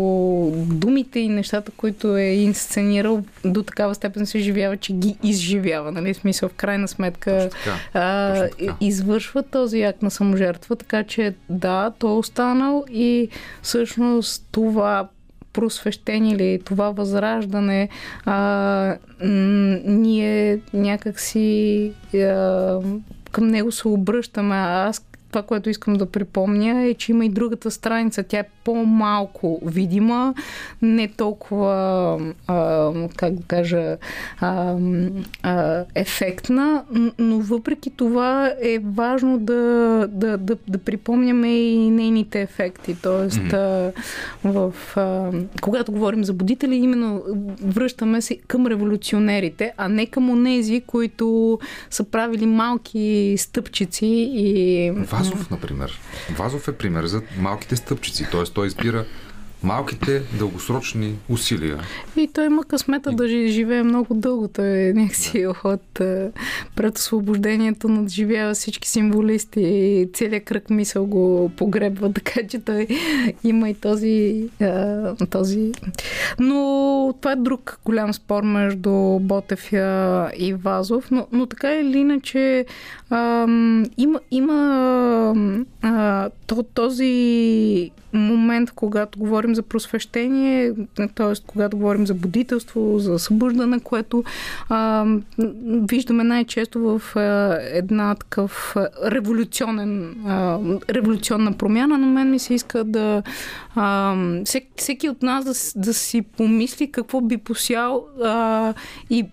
[0.56, 5.92] думите и нещата, които е инсценирал, до такава степен се изживява, че ги изживява.
[5.92, 6.14] Нали?
[6.14, 7.76] В смисъл, в крайна сметка Точно така.
[7.94, 8.76] а, Точно така.
[8.82, 13.30] извършва този акт на саможертва, така че да, той е останал и
[13.62, 15.08] всъщност това
[15.54, 17.90] просвещение или това възраждане,
[18.26, 18.98] а,
[19.86, 22.80] ние някакси а,
[23.32, 24.56] към него се обръщаме.
[24.56, 25.06] Аз
[25.36, 28.24] това, което искам да припомня е, че има и другата страница.
[28.24, 30.34] Тя е по-малко видима,
[30.82, 33.98] не толкова, а, как да кажа,
[34.40, 34.76] а,
[35.44, 36.84] а, ефектна,
[37.20, 42.96] но въпреки това е важно да, да, да, да припомняме и нейните ефекти.
[43.02, 43.92] Тоест, а,
[44.44, 45.32] в, а,
[45.62, 47.24] когато говорим за будители, именно
[47.62, 51.60] връщаме се към революционерите, а не към онези, които
[51.90, 54.92] са правили малки стъпчици и
[55.30, 56.00] Вазов, например.
[56.38, 58.44] Вазов е пример за малките стъпчици, т.е.
[58.44, 59.06] той избира
[59.66, 61.80] малките дългосрочни усилия.
[62.18, 64.48] И той има късмета да жи- живее много дълго.
[64.48, 66.32] Той е някакси от е,
[66.76, 72.88] пред освобождението надживява всички символисти и целият кръг мисъл го погребва, така че той
[73.44, 75.72] има и този, е, този...
[76.40, 81.98] Но това е друг голям спор между Ботев а, и Вазов, но, но така или
[81.98, 82.66] иначе
[83.98, 85.36] има, има
[85.82, 90.74] а, то, този момент, когато говорим за просвещение,
[91.16, 91.34] т.е.
[91.48, 94.24] когато говорим за будителство, за събуждане, което
[94.70, 95.06] а,
[95.90, 98.76] виждаме най-често в а, една такъв
[99.06, 103.24] революционен, а, революционна промяна, но мен ми се иска да
[103.76, 108.74] а, всеки, всеки от нас да, да си помисли какво би посял а,
[109.10, 109.26] и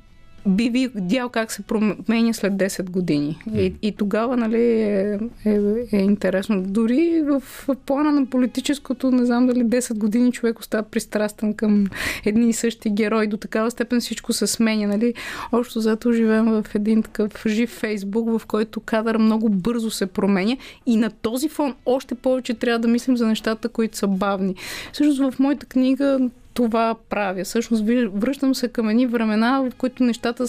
[0.46, 3.38] би видял как се променя след 10 години.
[3.54, 5.60] И, и тогава, нали, е, е,
[5.92, 6.62] е интересно.
[6.62, 7.42] Дори в
[7.86, 11.86] плана на политическото, не знам дали 10 години човек остава пристрастен към
[12.24, 13.26] едни и същи герои.
[13.26, 15.14] До такава степен всичко се сменя, нали.
[15.52, 20.56] Общо зато живеем в един такъв жив фейсбук, в който кадър много бързо се променя
[20.86, 24.54] и на този фон още повече трябва да мислим за нещата, които са бавни.
[24.92, 27.44] Всъщност в моята книга това правя.
[27.44, 27.84] Всъщност
[28.14, 30.48] връщам се към едни времена, в които нещата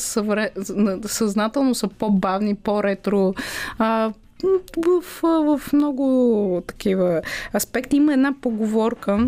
[1.08, 3.34] съзнателно са по-бавни, по-ретро.
[3.78, 4.12] А,
[4.78, 7.22] в, в, много такива
[7.56, 9.28] аспекти има една поговорка,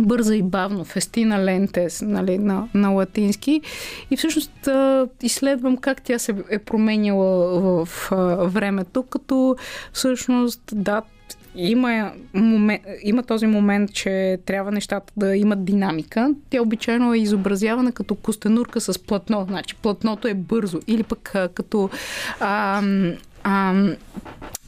[0.00, 3.60] бърза и бавно, фестина лентес, нали, на, на латински.
[4.10, 9.56] И всъщност а, изследвам как тя се е променяла в а, времето, като
[9.92, 11.02] всъщност, да,
[11.56, 16.34] има, момент, има този момент, че трябва нещата да имат динамика.
[16.50, 19.44] Тя обичайно е изобразявана като костенурка с платно.
[19.48, 20.80] Значи платното е бързо.
[20.86, 21.90] Или пък като
[22.40, 22.82] а,
[23.44, 23.74] а,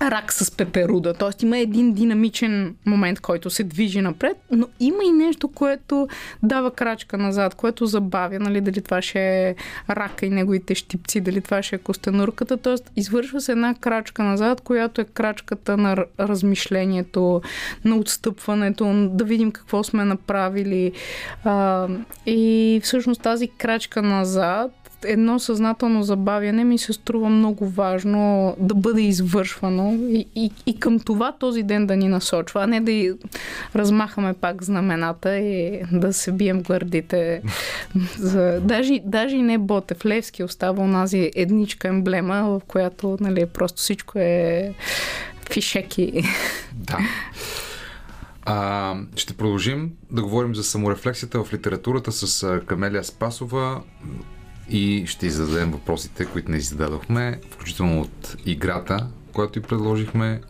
[0.03, 1.15] рак с пеперуда.
[1.15, 6.09] Тоест има един динамичен момент, който се движи напред, но има и нещо, което
[6.43, 9.55] дава крачка назад, което забавя, нали, дали това ще е
[9.91, 12.57] рака и неговите щипци, дали това ще е костенурката.
[12.57, 17.43] Тоест извършва се една крачка назад, която е крачката на размишлението,
[17.85, 20.93] на отстъпването, да видим какво сме направили.
[21.45, 21.89] А,
[22.27, 29.03] и всъщност тази крачка назад едно съзнателно забавяне ми се струва много важно да бъде
[29.03, 33.17] извършвано и, и, и към това този ден да ни насочва, а не да
[33.77, 37.43] размахаме пак знамената и да се бием гърдите.
[38.19, 43.79] За, даже, даже и не Ботев, Левски остава онази едничка емблема, в която нали, просто
[43.79, 44.73] всичко е
[45.51, 46.23] фишеки.
[46.75, 46.99] Да.
[48.43, 53.83] А, ще продължим да говорим за саморефлексията в литературата с Камелия Спасова
[54.71, 60.41] и ще й зададем въпросите, които не зададохме, включително от играта, която и предложихме.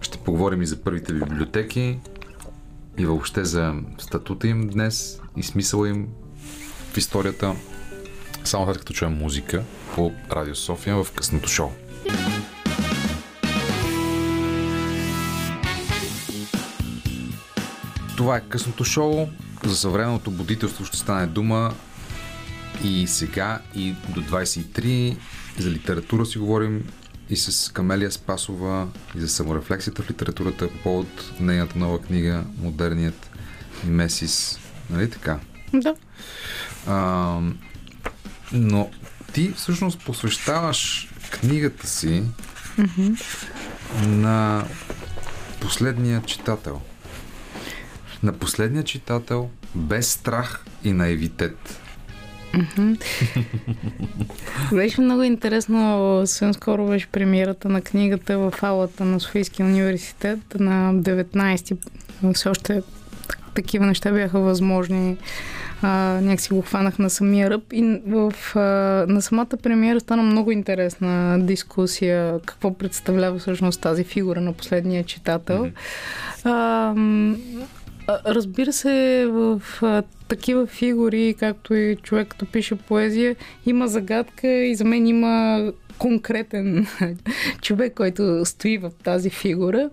[0.00, 1.98] Ще поговорим и за първите библиотеки
[2.98, 6.08] и въобще за статута им днес и смисъла им
[6.92, 7.56] в историята.
[8.44, 9.62] Само след като чуем музика
[9.94, 11.70] по Радио София в късното шоу.
[18.16, 19.28] Това е късното шоу.
[19.64, 21.74] За съвременното будителство ще стане дума
[22.84, 25.16] и сега, и до 23.
[25.58, 26.84] За литература си говорим
[27.30, 33.30] и с Камелия Спасова, и за саморефлексията в литературата по повод нейната нова книга Модерният
[33.84, 34.58] Месис.
[34.90, 35.38] Нали така?
[35.74, 35.94] Да.
[36.86, 37.38] А,
[38.52, 38.90] но
[39.32, 42.22] ти всъщност посвещаваш книгата си
[44.06, 44.64] на
[45.60, 46.80] последния читател.
[48.22, 51.81] На последния читател без страх и наивитет.
[54.72, 56.22] Беше много интересно.
[56.26, 61.74] Съвсем скоро беше премиерата на книгата в аулата на Софийския университет на 19-ти.
[62.34, 62.82] Все още
[63.28, 65.16] так- такива неща бяха възможни.
[65.84, 65.88] А,
[66.22, 68.60] някакси го хванах на самия ръб и в, а,
[69.08, 75.70] на самата премиера стана много интересна дискусия какво представлява всъщност тази фигура на последния читател.
[76.44, 76.94] М, а,
[78.08, 83.36] разбира се, в а, такива фигури, както и човек, като пише поезия,
[83.66, 86.86] има загадка и за мен има конкретен
[87.62, 89.90] човек, който стои в тази фигура.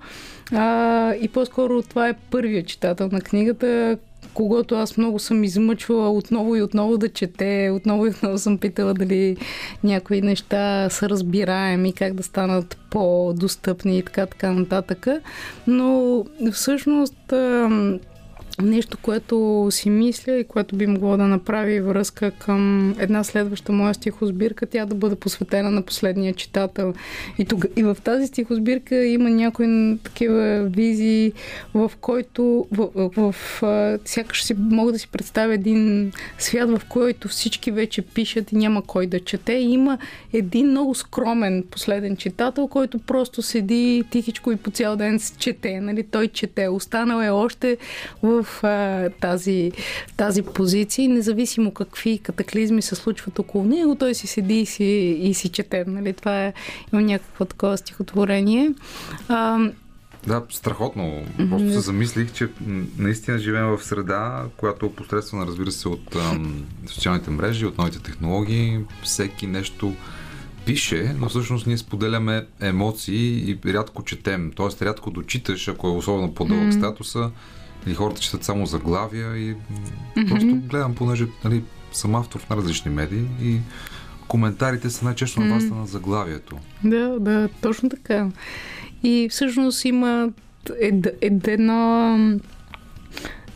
[0.51, 3.97] А, и по-скоро това е първият читател на книгата,
[4.39, 8.93] когато аз много съм измъчвала отново и отново да чете, отново и отново съм питала
[8.93, 9.37] дали
[9.83, 15.07] някои неща са разбираеми, как да станат по-достъпни и така, така нататък.
[15.67, 17.33] Но всъщност
[18.61, 23.93] нещо, което си мисля и което би могло да направи връзка към една следваща моя
[23.93, 26.93] стихосбирка, тя да бъде посветена на последния читател.
[27.37, 31.33] И, тога, и в тази стихосбирка има някои такива визии,
[31.73, 37.27] в който в, в, в сякаш си мога да си представя един свят, в който
[37.27, 39.53] всички вече пишат и няма кой да чете.
[39.53, 39.97] И има
[40.33, 45.79] един много скромен последен читател, който просто седи тихичко и по цял ден чете.
[45.79, 46.03] Нали?
[46.03, 46.67] Той чете.
[46.67, 47.77] Останал е още
[48.23, 49.71] в а, тази,
[50.17, 54.83] тази позиция и независимо какви катаклизми се случват около него, той си седи и си,
[55.21, 55.83] и си чете.
[55.87, 56.13] Нали?
[56.13, 56.53] Това е
[56.93, 58.71] има някакво такова стихотворение.
[59.27, 59.69] А,
[60.27, 61.23] Да, страхотно.
[61.49, 62.49] Просто се замислих, че
[62.97, 67.99] наистина живеем в среда, която е посредствена, разбира се, от ам, социалните мрежи, от новите
[67.99, 68.79] технологии.
[69.03, 69.93] Всеки нещо
[70.65, 74.51] пише, но всъщност ние споделяме емоции и рядко четем.
[74.55, 77.31] Тоест, рядко дочиташ, ако е особено по-дълъг статуса,
[77.87, 82.91] или хората четат само заглавия и м, просто гледам, понеже нали, съм автор в различни
[82.91, 83.59] медии и
[84.27, 86.57] коментарите са най-често на базата на заглавието.
[86.83, 88.27] Да, да, точно така.
[89.03, 90.29] И всъщност има
[90.81, 92.15] ед, едно...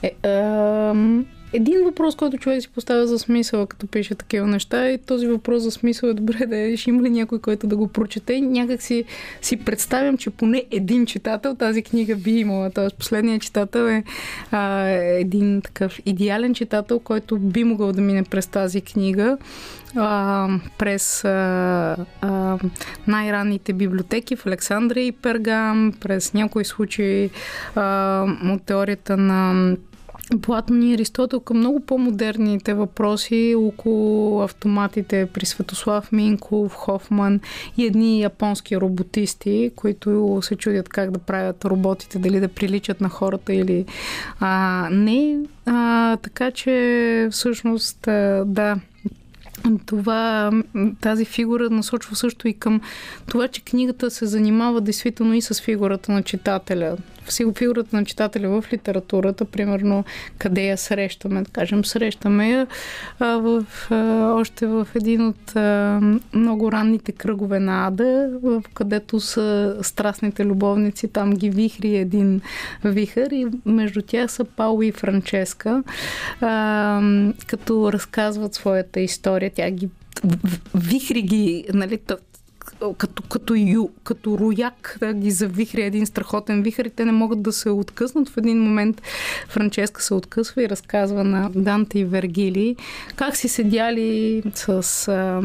[0.03, 4.97] Е, ам, един въпрос, който човек си поставя за смисъл, като пише такива неща, и
[4.97, 8.41] този въпрос за смисъл е добре да е, има ли някой, който да го прочете.
[8.41, 9.03] Някак си,
[9.41, 12.69] си представям, че поне един читател тази книга би имала.
[12.69, 14.03] Тоест, последният читател е
[14.51, 19.37] а, един такъв идеален читател, който би могъл да мине през тази книга
[19.95, 20.47] а,
[20.77, 22.57] през а, а,
[23.07, 27.29] най-ранните библиотеки в Александрия и Пергам, през някои случаи
[27.75, 29.75] а, от теорията на
[30.41, 37.39] Платон и Аристотел към много по-модерните въпроси около автоматите при Светослав Минков, Хофман
[37.77, 43.09] и едни японски роботисти, които се чудят как да правят роботите, дали да приличат на
[43.09, 43.85] хората или
[44.39, 45.39] а, не.
[45.65, 48.75] А, така че всъщност а, да,
[49.85, 50.51] това,
[51.01, 52.81] тази фигура насочва също и към
[53.27, 56.97] това, че книгата се занимава действително и с фигурата на читателя.
[57.25, 60.03] Всего фигурата на читателя в литературата, примерно
[60.37, 62.67] къде я срещаме, да кажем, срещаме я
[63.19, 63.95] а, в, а,
[64.33, 65.99] още в един от а,
[66.33, 72.41] много ранните кръгове на Ада, в където са страстните любовници, там ги вихри един
[72.83, 75.83] вихър и между тях са Пао и Франческа,
[76.41, 77.01] а,
[77.47, 79.51] като разказват своята история.
[79.55, 79.89] Тя ги
[80.75, 81.99] вихри ги, нали,
[82.97, 87.41] като, като, ю, като рояк да ги завихри един страхотен вихър и те не могат
[87.41, 88.29] да се откъснат.
[88.29, 89.01] В един момент
[89.49, 92.75] Франческа се откъсва и разказва на Данте и Вергили
[93.15, 95.41] как си седяли с а,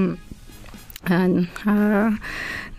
[1.04, 1.28] а,
[1.64, 2.10] а,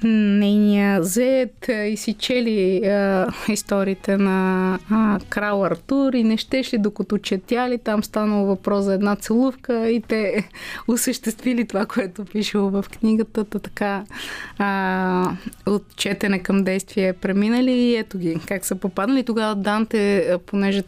[0.03, 6.77] нейния зет а, и си чели а, историите на а, крал Артур и не щеше
[6.77, 10.49] докато четяли, там станало въпрос за една целувка и те
[10.87, 14.03] осъществили това, което пишело в книгата, та така
[14.57, 15.31] а,
[15.65, 19.23] от четене към действие преминали и ето ги, как са попаднали.
[19.23, 20.83] Тогава Данте, а, понеже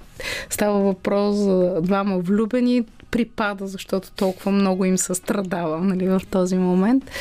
[0.50, 7.12] става въпрос за двама влюбени, припада, защото толкова много им състрадава нали, в този момент.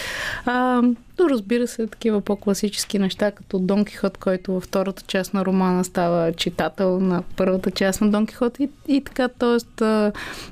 [0.46, 0.82] А,
[1.18, 5.84] но разбира се, такива по-класически неща, като Дон Кихот, който във втората част на романа
[5.84, 9.84] става читател на първата част на Дон Кихот и, и така, т.е.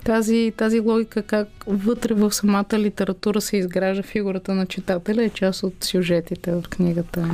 [0.05, 5.62] Тази, тази логика как вътре в самата литература се изгражда фигурата на читателя е част
[5.62, 7.30] от сюжетите в книгата.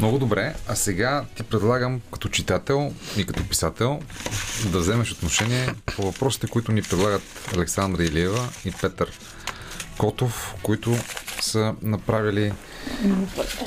[0.00, 0.54] Много добре.
[0.68, 4.00] А сега ти предлагам като читател и като писател
[4.72, 7.22] да вземеш отношение по въпросите, които ни предлагат
[7.56, 9.10] Александра Илиева и Петър
[9.98, 10.96] Котов, които
[11.40, 12.52] са направили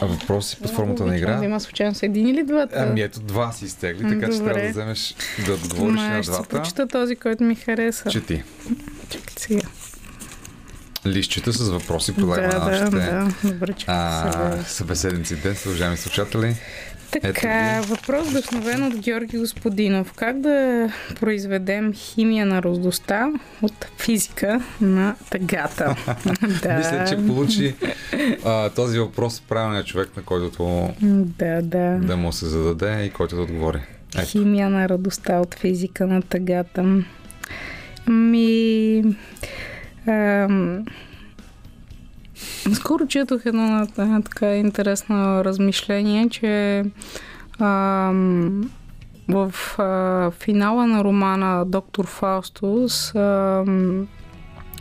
[0.02, 1.44] въпроси под формата на игра.
[1.44, 2.76] Има случайно с един или двата?
[2.90, 4.54] Ами ето два си изтегли, така че Добре.
[4.54, 5.16] трябва да вземеш
[5.46, 6.58] да отговориш Ма, на ще двата.
[6.58, 8.10] почита този, който ми хареса.
[8.10, 8.44] Чети.
[9.10, 9.68] Чакай сега.
[11.06, 13.34] Листчета с въпроси предлагаме Да, на нашите да.
[13.44, 14.64] Добре, а, сега.
[14.64, 16.56] събеседници днес, уважаеми слушатели.
[17.12, 20.14] Така, Ето въпрос вдъхновен от Георги Господинов.
[20.14, 20.90] Как да
[21.20, 23.32] произведем химия на раздостта
[23.62, 25.96] от физика на тъгата?
[26.64, 27.76] да, Мисля, че получи
[28.46, 32.00] а, този въпрос правилният човек, на който да, да.
[32.02, 33.82] да му се зададе и който да отговори.
[34.18, 34.28] Ето.
[34.28, 37.04] Химия на радостта от физика на тъгата.
[38.08, 39.04] Ми...
[40.08, 40.86] Ам...
[42.74, 46.84] Скоро четох едно а, така интересно размишление, че
[47.60, 48.72] ам,
[49.28, 54.08] в а, финала на романа Доктор Фаустус ам,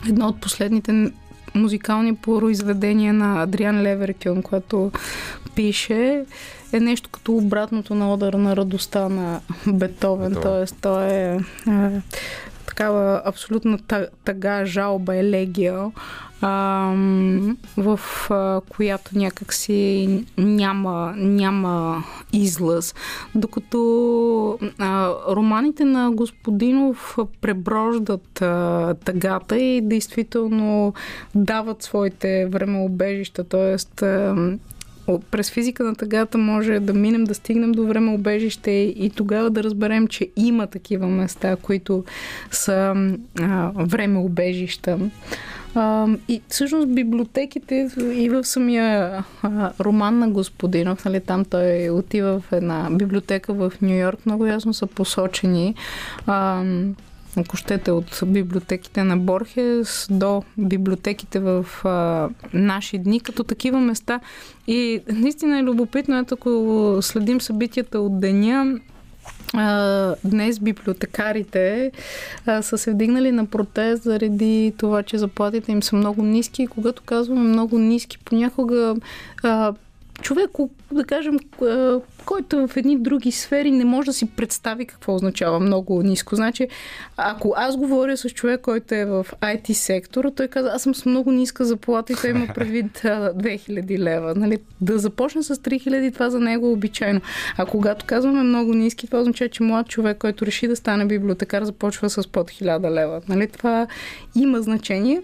[0.09, 1.13] едно от последните
[1.55, 4.93] музикални произведения на Адриан Леверкюн, което
[5.55, 6.25] пише,
[6.73, 9.79] е нещо като обратното на удар на радостта на Бетовен.
[10.29, 10.43] Бетовен.
[10.43, 11.91] Тоест, той е а,
[12.81, 13.79] такава абсолютна
[14.25, 15.91] тъга, жалба, елегия,
[17.77, 18.01] в
[18.31, 22.95] а, която някакси няма, няма излъз.
[23.35, 24.59] Докато
[25.29, 28.43] романите на Господинов преброждат
[29.05, 30.95] тъгата и действително
[31.35, 33.77] дават своите времеобежища, т.е.
[35.19, 39.63] През физика на тъгата може да минем, да стигнем до време убежище и тогава да
[39.63, 42.05] разберем, че има такива места, които
[42.51, 42.95] са
[43.41, 44.99] а, време убежища.
[45.75, 52.41] А, и всъщност библиотеките и в самия а, роман на Господинов, нали, там той отива
[52.41, 55.75] в една библиотека в Нью Йорк, много ясно са посочени
[56.27, 56.65] а,
[57.37, 64.21] ако щете, от библиотеките на Борхес до библиотеките в а, наши дни, като такива места.
[64.67, 68.81] И наистина е любопитно, ето ако следим събитията от деня,
[69.55, 71.93] а, днес библиотекарите
[72.47, 76.63] а, са се вдигнали на протест заради това, че заплатите им са много ниски.
[76.63, 78.97] И когато казваме много ниски, понякога
[79.43, 79.75] а,
[80.23, 80.51] човек,
[80.93, 81.39] да кажем,
[82.27, 86.37] който в едни други сфери не може да си представи какво означава много ниско.
[86.37, 86.69] Значи,
[87.17, 91.07] ако аз говоря с човек, който е в IT сектора, той каза, аз съм с
[91.07, 94.35] много ниска заплата и той има предвид а, 2000 лева.
[94.35, 94.59] Нали?
[94.81, 97.21] Да започне с 3000, това за него е обичайно.
[97.57, 101.65] А когато казваме много ниски, това означава, че млад човек, който реши да стане библиотекар,
[101.65, 103.21] започва с под 1000 лева.
[103.29, 103.47] Нали?
[103.47, 103.87] Това
[104.35, 105.23] има значение.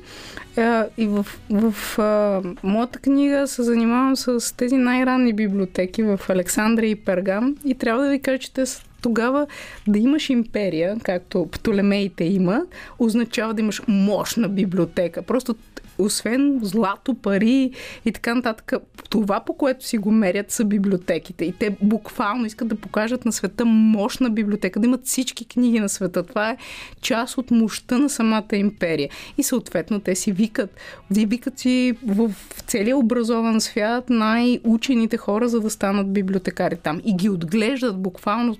[0.99, 6.97] И в, в а, моята книга се занимавам с тези най-ранни библиотеки в Александрия и
[6.97, 9.47] Пергам и трябва да ви кажа, че те са тогава
[9.87, 12.62] да имаш империя, както Птолемеите има,
[12.99, 15.22] означава да имаш мощна библиотека.
[15.22, 15.55] Просто
[15.99, 17.71] освен злато, пари
[18.05, 18.73] и така нататък,
[19.11, 21.45] това по което си го мерят са библиотеките.
[21.45, 25.89] И те буквално искат да покажат на света мощна библиотека, да имат всички книги на
[25.89, 26.23] света.
[26.23, 26.57] Това е
[27.01, 29.09] част от мощта на самата империя.
[29.39, 30.71] И съответно те си викат.
[31.11, 32.35] Вие викат си в
[32.67, 37.01] целия образован свят най-учените хора, за да станат библиотекари там.
[37.05, 38.57] И ги отглеждат буквално.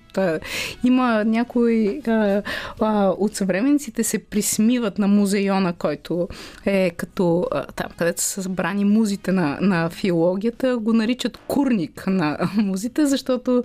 [0.85, 2.03] Има някои
[3.19, 6.29] от съвременниците се присмиват на музейона, който
[6.67, 12.39] е като а, там, където са събрани музите на, на филологията, го наричат курник на
[12.57, 13.65] музите, защото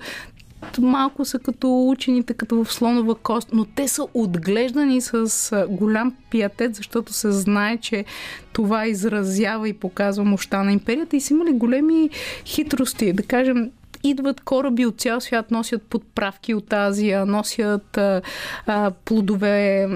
[0.79, 6.75] малко са като учените, като в слонова кост, но те са отглеждани с голям пиатет,
[6.75, 8.05] защото се знае, че
[8.53, 12.09] това изразява и показва мощта на империята и са имали големи
[12.45, 13.13] хитрости.
[13.13, 13.71] Да кажем,
[14.03, 18.21] идват кораби от цял свят, носят подправки от Азия, носят а,
[18.67, 19.87] а, плодове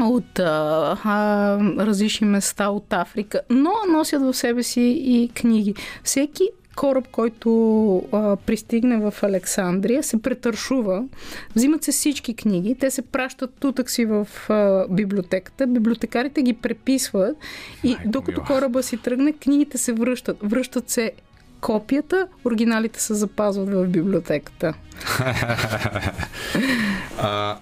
[0.00, 5.74] от а, а, различни места от Африка, но носят в себе си и книги.
[6.04, 6.42] Всеки
[6.76, 7.50] кораб, който
[8.12, 11.04] а, пристигне в Александрия, се претършува,
[11.56, 17.36] взимат се всички книги, те се пращат тутък си в а, библиотеката, библиотекарите ги преписват
[17.84, 20.36] и Майко докато кораба си тръгне, книгите се връщат.
[20.42, 21.12] Връщат се
[21.60, 24.74] копията, оригиналите се запазват в библиотеката.
[27.18, 27.56] А,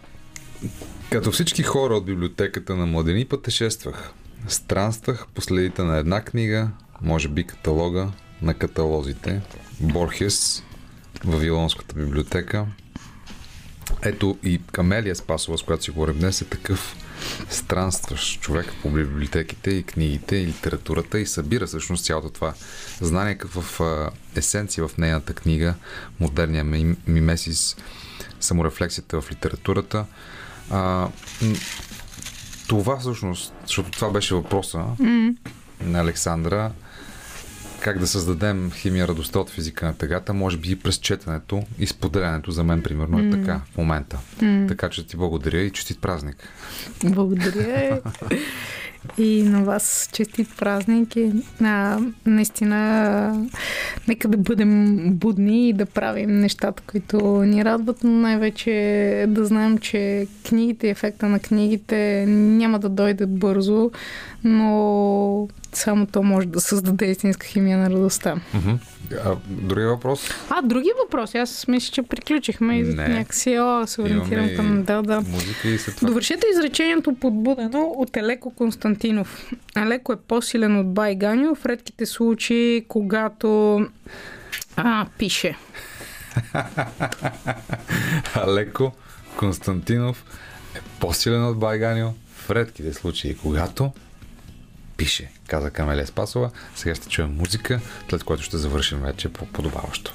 [1.11, 4.11] Като всички хора от библиотеката на младени пътешествах.
[4.49, 6.69] Странствах по следите на една книга,
[7.03, 8.09] може би каталога
[8.43, 9.41] на каталозите.
[9.81, 10.63] Борхес,
[11.25, 12.67] Вавилонската библиотека.
[14.03, 16.97] Ето и Камелия Спасова, с която си говорим днес, е такъв
[17.49, 22.55] странстващ човек по библиотеките и книгите и литературата и събира всъщност цялото това
[23.01, 23.81] знание в
[24.37, 25.75] есенция в нейната книга
[26.21, 27.77] Модерния ми- мимесис
[28.41, 30.07] саморефлексията в литературата.
[30.71, 31.09] А,
[32.69, 35.37] това всъщност, защото това беше въпроса mm.
[35.81, 36.71] на Александра,
[37.81, 41.87] как да създадем химия радостта от физика на тъгата, може би и през четенето и
[41.87, 44.19] споделянето за мен, примерно, е така в момента.
[44.69, 46.49] Така че ти благодаря и честит празник.
[47.05, 48.01] Благодаря.
[49.19, 51.17] И на вас честит празник.
[51.17, 53.49] И, а, наистина,
[54.09, 59.79] нека да бъдем будни и да правим нещата, които ни радват, но най-вече да знаем,
[59.79, 63.91] че книгите, ефекта на книгите няма да дойде бързо,
[64.45, 68.37] но само то може да създаде истинска химия на радостта.
[69.25, 70.29] А, другия въпрос?
[70.51, 71.39] А, други въпроси.
[71.39, 74.83] Аз мисля, че приключихме и някакси о, се ориентирам към...
[74.83, 75.21] Да, да.
[75.21, 76.09] Музика и след това.
[76.09, 78.51] Довършете изречението подбудено от Елеко
[78.91, 79.53] Константинов.
[79.77, 83.81] Елеко е по-силен от Байганю в редките случаи, когато
[84.77, 85.59] а, пише.
[88.35, 88.93] Алеко
[89.37, 90.25] Константинов
[90.75, 93.93] е по-силен от Байганио в редките случаи, когато
[94.97, 96.51] пише, каза Камелия Спасова.
[96.75, 97.81] Сега ще чуем музика,
[98.11, 100.13] след което ще завършим вече по подобаващо.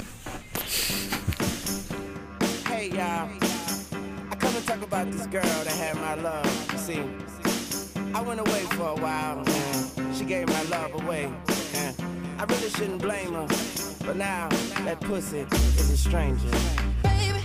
[2.69, 3.27] Hey y'all,
[4.31, 6.49] I come to talk about this girl that had my love.
[6.85, 7.01] See,
[8.15, 9.43] I went away for a while,
[10.13, 11.29] she gave my love away.
[12.39, 13.45] I really shouldn't blame her,
[14.05, 14.47] but now
[14.85, 16.47] that pussy is a stranger.
[17.03, 17.43] Baby,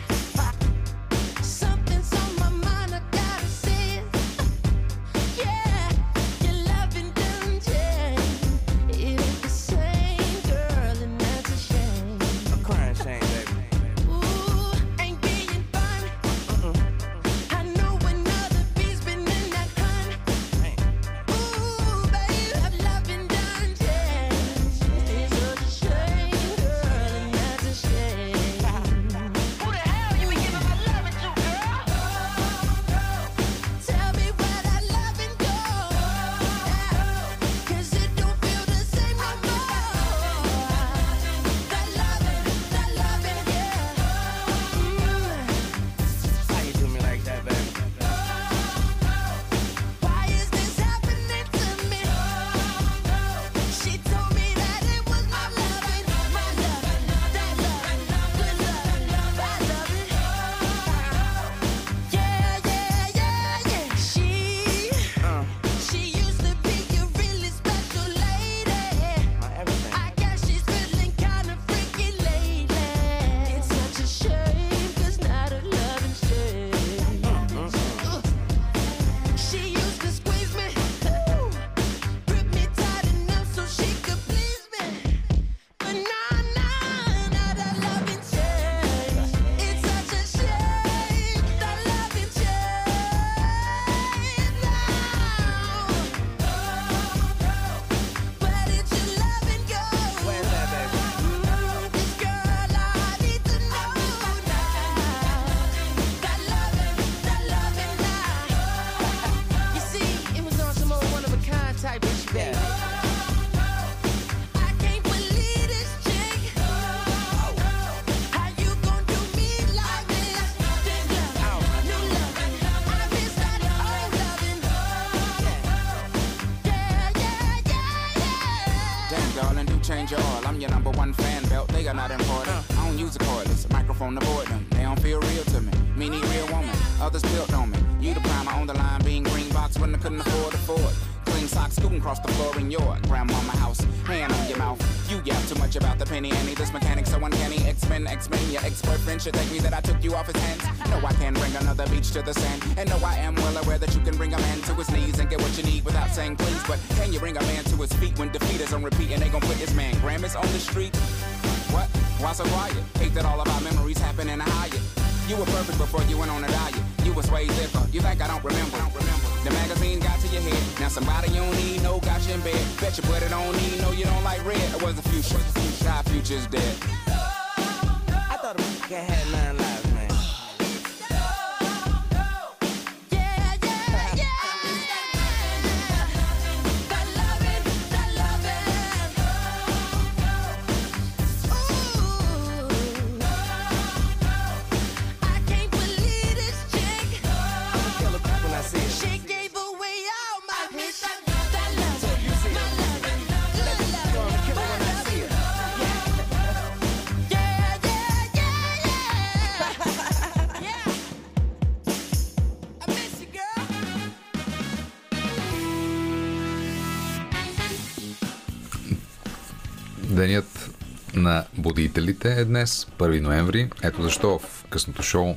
[221.81, 223.71] будителите е днес, 1 ноември.
[223.83, 225.35] Ето защо в късното шоу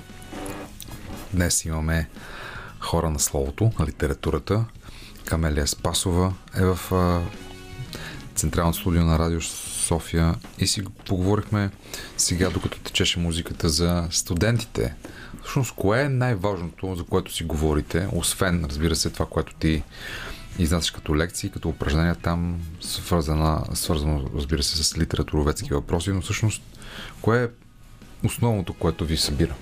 [1.33, 2.09] днес имаме
[2.79, 4.65] хора на словото, на литературата.
[5.25, 6.79] Камелия Спасова е в
[8.35, 11.69] Централното студио на Радио София и си поговорихме
[12.17, 14.95] сега, докато течеше музиката за студентите.
[15.43, 19.83] Всъщност, кое е най-важното, за което си говорите, освен, разбира се, това, което ти
[20.59, 26.63] изнасяш като лекции, като упражнения там, свързана, свързано, разбира се, с литературоведски въпроси, но всъщност,
[27.21, 27.47] кое е
[28.25, 29.55] основното, което ви събира?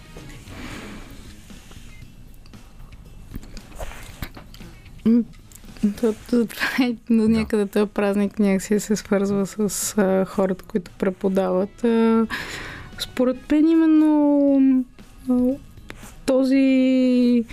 [6.01, 10.91] То- то- Това е до някъде този празник някакси се свързва с а, хората, които
[10.99, 11.83] преподават.
[11.83, 12.27] А,
[12.99, 14.85] според мен именно
[15.29, 15.33] а,
[16.25, 17.45] този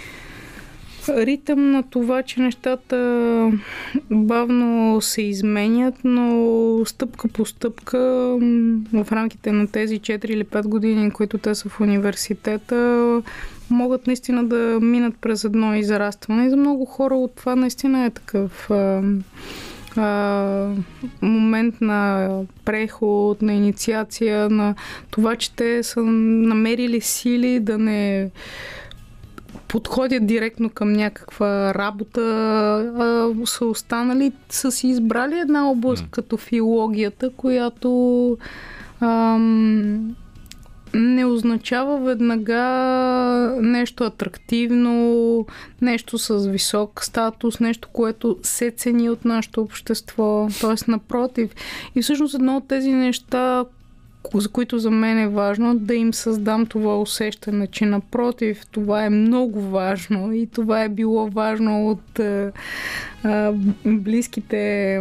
[1.09, 3.53] ритъм на това, че нещата
[4.11, 7.99] бавно се изменят, но стъпка по стъпка
[8.93, 13.23] в рамките на тези 4 или 5 години, които те са в университета,
[13.71, 16.47] могат наистина да минат през едно израстване.
[16.47, 19.03] И за много хора от това наистина е такъв а,
[19.97, 20.71] а,
[21.23, 22.31] момент на
[22.65, 24.75] преход, на инициация, на
[25.11, 28.31] това, че те са намерили сили да не
[29.69, 32.20] подходят директно към някаква работа,
[32.99, 36.09] а са останали, са си избрали една област М.
[36.11, 38.36] като филологията, която
[39.01, 40.16] ам,
[40.95, 42.59] не означава веднага
[43.61, 45.47] нещо атрактивно,
[45.82, 50.49] нещо с висок статус, нещо, което се цени от нашето общество.
[50.61, 51.51] Тоест, напротив.
[51.95, 53.65] И всъщност едно от тези неща,
[54.35, 59.11] за които за мен е важно, да им създам това усещане, че напротив, това е
[59.11, 62.53] много важно и това е било важно от а,
[63.25, 63.53] а,
[63.87, 64.95] близките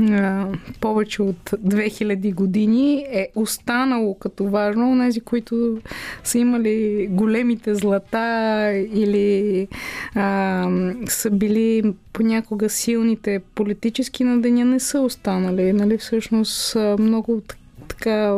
[0.00, 0.46] а,
[0.80, 4.90] повече от 2000 години, е останало като важно.
[4.90, 5.78] Онези, които
[6.24, 9.68] са имали големите злата или
[10.14, 10.68] а,
[11.08, 15.72] са били понякога силните политически на деня, не са останали.
[15.72, 15.98] Нали?
[15.98, 17.61] Всъщност много так-
[17.96, 18.34] така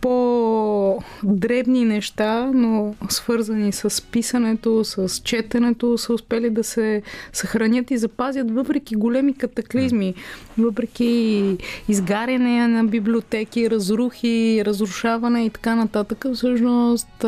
[0.00, 7.02] по-дребни неща, но свързани с писането, с четенето, са успели да се
[7.32, 10.14] съхранят и запазят въпреки големи катаклизми,
[10.58, 11.56] въпреки
[11.88, 16.26] изгаряне на библиотеки, разрухи, разрушаване и така нататък.
[16.34, 17.24] Всъщност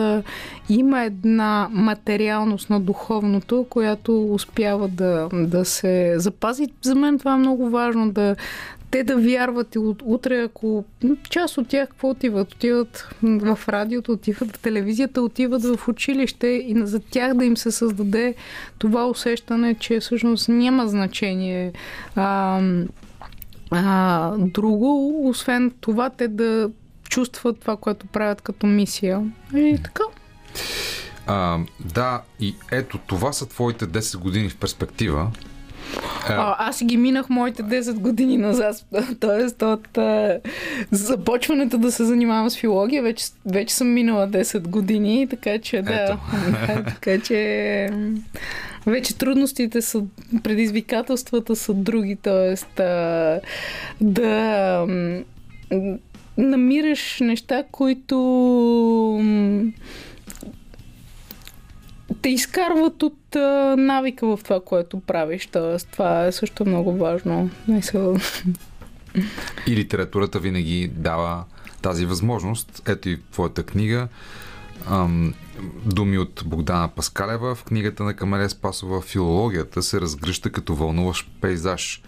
[0.69, 6.66] има една материалност на духовното, която успява да, да се запази.
[6.82, 8.36] За мен това е много важно да,
[8.93, 10.85] те да вярват и утре, ако
[11.31, 12.52] част от тях какво отиват?
[12.52, 17.70] Отиват в радиото, отиват в телевизията, отиват в училище и за тях да им се
[17.70, 18.35] създаде
[18.78, 21.73] това усещане, че всъщност няма значение
[22.16, 22.60] а,
[23.70, 26.70] а, друго, освен това те да
[27.09, 29.32] чувстват това, което правят като мисия.
[29.55, 30.05] И така.
[31.27, 31.59] А,
[31.94, 35.31] да, и ето това са твоите 10 години в перспектива.
[36.29, 38.85] А, аз ги минах моите 10 години назад.
[39.21, 40.41] Тоест от а,
[40.91, 45.93] започването да се занимавам с филология, вече, вече съм минала 10 години, така че да.
[45.93, 46.19] Ето.
[46.51, 47.91] да така че
[48.87, 50.03] вече трудностите са,
[50.43, 52.83] предизвикателствата са други, т.е.
[54.01, 54.87] да
[56.39, 58.17] намираш неща, които
[62.23, 63.22] те изкарват от
[63.79, 65.47] навика в това, което правиш.
[65.47, 67.51] Тоест, това е също много важно.
[69.67, 71.45] И литературата винаги дава
[71.83, 72.83] тази възможност.
[72.87, 74.09] Ето и твоята книга.
[75.85, 77.55] Думи от Богдана Паскалева.
[77.55, 82.03] В книгата на Камелия Спасова филологията се разгръща като вълнуващ пейзаж.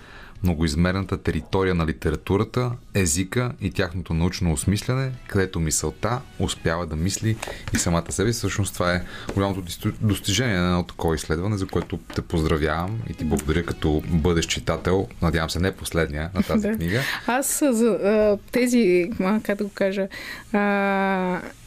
[0.44, 7.36] Многоизмерната територия на литературата, езика и тяхното научно осмисляне, където мисълта успява да мисли
[7.74, 8.32] и самата себе.
[8.32, 9.02] Всъщност това е
[9.34, 9.62] голямото
[10.00, 15.08] достижение на едно такова изследване, за което те поздравявам и ти благодаря като бъдещ читател.
[15.22, 16.74] Надявам се не последния на тази Да.
[16.76, 17.00] книга.
[17.26, 17.98] Аз за
[18.52, 19.10] тези,
[19.42, 20.08] как да го кажа,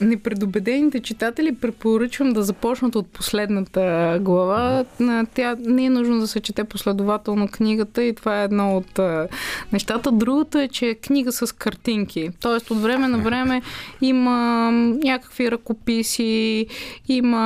[0.02, 4.86] непредобедените читатели препоръчвам да започнат от последната глава.
[5.34, 9.28] Тя не е нужно да се чете последователно книгата и това е едно от а,
[9.74, 10.12] нещата.
[10.12, 12.30] Другото е, че е книга с картинки.
[12.42, 13.62] Тоест от време на време
[14.02, 14.72] има
[15.04, 16.66] някакви ръкописи,
[17.08, 17.38] има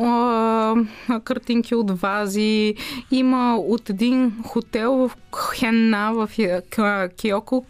[0.00, 2.74] а, картинки от вази,
[3.10, 5.10] има от един хотел в
[5.58, 7.64] Хенна в Я- Киоко,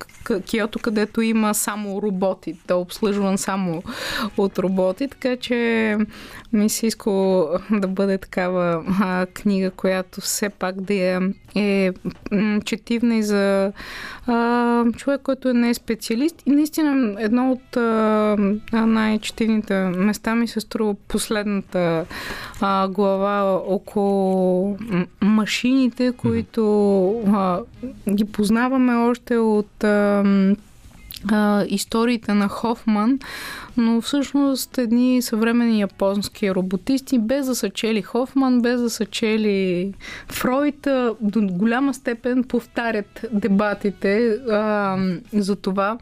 [0.47, 2.55] Киото, където има само роботи.
[2.66, 3.82] Той е обслужван само
[4.36, 5.97] от роботи, така че
[6.52, 7.10] ми се иска
[7.70, 11.19] да бъде такава а, книга, която все пак да е
[11.55, 11.91] е
[12.65, 13.73] четивна и за
[14.27, 16.43] а, човек, който не е специалист.
[16.47, 18.37] И наистина едно от а,
[18.73, 22.05] най-четивните места ми се струва последната
[22.61, 24.77] а, глава около
[25.20, 27.61] машините, които а,
[28.11, 30.25] ги познаваме още от а,
[31.32, 33.19] а, историите на Хофман,
[33.77, 39.93] но всъщност едни съвремени японски роботисти, без да са чели Хофман, без да са чели
[40.28, 40.89] Фройд,
[41.20, 44.97] до голяма степен повтарят дебатите а,
[45.32, 45.99] за това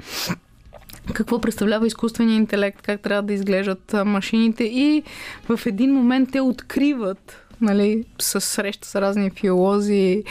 [1.12, 5.02] какво представлява изкуствения интелект, как трябва да изглеждат машините и
[5.48, 10.22] в един момент те откриват нали, с среща с разни филолози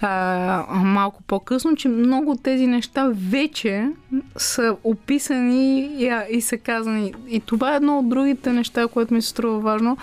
[0.00, 3.88] а, малко по-късно, че много от тези неща вече
[4.36, 7.14] са описани и, а, и са казани.
[7.28, 9.96] И това е едно от другите неща, което ми се струва важно.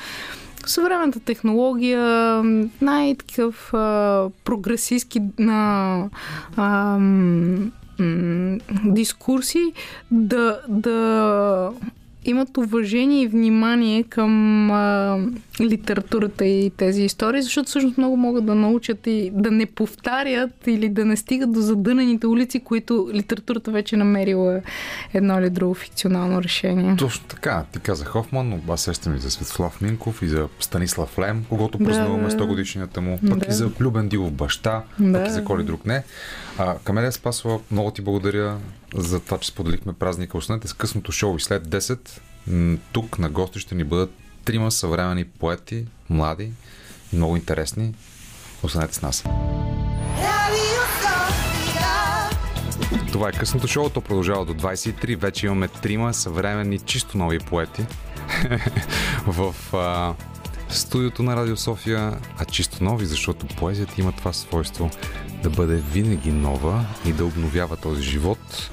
[0.66, 2.02] Съвременната технология,
[2.82, 7.70] най-такъв а, прогресистски а, м,
[8.86, 9.74] дискурси
[10.12, 11.72] да, да
[12.26, 14.32] имат уважение и внимание към
[14.72, 15.18] а,
[15.62, 20.90] литературата и тези истории, защото всъщност много могат да научат и да не повтарят или
[20.90, 24.62] да не стигат до задънените улици, които литературата вече е намерила
[25.14, 26.96] едно или друго фикционално решение.
[26.96, 27.64] Точно така.
[27.74, 32.24] Ти каза Хофман, аз сещам и за Светслав Минков и за Станислав Лем, когато празнуваме
[32.24, 32.32] да.
[32.32, 33.46] 100 годишнията му, пък Да.
[33.50, 35.14] и за Любен Дилов баща, Да.
[35.14, 36.04] пък и за коли друг не.
[36.58, 38.58] А, Камелия Спасова, много ти благодаря
[38.96, 40.38] за това, че споделихме празника.
[40.38, 42.10] Останете с късното шоу и след 10
[42.48, 44.12] м, тук на гости ще ни бъдат
[44.46, 46.52] трима съвремени поети, млади,
[47.14, 47.94] много интересни.
[48.64, 49.24] Останете с нас.
[53.12, 55.16] Това е късното шоу, то продължава до 23.
[55.16, 57.86] Вече имаме трима съвременни, чисто нови поети
[59.28, 60.14] в а,
[60.70, 64.90] студиото на Радио София, а чисто нови, защото поезията има това свойство
[65.44, 68.70] да бъде винаги нова и да обновява този живот.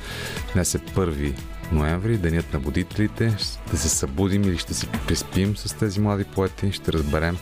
[0.52, 1.34] Днес е 1
[1.72, 3.36] ноември, денят на будителите.
[3.38, 6.72] Ще се събудим или ще си приспим с тези млади поети.
[6.72, 7.38] Ще разберем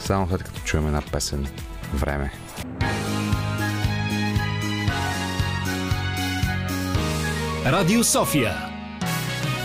[0.00, 1.46] само след като чуем една песен.
[1.94, 2.32] Време.
[7.66, 8.54] Радио София.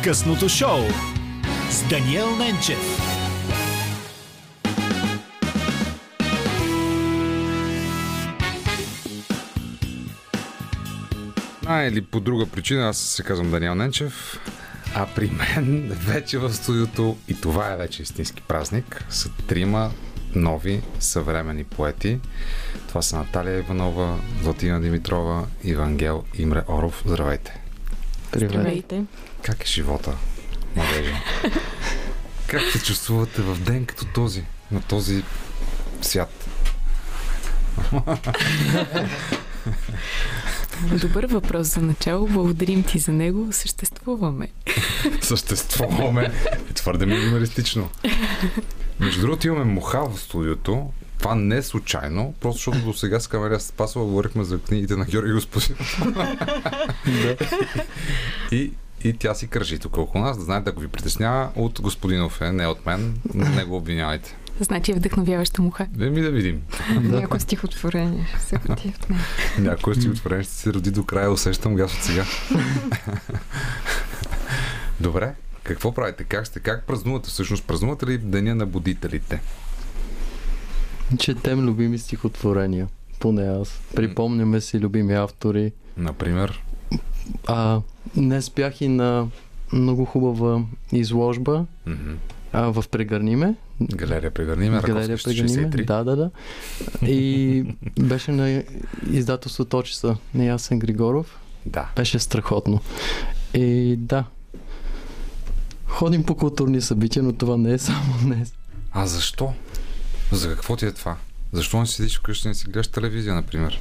[0.04, 0.80] Късното шоу
[1.72, 2.97] с Даниел Ненчев.
[11.86, 14.40] Или по друга причина, аз се казвам Даниел Ненчев,
[14.96, 19.92] а при мен вече в студиото, и това е вече истински празник, са трима
[20.36, 22.20] нови съвремени поети.
[22.88, 27.04] Това са Наталия Иванова, Златина Димитрова, Ивангел Имре Оров.
[27.06, 27.62] Здравейте!
[28.36, 29.04] Здравейте.
[29.42, 30.18] Как е живота,
[30.76, 31.14] младежи?
[32.48, 35.24] Как се чувствувате в ден като този, на този
[36.02, 36.48] свят?
[41.02, 42.28] Добър въпрос за начало.
[42.28, 43.48] Благодарим ти за него.
[43.52, 44.48] Съществуваме.
[45.22, 46.32] Съществуваме.
[46.70, 47.90] Е твърде минималистично.
[49.00, 50.92] Между другото имаме муха в студиото.
[51.20, 55.06] Това не е случайно, просто защото до сега с камерия Спасова говорихме за книгите на
[55.06, 55.78] Георги Господин.
[58.52, 58.72] и,
[59.04, 60.38] и тя си кържи тук около нас.
[60.38, 63.22] Да знаете, ако ви притеснява, от Господинов е, не от мен.
[63.34, 64.36] Не го обвинявайте.
[64.60, 65.88] Значи вдъхновяваща муха.
[65.92, 66.62] Да ми да видим.
[67.02, 69.22] Някое стихотворение ще се роди от нея.
[69.60, 72.26] Някой си отворен ще се роди до края, усещам газ от сега.
[75.00, 76.24] Добре, какво правите?
[76.24, 76.60] Как сте?
[76.60, 77.30] Как празнувате?
[77.30, 79.42] Всъщност празнувате ли Деня на будителите?
[81.20, 82.88] Четем любими стихотворения.
[83.20, 83.82] Поне аз.
[83.96, 85.72] Припомняме си любими автори.
[85.98, 86.64] Например?
[87.48, 87.82] А,
[88.16, 89.28] днес бях и на
[89.74, 90.62] много хубава
[90.92, 92.12] изложба Мгм.
[92.54, 93.56] а, в Прегърниме.
[93.82, 95.72] Галерия Прегърниме, Галерия Раковски Прегърниме.
[95.72, 95.86] 63.
[95.86, 96.32] Да, да, да.
[97.08, 97.64] И
[98.00, 98.64] беше на
[99.12, 101.40] издателството Очиса на Ясен Григоров.
[101.66, 101.90] Да.
[101.96, 102.82] Беше страхотно.
[103.54, 104.24] И да.
[105.88, 108.54] Ходим по културни събития, но това не е само днес.
[108.92, 109.54] А защо?
[110.32, 111.16] За какво ти е това?
[111.52, 113.80] Защо не седиш вкъщи и не си гледаш телевизия, например?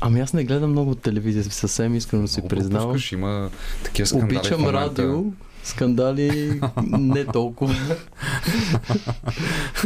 [0.00, 2.88] Ами аз не гледам много телевизия, съвсем искрено си признавам.
[2.88, 3.50] Пропускаш, има
[3.84, 5.02] такива скандали в Обичам момента.
[5.02, 5.24] радио,
[5.68, 7.74] скандали не толкова.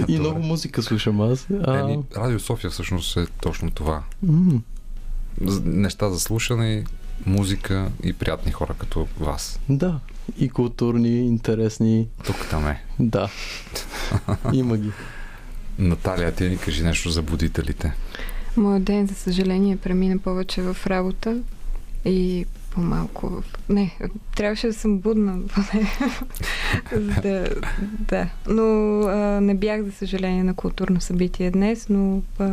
[0.09, 1.47] и много музика слушам аз.
[1.65, 4.03] А, Еми, Радио София всъщност е точно това.
[5.41, 6.85] З- Неща за слушане,
[7.27, 9.61] музика и приятни хора като вас.
[9.69, 9.99] да,
[10.39, 12.09] и културни, интересни.
[12.27, 12.83] Тук там е.
[13.01, 13.29] Да.
[14.53, 14.91] Има ги.
[15.79, 17.93] Наталия, ти ни кажи нещо за будителите.
[18.57, 21.39] Моят ден, за съжаление, премина повече в работа
[22.05, 23.43] и по-малко.
[23.69, 23.99] Не,
[24.37, 25.87] трябваше да съм будна, поне.
[27.23, 27.49] Да,
[28.01, 28.29] да.
[28.49, 28.63] Но
[29.01, 32.51] а, не бях, за съжаление, на културно събитие днес, но а,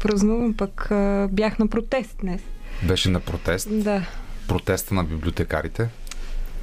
[0.00, 2.40] празнувам, пък а, бях на протест днес.
[2.82, 3.68] Беше на протест.
[3.72, 4.06] Да.
[4.48, 5.88] Протеста на библиотекарите.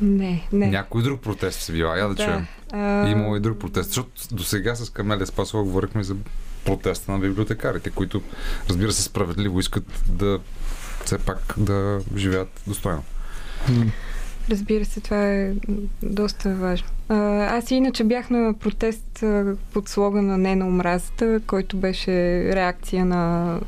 [0.02, 0.68] Не, не.
[0.68, 1.98] Някой друг протест се била.
[1.98, 2.48] Я да, Да, чуем.
[2.74, 3.88] а- Имало и друг протест.
[3.88, 6.16] Защото до сега с Камелия Спасова говорихме за
[6.66, 8.22] протеста на библиотекарите, които,
[8.70, 10.40] разбира се, справедливо искат да
[11.06, 13.04] все пак да живеят достойно.
[14.50, 15.54] Разбира се, това е
[16.04, 16.88] доста важно.
[17.10, 17.16] А,
[17.58, 19.24] Аз иначе бях на протест
[19.74, 22.12] под слогана Не на омразата, който беше
[22.56, 23.60] реакция на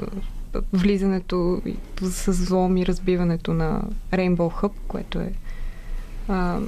[0.73, 1.61] влизането
[2.01, 3.81] с злом и разбиването на
[4.11, 5.33] Rainbow Hub, което е
[6.27, 6.59] а,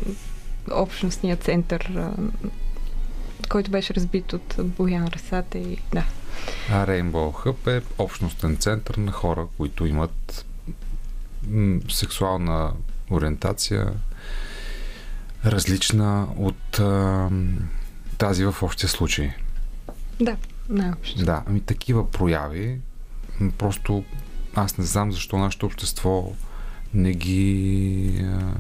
[0.72, 2.12] общностният център, а,
[3.50, 6.06] който беше разбит от Боян Расата и да.
[6.72, 10.46] А Rainbow Hub е общностен център на хора, които имат
[11.90, 12.74] сексуална
[13.12, 13.94] ориентация,
[15.46, 17.30] различна от а,
[18.18, 19.34] тази в общия случай.
[20.22, 20.38] Да,
[20.70, 21.26] най-общо.
[21.26, 22.80] Да, ами такива прояви,
[23.58, 24.04] просто
[24.56, 26.34] аз не знам защо нашето общество
[26.94, 28.54] не ги а,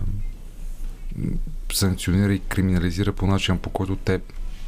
[1.73, 4.22] санкционира и криминализира по начин, по който те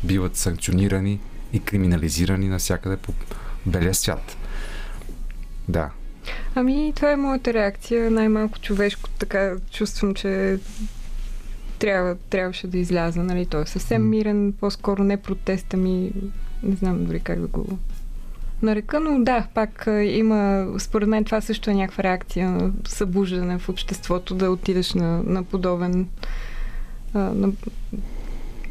[0.03, 1.19] биват санкционирани
[1.53, 3.13] и криминализирани навсякъде по
[3.65, 4.37] белия свят.
[5.67, 5.89] Да.
[6.55, 8.11] Ами, това е моята реакция.
[8.11, 9.09] Най-малко човешко.
[9.09, 10.59] Така чувствам, че
[11.79, 13.23] трябва, трябваше да изляза.
[13.23, 13.45] Нали?
[13.45, 16.11] Той е съвсем мирен, по-скоро не протест, ами
[16.63, 17.77] не знам дори как да го
[18.61, 23.69] нарека, но да, пак има, според мен това също е някаква реакция на събуждане в
[23.69, 26.07] обществото, да отидеш на, на подобен
[27.13, 27.51] на,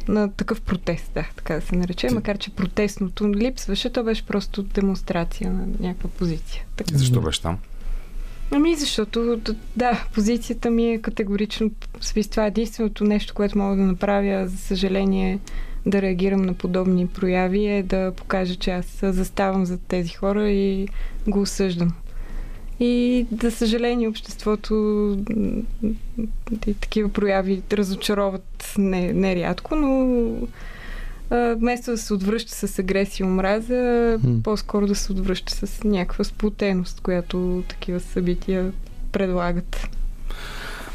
[0.07, 4.63] на такъв протест, да, така да се нарече, макар че протестното липсваше, то беше просто
[4.63, 6.63] демонстрация на някаква позиция.
[6.75, 6.97] Така.
[6.97, 7.57] Защо беше там?
[8.51, 9.39] Ами, защото,
[9.75, 11.71] да, позицията ми е категорично,
[12.01, 15.39] смисъл, това е единственото нещо, което мога да направя, за съжаление,
[15.85, 20.87] да реагирам на подобни прояви, е да покажа, че аз заставам за тези хора и
[21.27, 21.93] го осъждам.
[22.79, 24.75] И, за съжаление, обществото
[26.67, 30.29] и такива прояви разочароват не, нерядко, но
[31.29, 34.39] а, вместо да се отвръща с агресия и омраза, М.
[34.43, 38.71] по-скоро да се отвръща с някаква сплотеност, която такива събития
[39.11, 39.87] предлагат.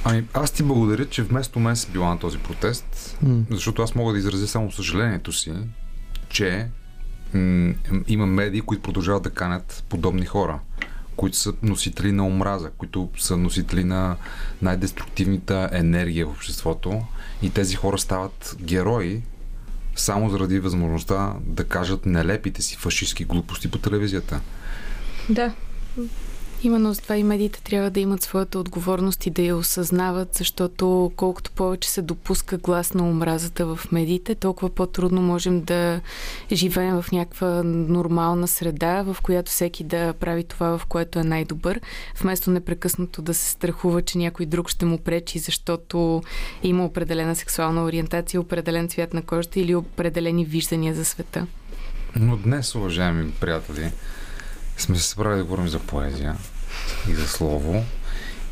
[0.05, 3.43] Ами, аз ти благодаря, че вместо мен си била на този протест, М.
[3.51, 5.52] защото аз мога да изразя само съжалението си,
[6.28, 6.66] че
[7.35, 7.74] м-
[8.09, 10.59] има медии, които продължават да канят подобни хора,
[11.21, 14.17] които са носители на омраза, които са носители на
[14.63, 17.03] най-деструктивната енергия в обществото
[17.43, 19.23] и тези хора стават герои
[19.97, 24.41] само заради възможността да кажат нелепите си фашистски глупости по телевизията.
[25.29, 25.53] Да,
[26.62, 31.12] Именно за това и медиите трябва да имат своята отговорност и да я осъзнават, защото
[31.16, 36.01] колкото повече се допуска глас на омразата в медиите, толкова по-трудно можем да
[36.53, 41.81] живеем в някаква нормална среда, в която всеки да прави това, в което е най-добър,
[42.20, 46.23] вместо непрекъснато да се страхува, че някой друг ще му пречи, защото
[46.62, 51.47] има определена сексуална ориентация, определен цвят на кожата или определени виждания за света.
[52.16, 53.93] Но днес, уважаеми приятели,
[54.81, 56.36] сме се събрали да говорим за поезия
[57.09, 57.85] и за слово.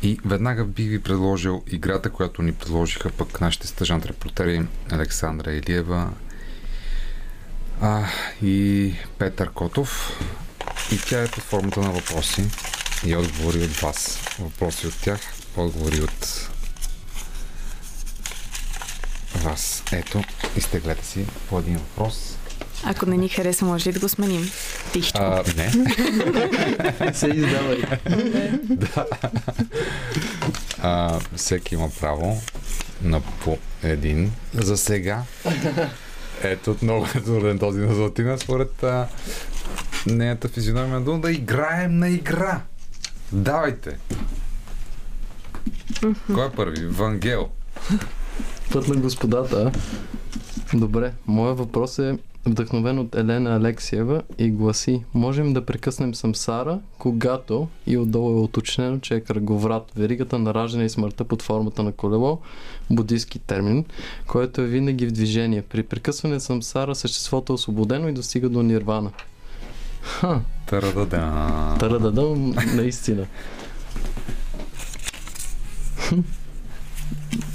[0.03, 6.09] И веднага бих ви предложил играта, която ни предложиха пък нашите стъжант репортери Александра Илиева
[7.81, 8.05] а,
[8.41, 10.19] и Петър Котов.
[10.91, 12.45] И тя е под формата на въпроси
[13.05, 14.19] и отговори от вас.
[14.39, 15.19] Въпроси от тях,
[15.57, 16.49] отговори от
[19.35, 19.83] вас.
[19.91, 20.23] Ето,
[20.55, 22.38] изтеглете си по един въпрос.
[22.83, 24.49] Ако не ни хареса, може ли да го сменим?
[24.93, 25.19] Тихичко.
[25.21, 25.71] А, не.
[27.13, 27.81] се издавай.
[28.69, 29.05] да.
[30.81, 32.41] А, всеки има право
[33.01, 34.31] на по един.
[34.53, 35.23] За сега.
[36.43, 39.07] Ето отново е труден този на Златина, според а,
[40.05, 42.61] нейната физиономия дума да играем на игра.
[43.31, 43.97] Давайте.
[46.33, 46.87] Кой е първи?
[46.87, 47.49] Вангел.
[48.71, 49.71] Път на господата.
[50.73, 57.67] Добре, моят въпрос е вдъхновен от Елена Алексиева и гласи Можем да прекъснем самсара, когато
[57.87, 61.91] и отдолу е уточнено, че е кръговрат, веригата на раждане и смъртта под формата на
[61.91, 62.39] колело,
[62.89, 63.85] буддийски термин,
[64.27, 65.61] който е винаги в движение.
[65.61, 69.11] При прекъсване на самсара съществото е освободено и достига до нирвана.
[70.01, 71.45] Ха, Тарадада.
[71.79, 73.25] тарададам, наистина.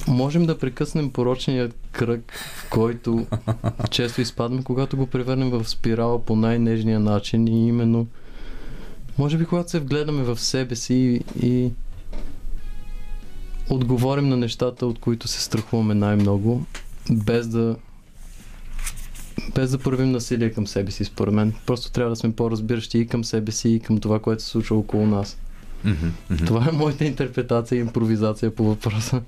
[0.09, 3.26] Можем да прекъснем порочния кръг, в който
[3.90, 8.06] често изпадаме, когато го превърнем в спирала по най-нежния начин и именно
[9.18, 11.72] може би когато се вгледаме в себе си и, и
[13.70, 16.66] отговорим на нещата, от които се страхуваме най-много,
[17.10, 17.76] без да
[19.54, 21.52] без да проявим насилие към себе си, според мен.
[21.66, 24.76] Просто трябва да сме по-разбиращи и към себе си, и към това, което се случва
[24.76, 25.38] около нас.
[25.84, 26.44] Мгм.
[26.46, 29.22] Това е моята интерпретация и импровизация по въпроса.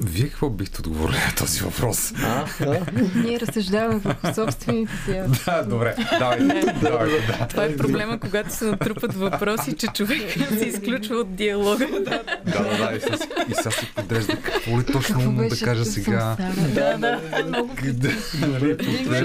[0.00, 2.12] Вие какво бихте отговорили на този въпрос?
[2.22, 2.86] А, да.
[3.14, 5.42] Ние разсъждаваме върху собствените си.
[5.46, 5.96] да, добре.
[6.18, 6.74] Давайте.
[6.82, 7.48] давайте да.
[7.48, 10.22] Това е проблема, когато се натрупат въпроси, че човек
[10.58, 11.86] се изключва от диалога.
[11.86, 12.96] Да, да, да.
[12.96, 13.16] И сега,
[13.48, 16.36] и сега си подрежда какво ли точно Какво да кажа сега.
[16.74, 17.74] Да, да, много.
[17.76, 18.14] Къде?
[18.40, 18.76] Нали,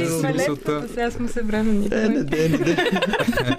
[0.09, 1.89] си сме летката, сега сме събрани.
[1.89, 2.47] Не, не, не.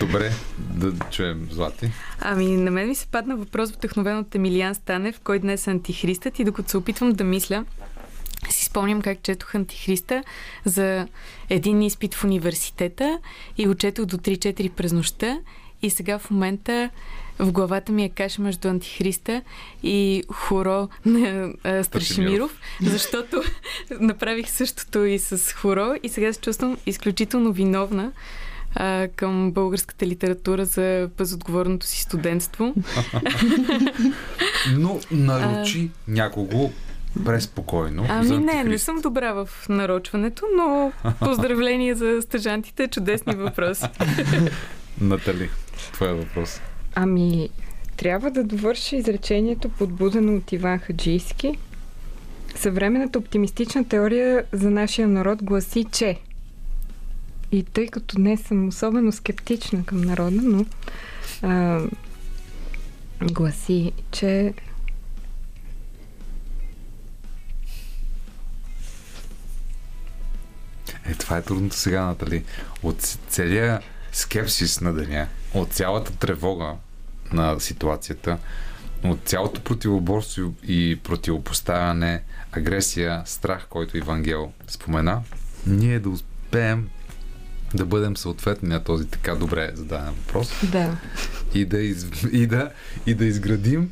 [0.00, 1.90] Добре, да чуем Злати.
[2.20, 6.38] Ами, на мен ми се падна въпрос вдъхновен от Емилиан Станев, кой днес е антихристът
[6.38, 7.64] и докато се опитвам да мисля,
[8.50, 10.24] си спомням как четох Антихриста
[10.64, 11.08] за
[11.50, 13.18] един изпит в университета
[13.58, 15.38] и го четох до 3-4 през нощта
[15.82, 16.90] и сега в момента
[17.38, 19.42] в главата ми е каша между Антихриста
[19.82, 23.42] и хоро на а, Страшимиров, защото
[24.00, 28.12] направих същото и с хоро и сега се чувствам изключително виновна
[28.74, 32.74] а, към българската литература за безотговорното си студентство.
[34.76, 36.72] Но наручи някого
[37.24, 38.06] преспокойно.
[38.08, 43.84] Ами за не, не съм добра в нарочването, но поздравления за стъжантите, чудесни въпроси.
[45.00, 45.50] Натали,
[45.92, 46.60] твоя въпрос.
[46.94, 47.48] Ами,
[47.96, 51.58] трябва да довърша изречението подбудено от Иван Хаджийски.
[52.54, 56.16] Съвременната оптимистична теория за нашия народ гласи, че
[57.54, 60.66] и тъй като днес съм особено скептична към народа, но
[61.42, 61.80] а,
[63.22, 64.54] гласи, че
[71.06, 72.44] Е, това е трудното сега, Натали.
[72.82, 73.80] От целия
[74.12, 76.74] скепсис на деня, от цялата тревога
[77.32, 78.38] на ситуацията,
[79.04, 82.22] от цялото противоборство и противопоставяне,
[82.52, 85.22] агресия, страх, който Ивангел спомена,
[85.66, 86.88] ние да успеем
[87.74, 90.96] да бъдем съответни на този така добре зададен въпрос да.
[91.54, 92.70] и да, из, и да,
[93.06, 93.90] и да изградим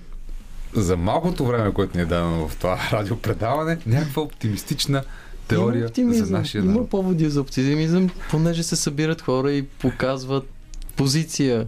[0.74, 5.02] за малкото време, което ни е дадено в това радиопредаване, някаква оптимистична
[5.48, 6.90] теория Има оптимизъм, за нашия Има народ.
[6.90, 10.44] поводи за оптимизъм, понеже се събират хора и показват
[10.96, 11.66] позиция,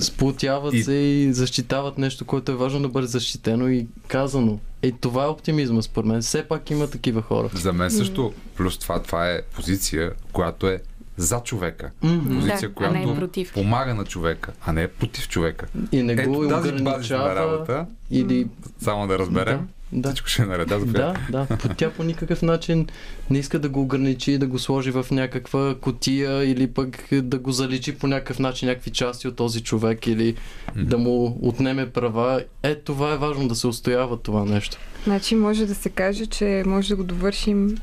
[0.00, 4.58] сплотяват И- се и защитават нещо, което е важно да бъде защитено и казано.
[4.82, 6.22] Е, това е оптимизма, според мен.
[6.22, 7.50] Все пак има такива хора.
[7.54, 10.80] За мен също, плюс това, това е позиция, която е
[11.16, 11.90] за човека.
[12.02, 12.28] Мгм.
[12.30, 13.52] Позиция, Да, а не която против.
[13.52, 15.66] помага на човека, а не е против човека.
[15.92, 18.46] И не Ето го тази базисна работа, или...
[18.78, 20.08] само да разберем, Да, да.
[20.08, 20.68] всичко ще е наред.
[20.68, 21.46] Да, Да, да.
[21.48, 22.86] По- Тя по никакъв начин
[23.30, 27.52] не иска да го ограничи, да го сложи в някаква котия или пък да го
[27.52, 30.34] заличи по някакъв начин някакви части от този човек или
[30.76, 32.42] да му отнеме права.
[32.62, 34.76] Е, това е важно да се устоява това нещо.
[35.04, 37.76] Значи може да се каже, че може да го довършим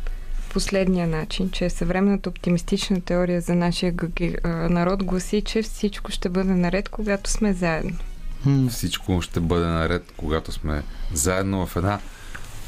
[0.49, 3.93] последния начин, че съвременната оптимистична теория за нашия
[4.69, 7.97] народ гласи, че всичко ще бъде наред, когато сме заедно.
[8.69, 10.83] Всичко ще бъде наред, когато сме
[11.13, 11.99] заедно в една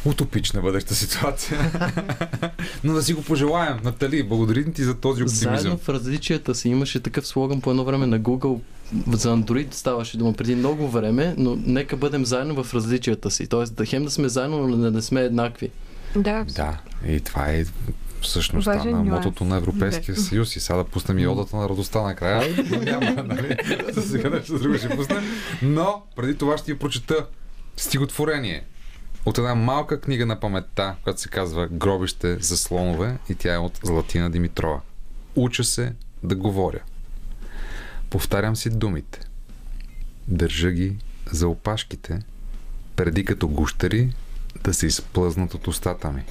[0.05, 1.71] утопична бъдеща ситуация.
[2.83, 3.77] Но да си го пожелаем.
[3.83, 5.57] Натали, благодарим ти за този оптимизъм.
[5.57, 8.59] Заедно в различията си имаше такъв слоган по едно време на Google.
[9.11, 13.47] За Android ставаше дума преди много време, но нека бъдем заедно в различията си.
[13.47, 15.69] Тоест да хем да сме заедно, но да не сме еднакви.
[16.15, 16.77] Да, Да,
[17.07, 17.65] и това е
[18.21, 20.21] всъщността Важен на мотото на Европейския Да.
[20.21, 20.55] съюз.
[20.55, 22.65] И сега да пуснем и одата на радостта накрая.
[22.69, 23.57] Но няма, нали?
[23.91, 25.23] За сега нещо друго ще пуснем.
[25.61, 27.25] Но преди това ще ви прочета
[27.77, 28.63] стихотворение
[29.25, 33.57] от една малка книга на паметта, която се казва Гробище за слонове и тя е
[33.57, 34.81] от Златина Димитрова.
[35.35, 36.79] Уча се да говоря.
[38.09, 39.19] Повтарям си думите.
[40.27, 40.97] Държа ги
[41.31, 42.19] за опашките,
[42.95, 44.13] преди като гущери
[44.63, 46.23] да се изплъзнат от устата ми.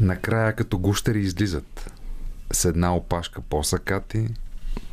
[0.00, 1.92] Накрая като гущери излизат
[2.52, 4.28] с една опашка по-сакати,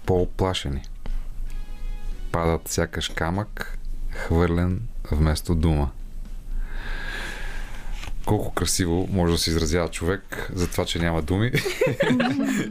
[0.05, 0.81] по-оплашени.
[2.31, 3.77] Падат сякаш камък,
[4.11, 4.81] хвърлен
[5.11, 5.91] вместо дума.
[8.25, 11.47] Колко красиво може да се изразява човек за това, че няма думи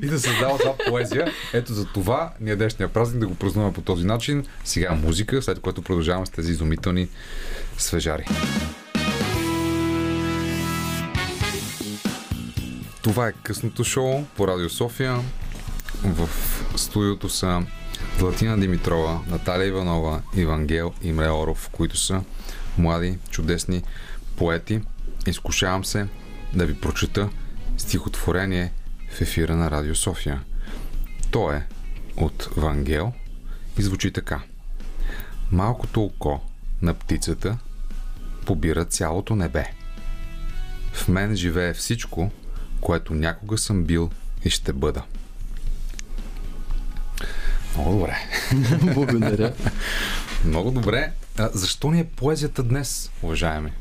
[0.02, 1.32] и да създава това поезия.
[1.52, 4.46] Ето за това ние днешния празник да го празнуваме по този начин.
[4.64, 7.08] Сега музика, след което продължаваме с тези изумителни
[7.78, 8.24] свежари.
[13.04, 15.20] Това е късното шоу по Радио София.
[16.04, 16.28] В
[16.76, 17.66] студиото са
[18.18, 22.22] Златина Димитрова, Наталия Иванова, Ивангел и Мре Оров, които са
[22.78, 23.82] млади, чудесни
[24.36, 24.80] поети.
[25.26, 26.06] Изкушавам се
[26.54, 27.30] да ви прочета
[27.76, 28.72] стихотворение
[29.10, 30.42] в ефира на Радио София.
[31.30, 31.66] То е
[32.16, 33.12] от Вангел
[33.78, 34.42] и звучи така.
[35.52, 36.40] Малкото око
[36.82, 37.58] на птицата
[38.46, 39.66] побира цялото небе.
[40.92, 42.30] В мен живее всичко,
[42.84, 44.10] което някога съм бил
[44.44, 45.02] и ще бъда.
[47.74, 48.16] Много добре.
[48.94, 49.52] Благодаря.
[50.44, 51.12] Много добре.
[51.38, 53.72] А, защо ни е поезията днес, уважаеми?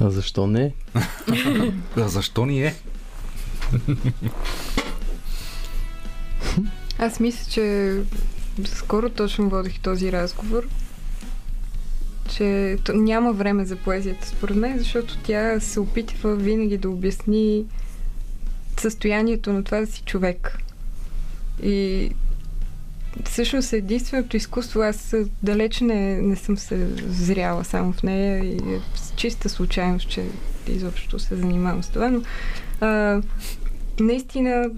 [0.00, 0.74] А защо не?
[1.96, 2.74] А защо ни е?
[6.98, 7.96] Аз мисля, че
[8.64, 10.68] скоро точно водих този разговор,
[12.36, 17.64] че няма време за поезията, според мен, защото тя се опитва винаги да обясни
[18.80, 20.58] състоянието на това да си човек.
[21.62, 22.10] И
[23.24, 28.80] всъщност единственото изкуство, аз далеч не, не съм се зряла само в нея и е
[29.16, 30.24] чиста случайност, че
[30.68, 32.22] изобщо се занимавам с това, но
[32.80, 33.22] а,
[34.00, 34.70] наистина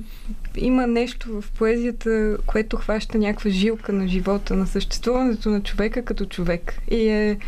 [0.56, 6.24] има нещо в поезията, което хваща някаква жилка на живота, на съществуването на човека като
[6.24, 6.78] човек.
[6.90, 7.38] И е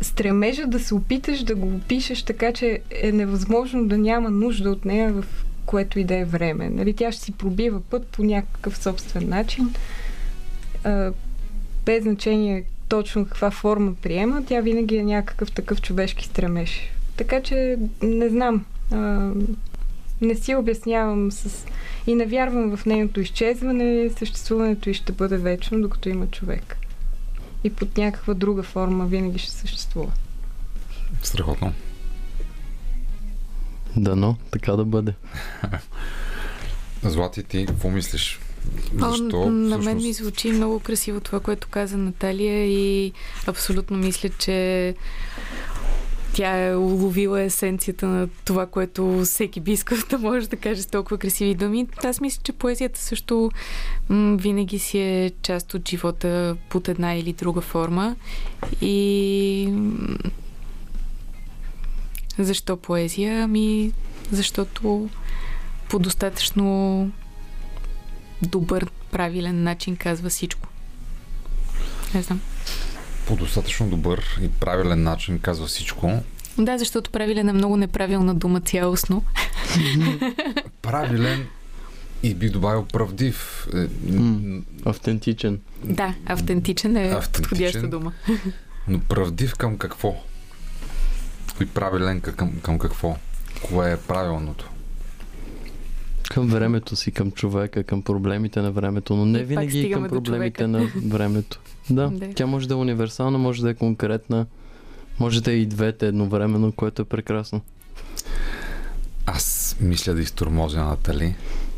[0.00, 4.84] стремежа да се опиташ да го опишеш така, че е невъзможно да няма нужда от
[4.84, 5.24] нея в
[5.66, 6.70] което и да е време.
[6.70, 9.74] Нали, тя ще си пробива път по някакъв собствен начин.
[10.84, 11.12] А,
[11.86, 16.80] без значение точно каква форма приема, тя винаги е някакъв такъв човешки стремеж.
[17.16, 18.64] Така че не знам.
[18.92, 19.30] А,
[20.20, 21.66] не си обяснявам с...
[22.06, 26.76] и не вярвам в нейното изчезване, съществуването и ще бъде вечно, докато има човек.
[27.64, 30.12] И под някаква друга форма винаги ще съществува.
[31.22, 31.72] Страхотно.
[33.96, 35.14] Дано, така да бъде.
[37.02, 38.40] Злати, ти какво мислиш?
[39.02, 39.50] О, Защо?
[39.50, 43.12] на мен ми звучи много красиво това, което каза Наталия и
[43.46, 44.94] абсолютно мисля, че
[46.38, 50.86] тя е уловила есенцията на това, което всеки би искал да може да каже с
[50.86, 51.86] толкова красиви думи.
[52.04, 53.50] Аз мисля, че поезията също
[54.08, 58.16] м- винаги си е част от живота под една или друга форма.
[58.80, 59.72] И
[62.38, 63.42] защо поезия?
[63.42, 63.92] Ами,
[64.30, 65.08] защото
[65.88, 67.10] по достатъчно
[68.42, 70.68] добър, правилен начин казва всичко.
[72.14, 72.40] Не знам.
[73.28, 76.12] По достатъчно добър и правилен начин казва всичко.
[76.58, 79.24] Да, защото правилен е много неправилна дума цялостно.
[80.82, 81.46] Правилен
[82.22, 83.68] и би добавил правдив.
[84.04, 85.60] М, Автентичен.
[85.84, 87.32] Да, автентичен е Автентичен.
[87.42, 88.12] подходяща дума.
[88.88, 90.16] Но правдив към какво?
[91.60, 93.16] И правилен към, към какво?
[93.62, 94.70] Кое е правилното?
[96.30, 100.08] Към времето си, към човека, към проблемите на времето, но не И винаги и към
[100.08, 101.60] проблемите на времето.
[101.90, 102.34] Да, Да.
[102.34, 104.46] тя може да е универсална, може да е конкретна,
[105.20, 107.60] може да е и двете едновременно, което е прекрасно.
[109.26, 111.34] Аз мисля да изтормозя Натали,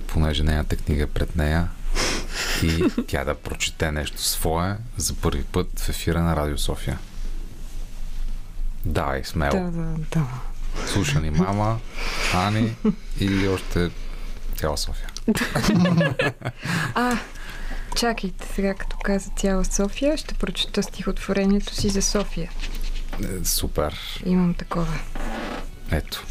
[0.07, 1.69] понеже нейната книга е пред нея
[2.63, 6.99] и тя да прочете нещо свое за първи път в ефира на Радио София.
[8.85, 9.61] Давай, смело.
[9.61, 10.27] Да, да, да.
[10.87, 11.79] Слуша ни мама,
[12.35, 12.77] Ани
[13.21, 13.91] и още
[14.61, 15.09] цяла София.
[16.95, 17.19] А,
[17.97, 22.51] чакайте сега, като каза цяла София, ще прочета стихотворението си за София.
[23.23, 24.23] Е, Супер.
[24.27, 24.99] Имам такова.
[25.93, 26.27] Ето.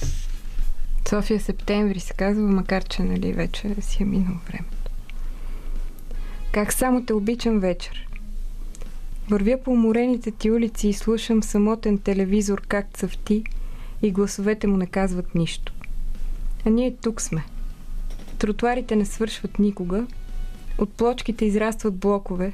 [1.09, 4.91] София септември се казва, макар че нали вече си е минало времето.
[6.51, 8.07] Как само те обичам вечер.
[9.29, 13.43] Вървя по уморените ти улици и слушам самотен телевизор как цъфти
[14.01, 15.73] и гласовете му не казват нищо.
[16.65, 17.43] А ние тук сме.
[18.39, 20.05] Тротуарите не свършват никога,
[20.77, 22.53] от плочките израстват блокове,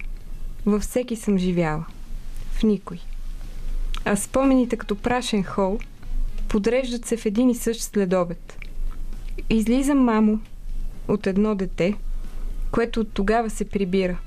[0.66, 1.86] във всеки съм живяла.
[2.52, 2.99] В никой.
[4.06, 5.80] А спомените като прашен хол
[6.48, 8.57] подреждат се в един и същ следобед.
[9.49, 10.40] Излизам, мамо,
[11.07, 11.94] от едно дете,
[12.72, 14.18] което от тогава се прибира.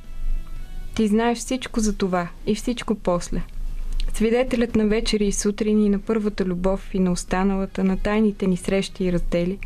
[0.95, 3.43] Ти знаеш всичко за това и всичко после.
[4.15, 9.05] Свидетелят на вечери и сутрини, на първата любов и на останалата, на тайните ни срещи
[9.05, 9.59] и раздели.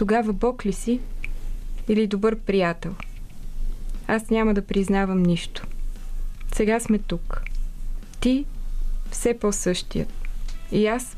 [0.00, 1.00] Тогава Бог ли си
[1.88, 2.94] или добър приятел?
[4.06, 5.66] Аз няма да признавам нищо.
[6.54, 7.42] Сега сме тук.
[8.20, 8.44] Ти
[9.10, 10.08] все по-същият.
[10.72, 11.16] И аз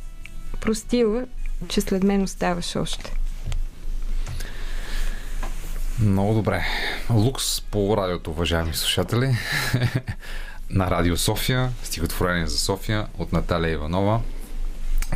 [0.60, 1.26] простила,
[1.68, 3.12] че след мен оставаш още.
[6.00, 6.64] Много добре.
[7.10, 9.36] Лукс по радиото, уважаеми слушатели.
[10.70, 14.20] на Радио София, стихотворение за София от Наталия Иванова.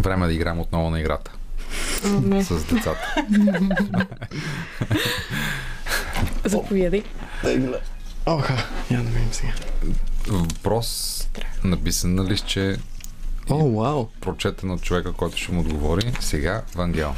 [0.01, 1.36] Време да играем отново на играта.
[2.43, 3.15] С децата.
[6.45, 7.03] Заповядай.
[8.27, 9.53] Оха, я да видим сега.
[10.29, 11.13] Въпрос
[11.65, 12.77] написан на листче,
[13.51, 14.07] О, вау!
[14.21, 16.13] прочетен от човека, който ще му отговори.
[16.21, 17.15] Сега Вангел.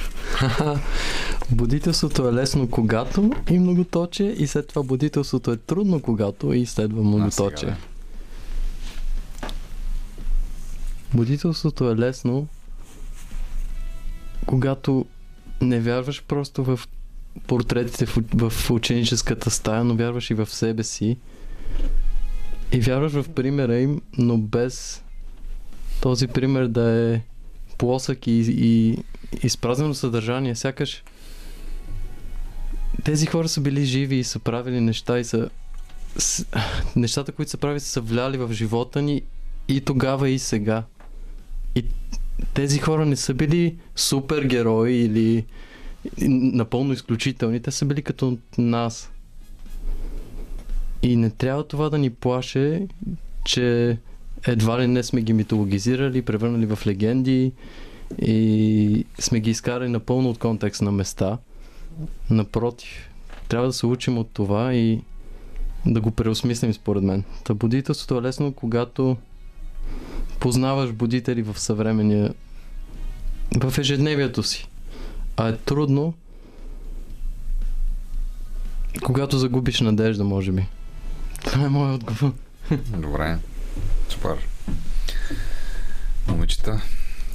[1.51, 7.02] Будителството е лесно когато и многоточие и след това будителството е трудно когато и следва
[7.02, 7.59] многоточие.
[7.59, 7.76] сега,
[11.14, 12.47] Будителството е лесно,
[14.48, 15.06] когато
[15.60, 16.80] не вярваш просто в
[17.46, 21.16] портретите в, в ученическата стая, но вярваш и в себе си.
[22.72, 25.04] И вярваш в примера им, но без
[26.00, 27.20] този пример да е
[27.78, 28.98] плосък и, и
[29.42, 30.56] изпразнено съдържание.
[30.56, 31.04] Сякаш
[33.04, 35.50] тези хора са били живи и са правили неща и са
[36.18, 36.46] с,
[36.96, 39.22] нещата, които са правили, са влияли в живота ни
[39.68, 40.84] и тогава и сега.
[41.74, 41.84] И
[42.55, 45.44] тези хора не са били супергерои или
[46.28, 47.60] напълно изключителни.
[47.60, 49.10] Те са били като нас.
[51.02, 52.86] И не трябва това да ни плаше,
[53.44, 53.98] че
[54.47, 57.52] едва ли не сме ги митологизирали, превърнали в легенди
[58.23, 61.39] и сме ги изкарали напълно от контекст на места.
[62.31, 63.10] Напротив,
[63.48, 65.01] трябва да се учим от това и
[65.86, 67.24] да го преосмислим според мен.
[67.44, 69.16] Та будителството е лесно, когато
[70.40, 72.35] познаваш будители в съвременния
[73.60, 74.69] в ежедневието си.
[75.36, 76.15] А е трудно
[79.05, 80.66] когато загубиш надежда, може би.
[81.44, 82.32] Това е моят отговор.
[82.89, 83.39] Добре.
[84.09, 84.48] Супер.
[86.28, 86.81] Момичета,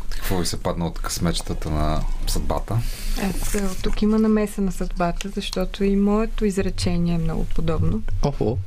[0.09, 2.77] какво ви се падна от късмечетата на съдбата?
[3.21, 8.01] Аз е, тук има намеса на съдбата, защото и моето изречение е много подобно.
[8.23, 8.57] Охо.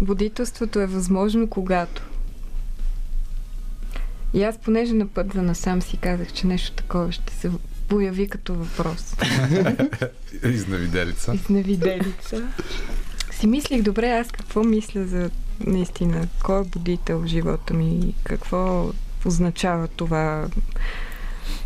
[0.00, 2.02] Будителството е възможно когато.
[4.34, 7.50] И аз, понеже на път за насам си казах, че нещо такова ще се
[7.88, 9.14] появи като въпрос.
[10.44, 11.34] Изнавиделица.
[11.34, 12.48] Изневиделица.
[13.32, 15.30] Си мислих, добре, аз какво мисля за
[15.66, 18.90] наистина, кой е будител в живота ми, и какво
[19.24, 20.48] означава това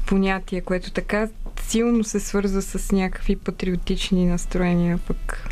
[0.07, 1.29] понятие, което така
[1.63, 5.49] силно се свързва с някакви патриотични настроения, пък.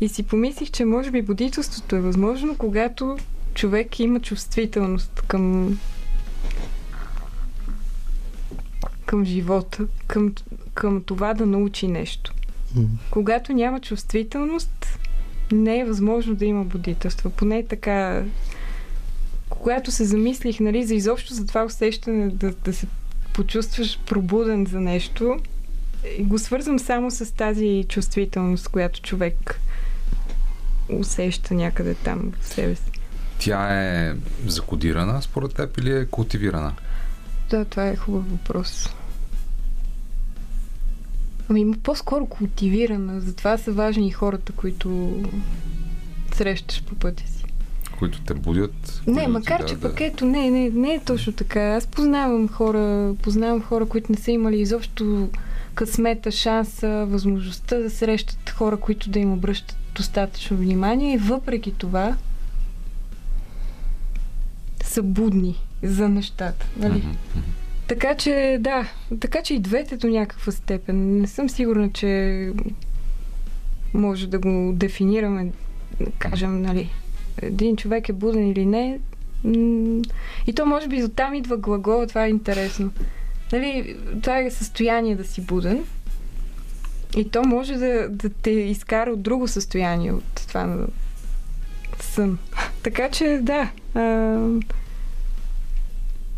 [0.00, 3.18] И си помислих, че може би будителството е възможно, когато
[3.54, 5.78] човек има чувствителност към
[9.06, 10.34] към живота, към,
[10.74, 12.34] към това да научи нещо.
[13.10, 14.98] Когато няма чувствителност,
[15.52, 17.30] не е възможно да има будителство.
[17.30, 18.24] Поне така.
[19.48, 22.86] Когато се замислих, нали, за изобщо за това усещане да, да се
[23.34, 25.36] почувстваш пробуден за нещо,
[26.20, 29.60] го свързвам само с тази чувствителност, която човек
[30.88, 32.99] усеща някъде там в себе си.
[33.40, 34.14] Тя е
[34.46, 36.72] закодирана според теб или е култивирана?
[37.50, 38.88] Да, това е хубав въпрос.
[41.48, 45.18] Ами има по-скоро култивирана, затова са важни и хората, които
[46.34, 47.44] срещаш по пътя си.
[47.98, 49.02] Които те будят?
[49.06, 51.60] Не, които макар че дават пък ето, не, не, не е точно така.
[51.60, 55.28] Аз познавам хора, познавам хора, които не са имали изобщо
[55.74, 62.16] късмета, шанса, възможността да срещат хора, които да им обръщат достатъчно внимание и въпреки това
[64.86, 66.66] са будни за нещата.
[66.76, 67.04] Нали?
[67.86, 68.88] Така че, да,
[69.20, 71.20] така че и двете до някаква степен.
[71.20, 72.52] Не съм сигурна, че
[73.94, 75.52] може да го дефинираме,
[76.18, 76.90] кажем, нали,
[77.42, 79.00] един човек е буден или не.
[80.46, 82.90] И то може би оттам идва глагола, това е интересно.
[83.52, 85.84] Нали, това е състояние да си буден.
[87.16, 90.86] И то може да, да те изкара от друго състояние, от това
[92.02, 92.38] сън.
[92.82, 93.70] Така че, да.
[93.94, 94.38] А,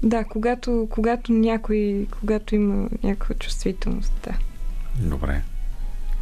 [0.03, 4.35] да, когато, когато някой, когато има някаква чувствителност, да.
[5.09, 5.43] Добре.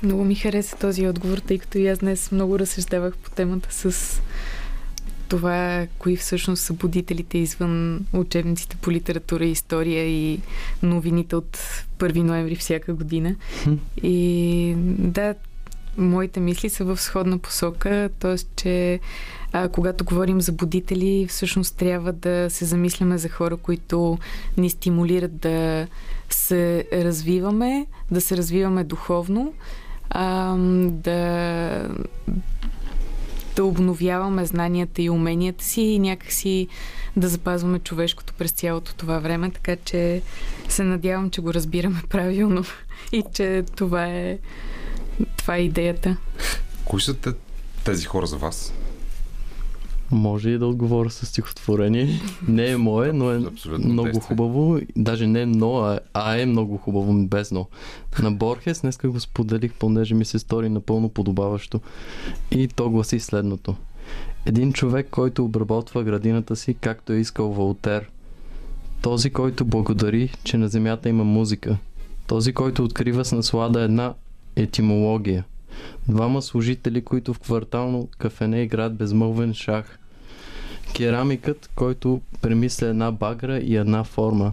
[0.03, 4.21] Много ми хареса този отговор, тъй като и аз днес много разсъждавах по темата с
[5.29, 10.41] това, кои всъщност са будителите извън учебниците по литература и история и
[10.83, 11.59] новините от
[11.99, 13.35] 1 ноември всяка година.
[14.03, 15.35] И да,
[16.01, 18.37] моите мисли са в сходна посока, т.е.
[18.57, 19.01] че
[19.53, 24.19] а, когато говорим за будители, всъщност трябва да се замисляме за хора, които
[24.57, 25.87] ни стимулират да
[26.31, 29.53] се развиваме, да се развиваме духовно,
[30.11, 30.57] а,
[30.87, 31.89] да,
[33.57, 36.69] да обновяваме знанията и уменията си и някакси
[37.17, 40.23] да запазваме човешкото през цялото това време, така че
[40.69, 42.65] се надявам, че го разбираме правилно
[43.13, 44.39] и че това е,
[45.37, 46.17] това е идеята.
[46.85, 47.31] Кои са те,
[47.85, 48.73] тези хора за вас?
[50.11, 52.21] Може и да отговоря с стихотворение.
[52.49, 53.39] Не е мое, но е
[53.79, 54.27] много действие.
[54.29, 54.81] хубаво.
[54.97, 57.67] Даже не но, а, а е много хубаво, без но.
[58.23, 61.81] На Борхес днеска го споделих, понеже ми се стори напълно подобаващо.
[62.51, 63.77] И то гласи следното.
[64.47, 68.11] Един човек, който обработва градината си, както е искал Волтер.
[69.03, 71.77] Този, който благодари, че на земята има музика.
[72.27, 74.15] Този, който открива с наслада една
[74.57, 75.45] етимология.
[76.09, 79.99] Двама служители, които в квартално кафене играят безмълвен шах.
[80.97, 84.53] Керамикът, който премисля една багра и една форма.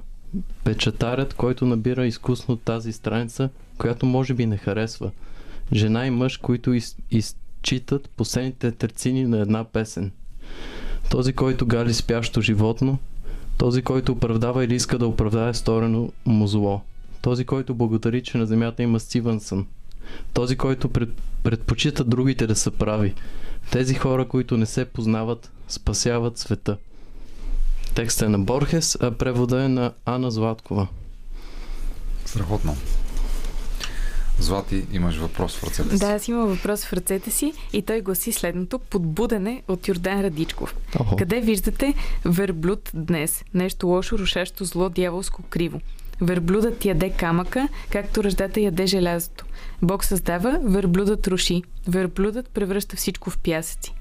[0.64, 5.12] Печатарят, който набира изкусно тази страница, която може би не харесва.
[5.74, 10.12] Жена и мъж, които из, изчитат последните терцини на една песен.
[11.10, 12.98] Този, който гали спящо животно,
[13.58, 16.82] този, който оправдава или иска да оправдае сторено му зло.
[17.22, 19.68] Този, който благодари, че на земята има Стивенсън.
[20.34, 21.10] Този, който пред,
[21.44, 23.14] предпочита другите да са прави.
[23.72, 26.78] Тези хора, които не се познават, спасяват света.
[27.96, 30.88] Текстът е на Борхес, а превода е на Ана Златкова.
[32.26, 32.76] Страхотно.
[34.40, 36.00] Злати, имаш въпрос в ръцете си.
[36.00, 38.80] Да, аз имам въпрос в ръцете си и той гласи следното.
[38.80, 40.76] Подбудене от Йордан Радичков.
[41.00, 41.16] Охо.
[41.16, 41.94] Къде виждате
[42.26, 43.44] верблюд днес?
[43.54, 45.82] Нещо лошо, рушащо зло, дяволско криво.
[46.22, 49.46] Верблюдът яде камъка, както ръждата яде желязото.
[49.82, 51.64] Бог създава, верблюдът руши.
[51.88, 53.94] Верблюдът превръща всичко в пясъци.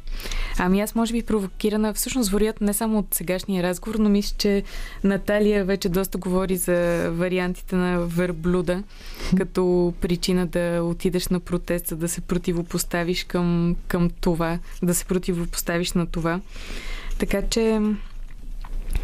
[0.58, 4.62] Ами аз може би провокирана, всъщност вероятно не само от сегашния разговор, но мисля, че
[5.04, 8.82] Наталия вече доста говори за вариантите на верблюда,
[9.36, 15.04] като причина да отидеш на протест, за да се противопоставиш към, към това, да се
[15.04, 16.40] противопоставиш на това.
[17.18, 17.80] Така че,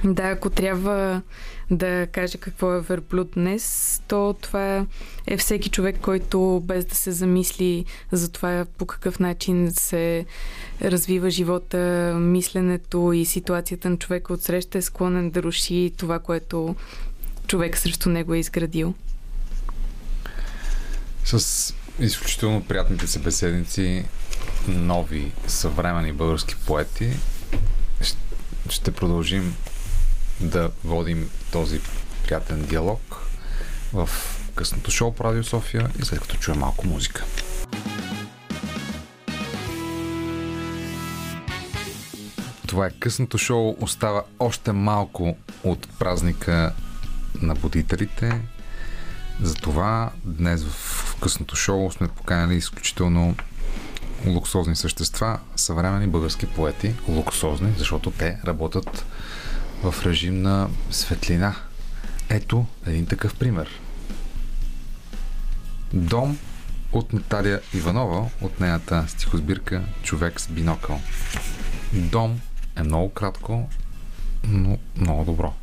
[0.05, 1.23] да, ако трябва
[1.71, 4.87] да кажа какво е верблюд днес, то това
[5.27, 10.27] е всеки човек, който без да се замисли за това по какъв начин се
[10.83, 16.77] развива живота, мисленето и ситуацията на човека отсреща е склонен да руши това, което
[17.47, 18.95] човек срещу него е изградил.
[21.25, 24.05] С изключително приятните събеседници,
[24.69, 27.11] нови съвремени български поети,
[28.69, 29.57] ще продължим
[30.43, 31.81] да водим този
[32.25, 33.27] приятен диалог
[33.93, 34.09] в
[34.55, 37.25] късното шоу по Радио София и след като чуем малко музика.
[42.67, 43.77] Това е късното шоу.
[43.81, 46.73] Остава още малко от празника
[47.43, 48.41] на будителите.
[49.43, 53.37] Затова днес в късното шоу сме поканали изключително
[54.27, 56.95] луксозни същества, съвремени български поети.
[57.09, 59.05] Луксозни, защото те работят
[59.83, 61.57] в режим на светлина.
[62.29, 63.69] Ето един такъв пример.
[65.93, 66.39] Дом
[66.93, 71.01] от Наталия Иванова от нейната стихосбирка Човек с бинокъл.
[71.93, 72.41] Дом
[72.77, 73.69] е много кратко,
[74.45, 75.55] но много добро.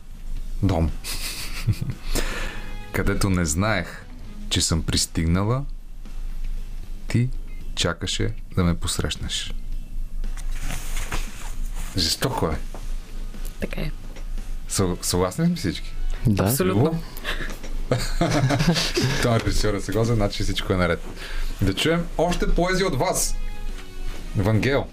[0.64, 0.92] Дом.
[2.94, 4.06] Където не знаех,
[4.50, 5.66] че съм пристигнала,
[7.08, 7.30] ти
[7.76, 9.54] чакаше да ме посрещнеш.
[11.98, 12.60] Жестоко е.
[13.60, 13.92] Така е.
[14.70, 15.94] Съ- Съгласни сме всички?
[16.28, 16.44] Да.
[16.44, 17.00] Абсолютно.
[19.22, 21.04] Това режисьор е съгласен, значи всичко е наред.
[21.62, 23.36] Да чуем още поезия от вас.
[24.38, 24.86] Вангел.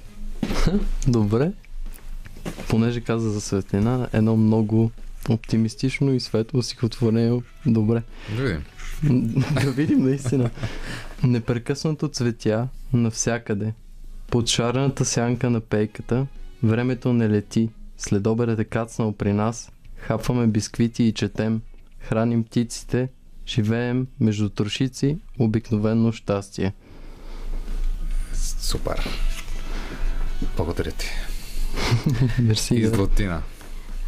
[1.08, 1.52] Добре.
[2.68, 4.90] Понеже каза за светлина, едно много
[5.28, 7.42] оптимистично и светло стихотворение.
[7.66, 8.02] Добре.
[8.36, 8.64] Да видим.
[9.54, 10.50] да видим наистина.
[11.22, 13.72] Непрекъснато цветя навсякъде.
[14.30, 16.26] Под шарената сянка на пейката,
[16.62, 17.68] времето не лети.
[17.98, 21.60] След обед е кацнал при нас, хапваме бисквити и четем,
[21.98, 23.09] храним птиците,
[23.47, 26.73] живеем между трошици, обикновено щастие.
[28.60, 29.09] Супер.
[30.56, 31.06] Благодаря ти.
[32.43, 32.74] Мерси.
[32.74, 33.43] И Златина.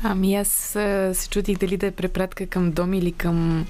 [0.03, 3.67] Ами аз а, се чудих дали да е препратка към дом или към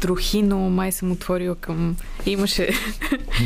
[0.00, 1.96] трохи, но май съм отворила към...
[2.26, 2.68] Имаше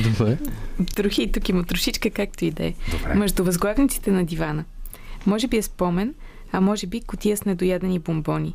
[0.03, 0.39] Добре.
[0.95, 2.75] трохи и тук има трошичка, както и да е.
[3.15, 4.65] Между възглавниците на дивана.
[5.27, 6.15] Може би е спомен,
[6.53, 8.55] а може би котия с недоядени бомбони.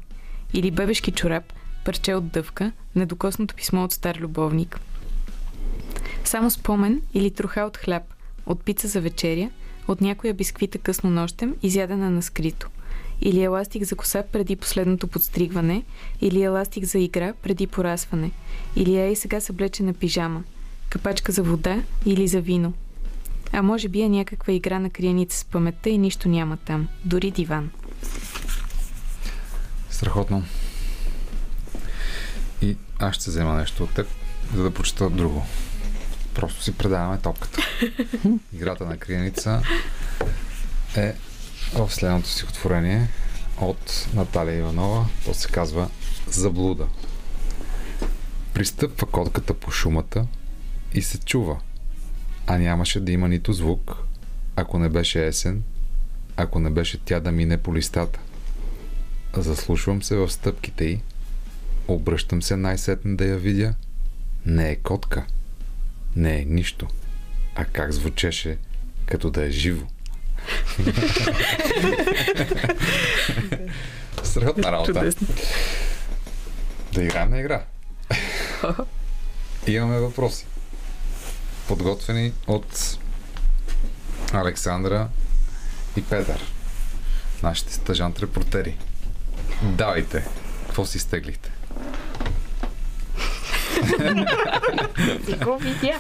[0.53, 1.53] Или бебешки чорап,
[1.85, 4.80] парче от дъвка, недокоснато писмо от стар любовник.
[6.23, 8.03] Само спомен или троха от хляб,
[8.45, 9.49] от пица за вечеря,
[9.88, 12.69] от някоя бисквита късно нощем, изядена на скрито.
[13.22, 15.84] Или еластик за коса преди последното подстригване,
[16.22, 18.31] или еластик за игра преди порасване,
[18.76, 20.44] или ей сега съблечена пижама,
[20.90, 22.73] капачка за вода или за вино.
[23.53, 26.88] А може би е някаква игра на криеница с паметта и нищо няма там.
[27.05, 27.71] Дори диван.
[29.89, 30.43] Страхотно.
[32.61, 34.07] И аз ще взема нещо от теб,
[34.55, 35.45] за да прочета друго.
[36.34, 37.61] Просто си предаваме топката.
[38.53, 39.61] Играта на криеница
[40.95, 41.15] е
[41.73, 43.07] в следното стихотворение
[43.61, 45.05] от Наталия Иванова.
[45.25, 45.89] То се казва
[46.27, 46.88] Заблуда.
[48.53, 50.27] Пристъпва котката по шумата
[50.93, 51.59] и се чува.
[52.47, 53.97] А нямаше да има нито звук,
[54.55, 55.63] ако не беше есен,
[56.37, 58.19] ако не беше тя да мине по листата.
[59.37, 61.01] Заслушвам се в стъпките й.
[61.87, 63.73] Обръщам се най-сетне да я видя.
[64.45, 65.25] Не е котка.
[66.15, 66.87] Не е нищо.
[67.55, 68.57] А как звучеше,
[69.05, 69.85] като да е живо.
[74.23, 74.93] Страхотна работа.
[74.93, 75.27] Чудесно.
[76.93, 77.63] Да играем на игра.
[79.67, 80.45] Имаме въпроси.
[81.68, 82.98] Подготвени от
[84.34, 85.07] Александра
[85.95, 86.53] и Петър.
[87.44, 88.77] Нашите стъжант репортери.
[89.64, 90.26] Давайте.
[90.65, 91.52] Какво си стеглихте?
[95.44, 95.99] Го видя.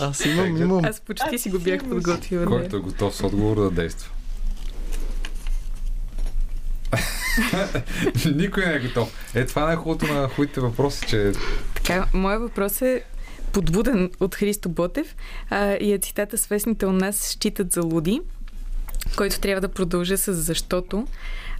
[0.00, 0.84] Аз имам, имам.
[0.84, 2.46] Аз почти си го бях подготвила.
[2.46, 4.10] Който е готов с отговор да действа.
[8.34, 9.34] Никой не е готов.
[9.34, 11.32] Е, това е хубавото на хубавите въпроси, че
[11.74, 13.02] Така, моят въпрос е
[13.56, 15.16] подбуден от Христо Ботев
[15.50, 18.20] а, и е цитата Свестните у нас считат за луди,
[19.16, 21.06] който трябва да продължа с защото.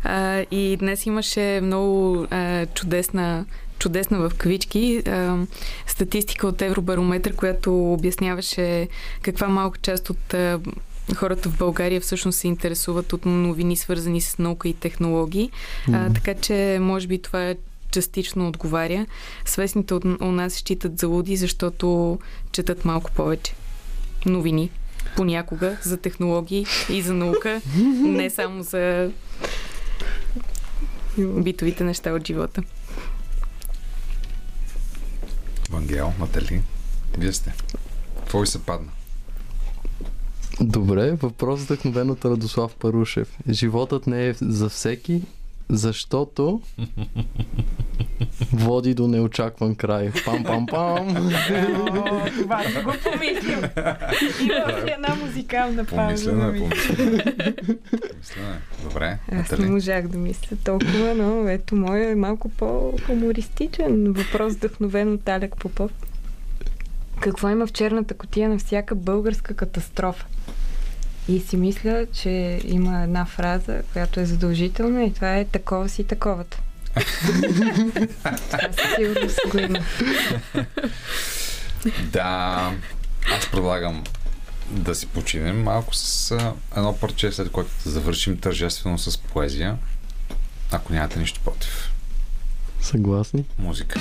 [0.04, 3.44] А, и днес имаше много а, чудесна
[3.78, 5.38] чудесна в кавички а,
[5.86, 8.88] статистика от Евробарометър, която обясняваше
[9.22, 10.60] каква малка част от а,
[11.14, 15.50] хората в България всъщност се интересуват от новини, свързани с наука и технологии.
[15.92, 17.56] А, така че, може би това е
[17.90, 19.06] частично отговаря.
[19.44, 22.18] Свестните от, у нас считат за луди, защото
[22.52, 23.54] четат малко повече
[24.26, 24.70] новини.
[25.16, 27.60] Понякога за технологии и за наука,
[27.98, 29.10] не само за
[31.18, 32.62] битовите неща от живота.
[35.70, 36.62] Вангел, Натали,
[37.18, 37.54] вие сте.
[38.18, 38.88] Какво ви се падна?
[40.60, 43.38] Добре, въпрос вдъхновен от Радослав Парушев.
[43.48, 45.22] Животът не е за всеки,
[45.68, 46.60] защото
[48.52, 50.10] води до неочакван край.
[50.10, 51.06] Пам-пам-пам!
[52.34, 53.58] Това не го помислим.
[54.42, 55.96] Има си една музикална пауза.
[55.96, 57.16] Помислено да е, ми- помислено
[58.46, 58.84] е.
[58.84, 65.12] Добре, Аз не можах да мисля толкова, но ето моя е малко по-хумористичен въпрос, вдъхновен
[65.12, 65.90] от Алек Попов.
[67.20, 70.26] Какво има в черната котия на всяка българска катастрофа?
[71.28, 76.04] И си мисля, че има една фраза, която е задължителна и това е такова си
[76.04, 76.58] таковата.
[76.96, 79.78] това със сигурност го има.
[82.12, 82.72] Да,
[83.36, 84.04] аз предлагам
[84.70, 86.30] да си починем малко с
[86.76, 89.78] едно парче, след което да завършим тържествено с поезия.
[90.72, 91.92] Ако нямате нищо против.
[92.80, 93.44] Съгласни?
[93.58, 94.00] Музика.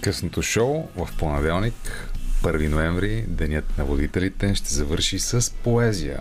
[0.00, 2.05] Късното шоу в понеделник,
[2.46, 6.20] 1 ноември, Денят на водителите, ще завърши с поезия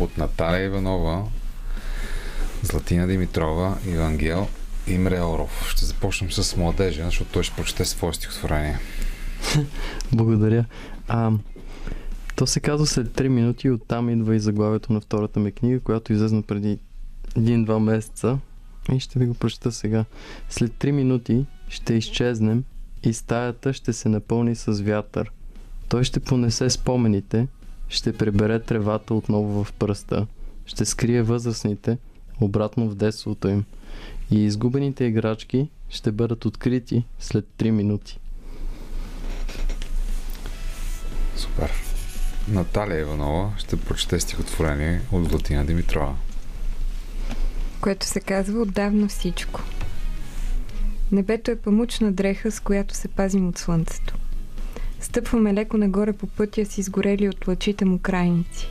[0.00, 1.24] от Наталия Иванова,
[2.62, 4.48] Златина Димитрова, Ивангел
[4.86, 5.70] Имре Оров.
[5.70, 8.78] Ще започнем с младежа, защото той ще прочете свое стихотворение.
[10.12, 10.64] Благодаря.
[11.08, 11.32] А,
[12.36, 16.12] то се казва след 3 минути, оттам идва и заглавието на втората ми книга, която
[16.12, 16.78] излезна преди
[17.36, 18.38] един-два месеца.
[18.92, 20.04] И ще ви го прочета сега.
[20.50, 22.64] След 3 минути ще изчезнем
[23.02, 25.32] и стаята ще се напълни с вятър.
[25.88, 27.48] Той ще понесе спомените,
[27.88, 30.26] ще прибере тревата отново в пръста,
[30.66, 31.98] ще скрие възрастните
[32.40, 33.64] обратно в детството им.
[34.30, 38.18] И изгубените играчки ще бъдат открити след 3 минути.
[41.36, 41.70] Супер.
[42.48, 46.16] Наталия Иванова ще прочете стихотворение от Златина Димитрова.
[47.80, 49.60] което се казва Отдавна всичко.
[51.12, 54.14] Небето е памучна дреха, с която се пазим от слънцето.
[55.00, 58.70] Стъпваме леко нагоре по пътя си, изгорели от лъчите му крайници.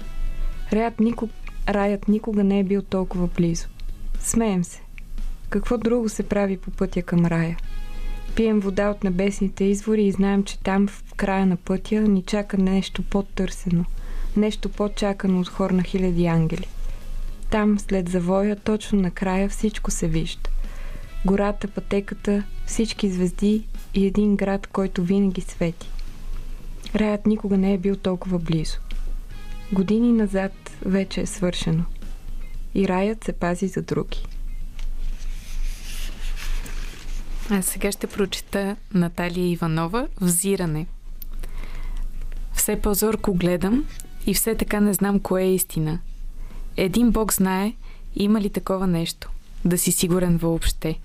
[0.74, 1.32] Раят, никог...
[1.70, 3.68] Раят никога не е бил толкова близо.
[4.20, 4.82] Смеем се.
[5.50, 7.58] Какво друго се прави по пътя към рая?
[8.36, 12.58] Пием вода от небесните извори и знаем, че там в края на пътя ни чака
[12.58, 13.86] нещо по-търсено,
[14.38, 16.68] нещо по-чакано от хор на хиляди ангели.
[17.50, 20.50] Там, след завоя, точно накрая всичко се вижда.
[21.26, 25.90] Гората, пътеката, всички звезди и един град, който винаги свети.
[26.96, 28.78] Раят никога не е бил толкова близо.
[29.72, 30.52] Години назад
[30.86, 31.84] вече е свършено.
[32.76, 34.26] И раят се пази за други.
[37.50, 40.88] А сега ще прочита Наталия Иванова Взиране.
[42.54, 43.86] Все по-зорко гледам
[44.28, 46.00] и все така не знам кое е истина.
[46.78, 47.74] Един Бог знае,
[48.16, 49.30] има ли такова нещо.
[49.66, 51.00] Да си сигурен въобще.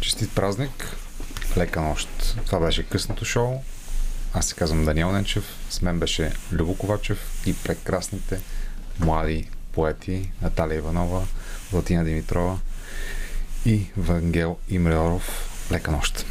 [0.00, 0.96] Честит празник,
[1.56, 2.08] лека нощ.
[2.46, 3.62] Това беше късното шоу.
[4.34, 8.40] Аз се казвам Даниел Ненчев, с мен беше Любо Ковачев и прекрасните
[9.00, 11.22] млади поети Наталия Иванова,
[11.72, 12.58] Латина Димитрова
[13.66, 15.48] и Вангел Имреоров.
[15.72, 16.26] Лека нощ!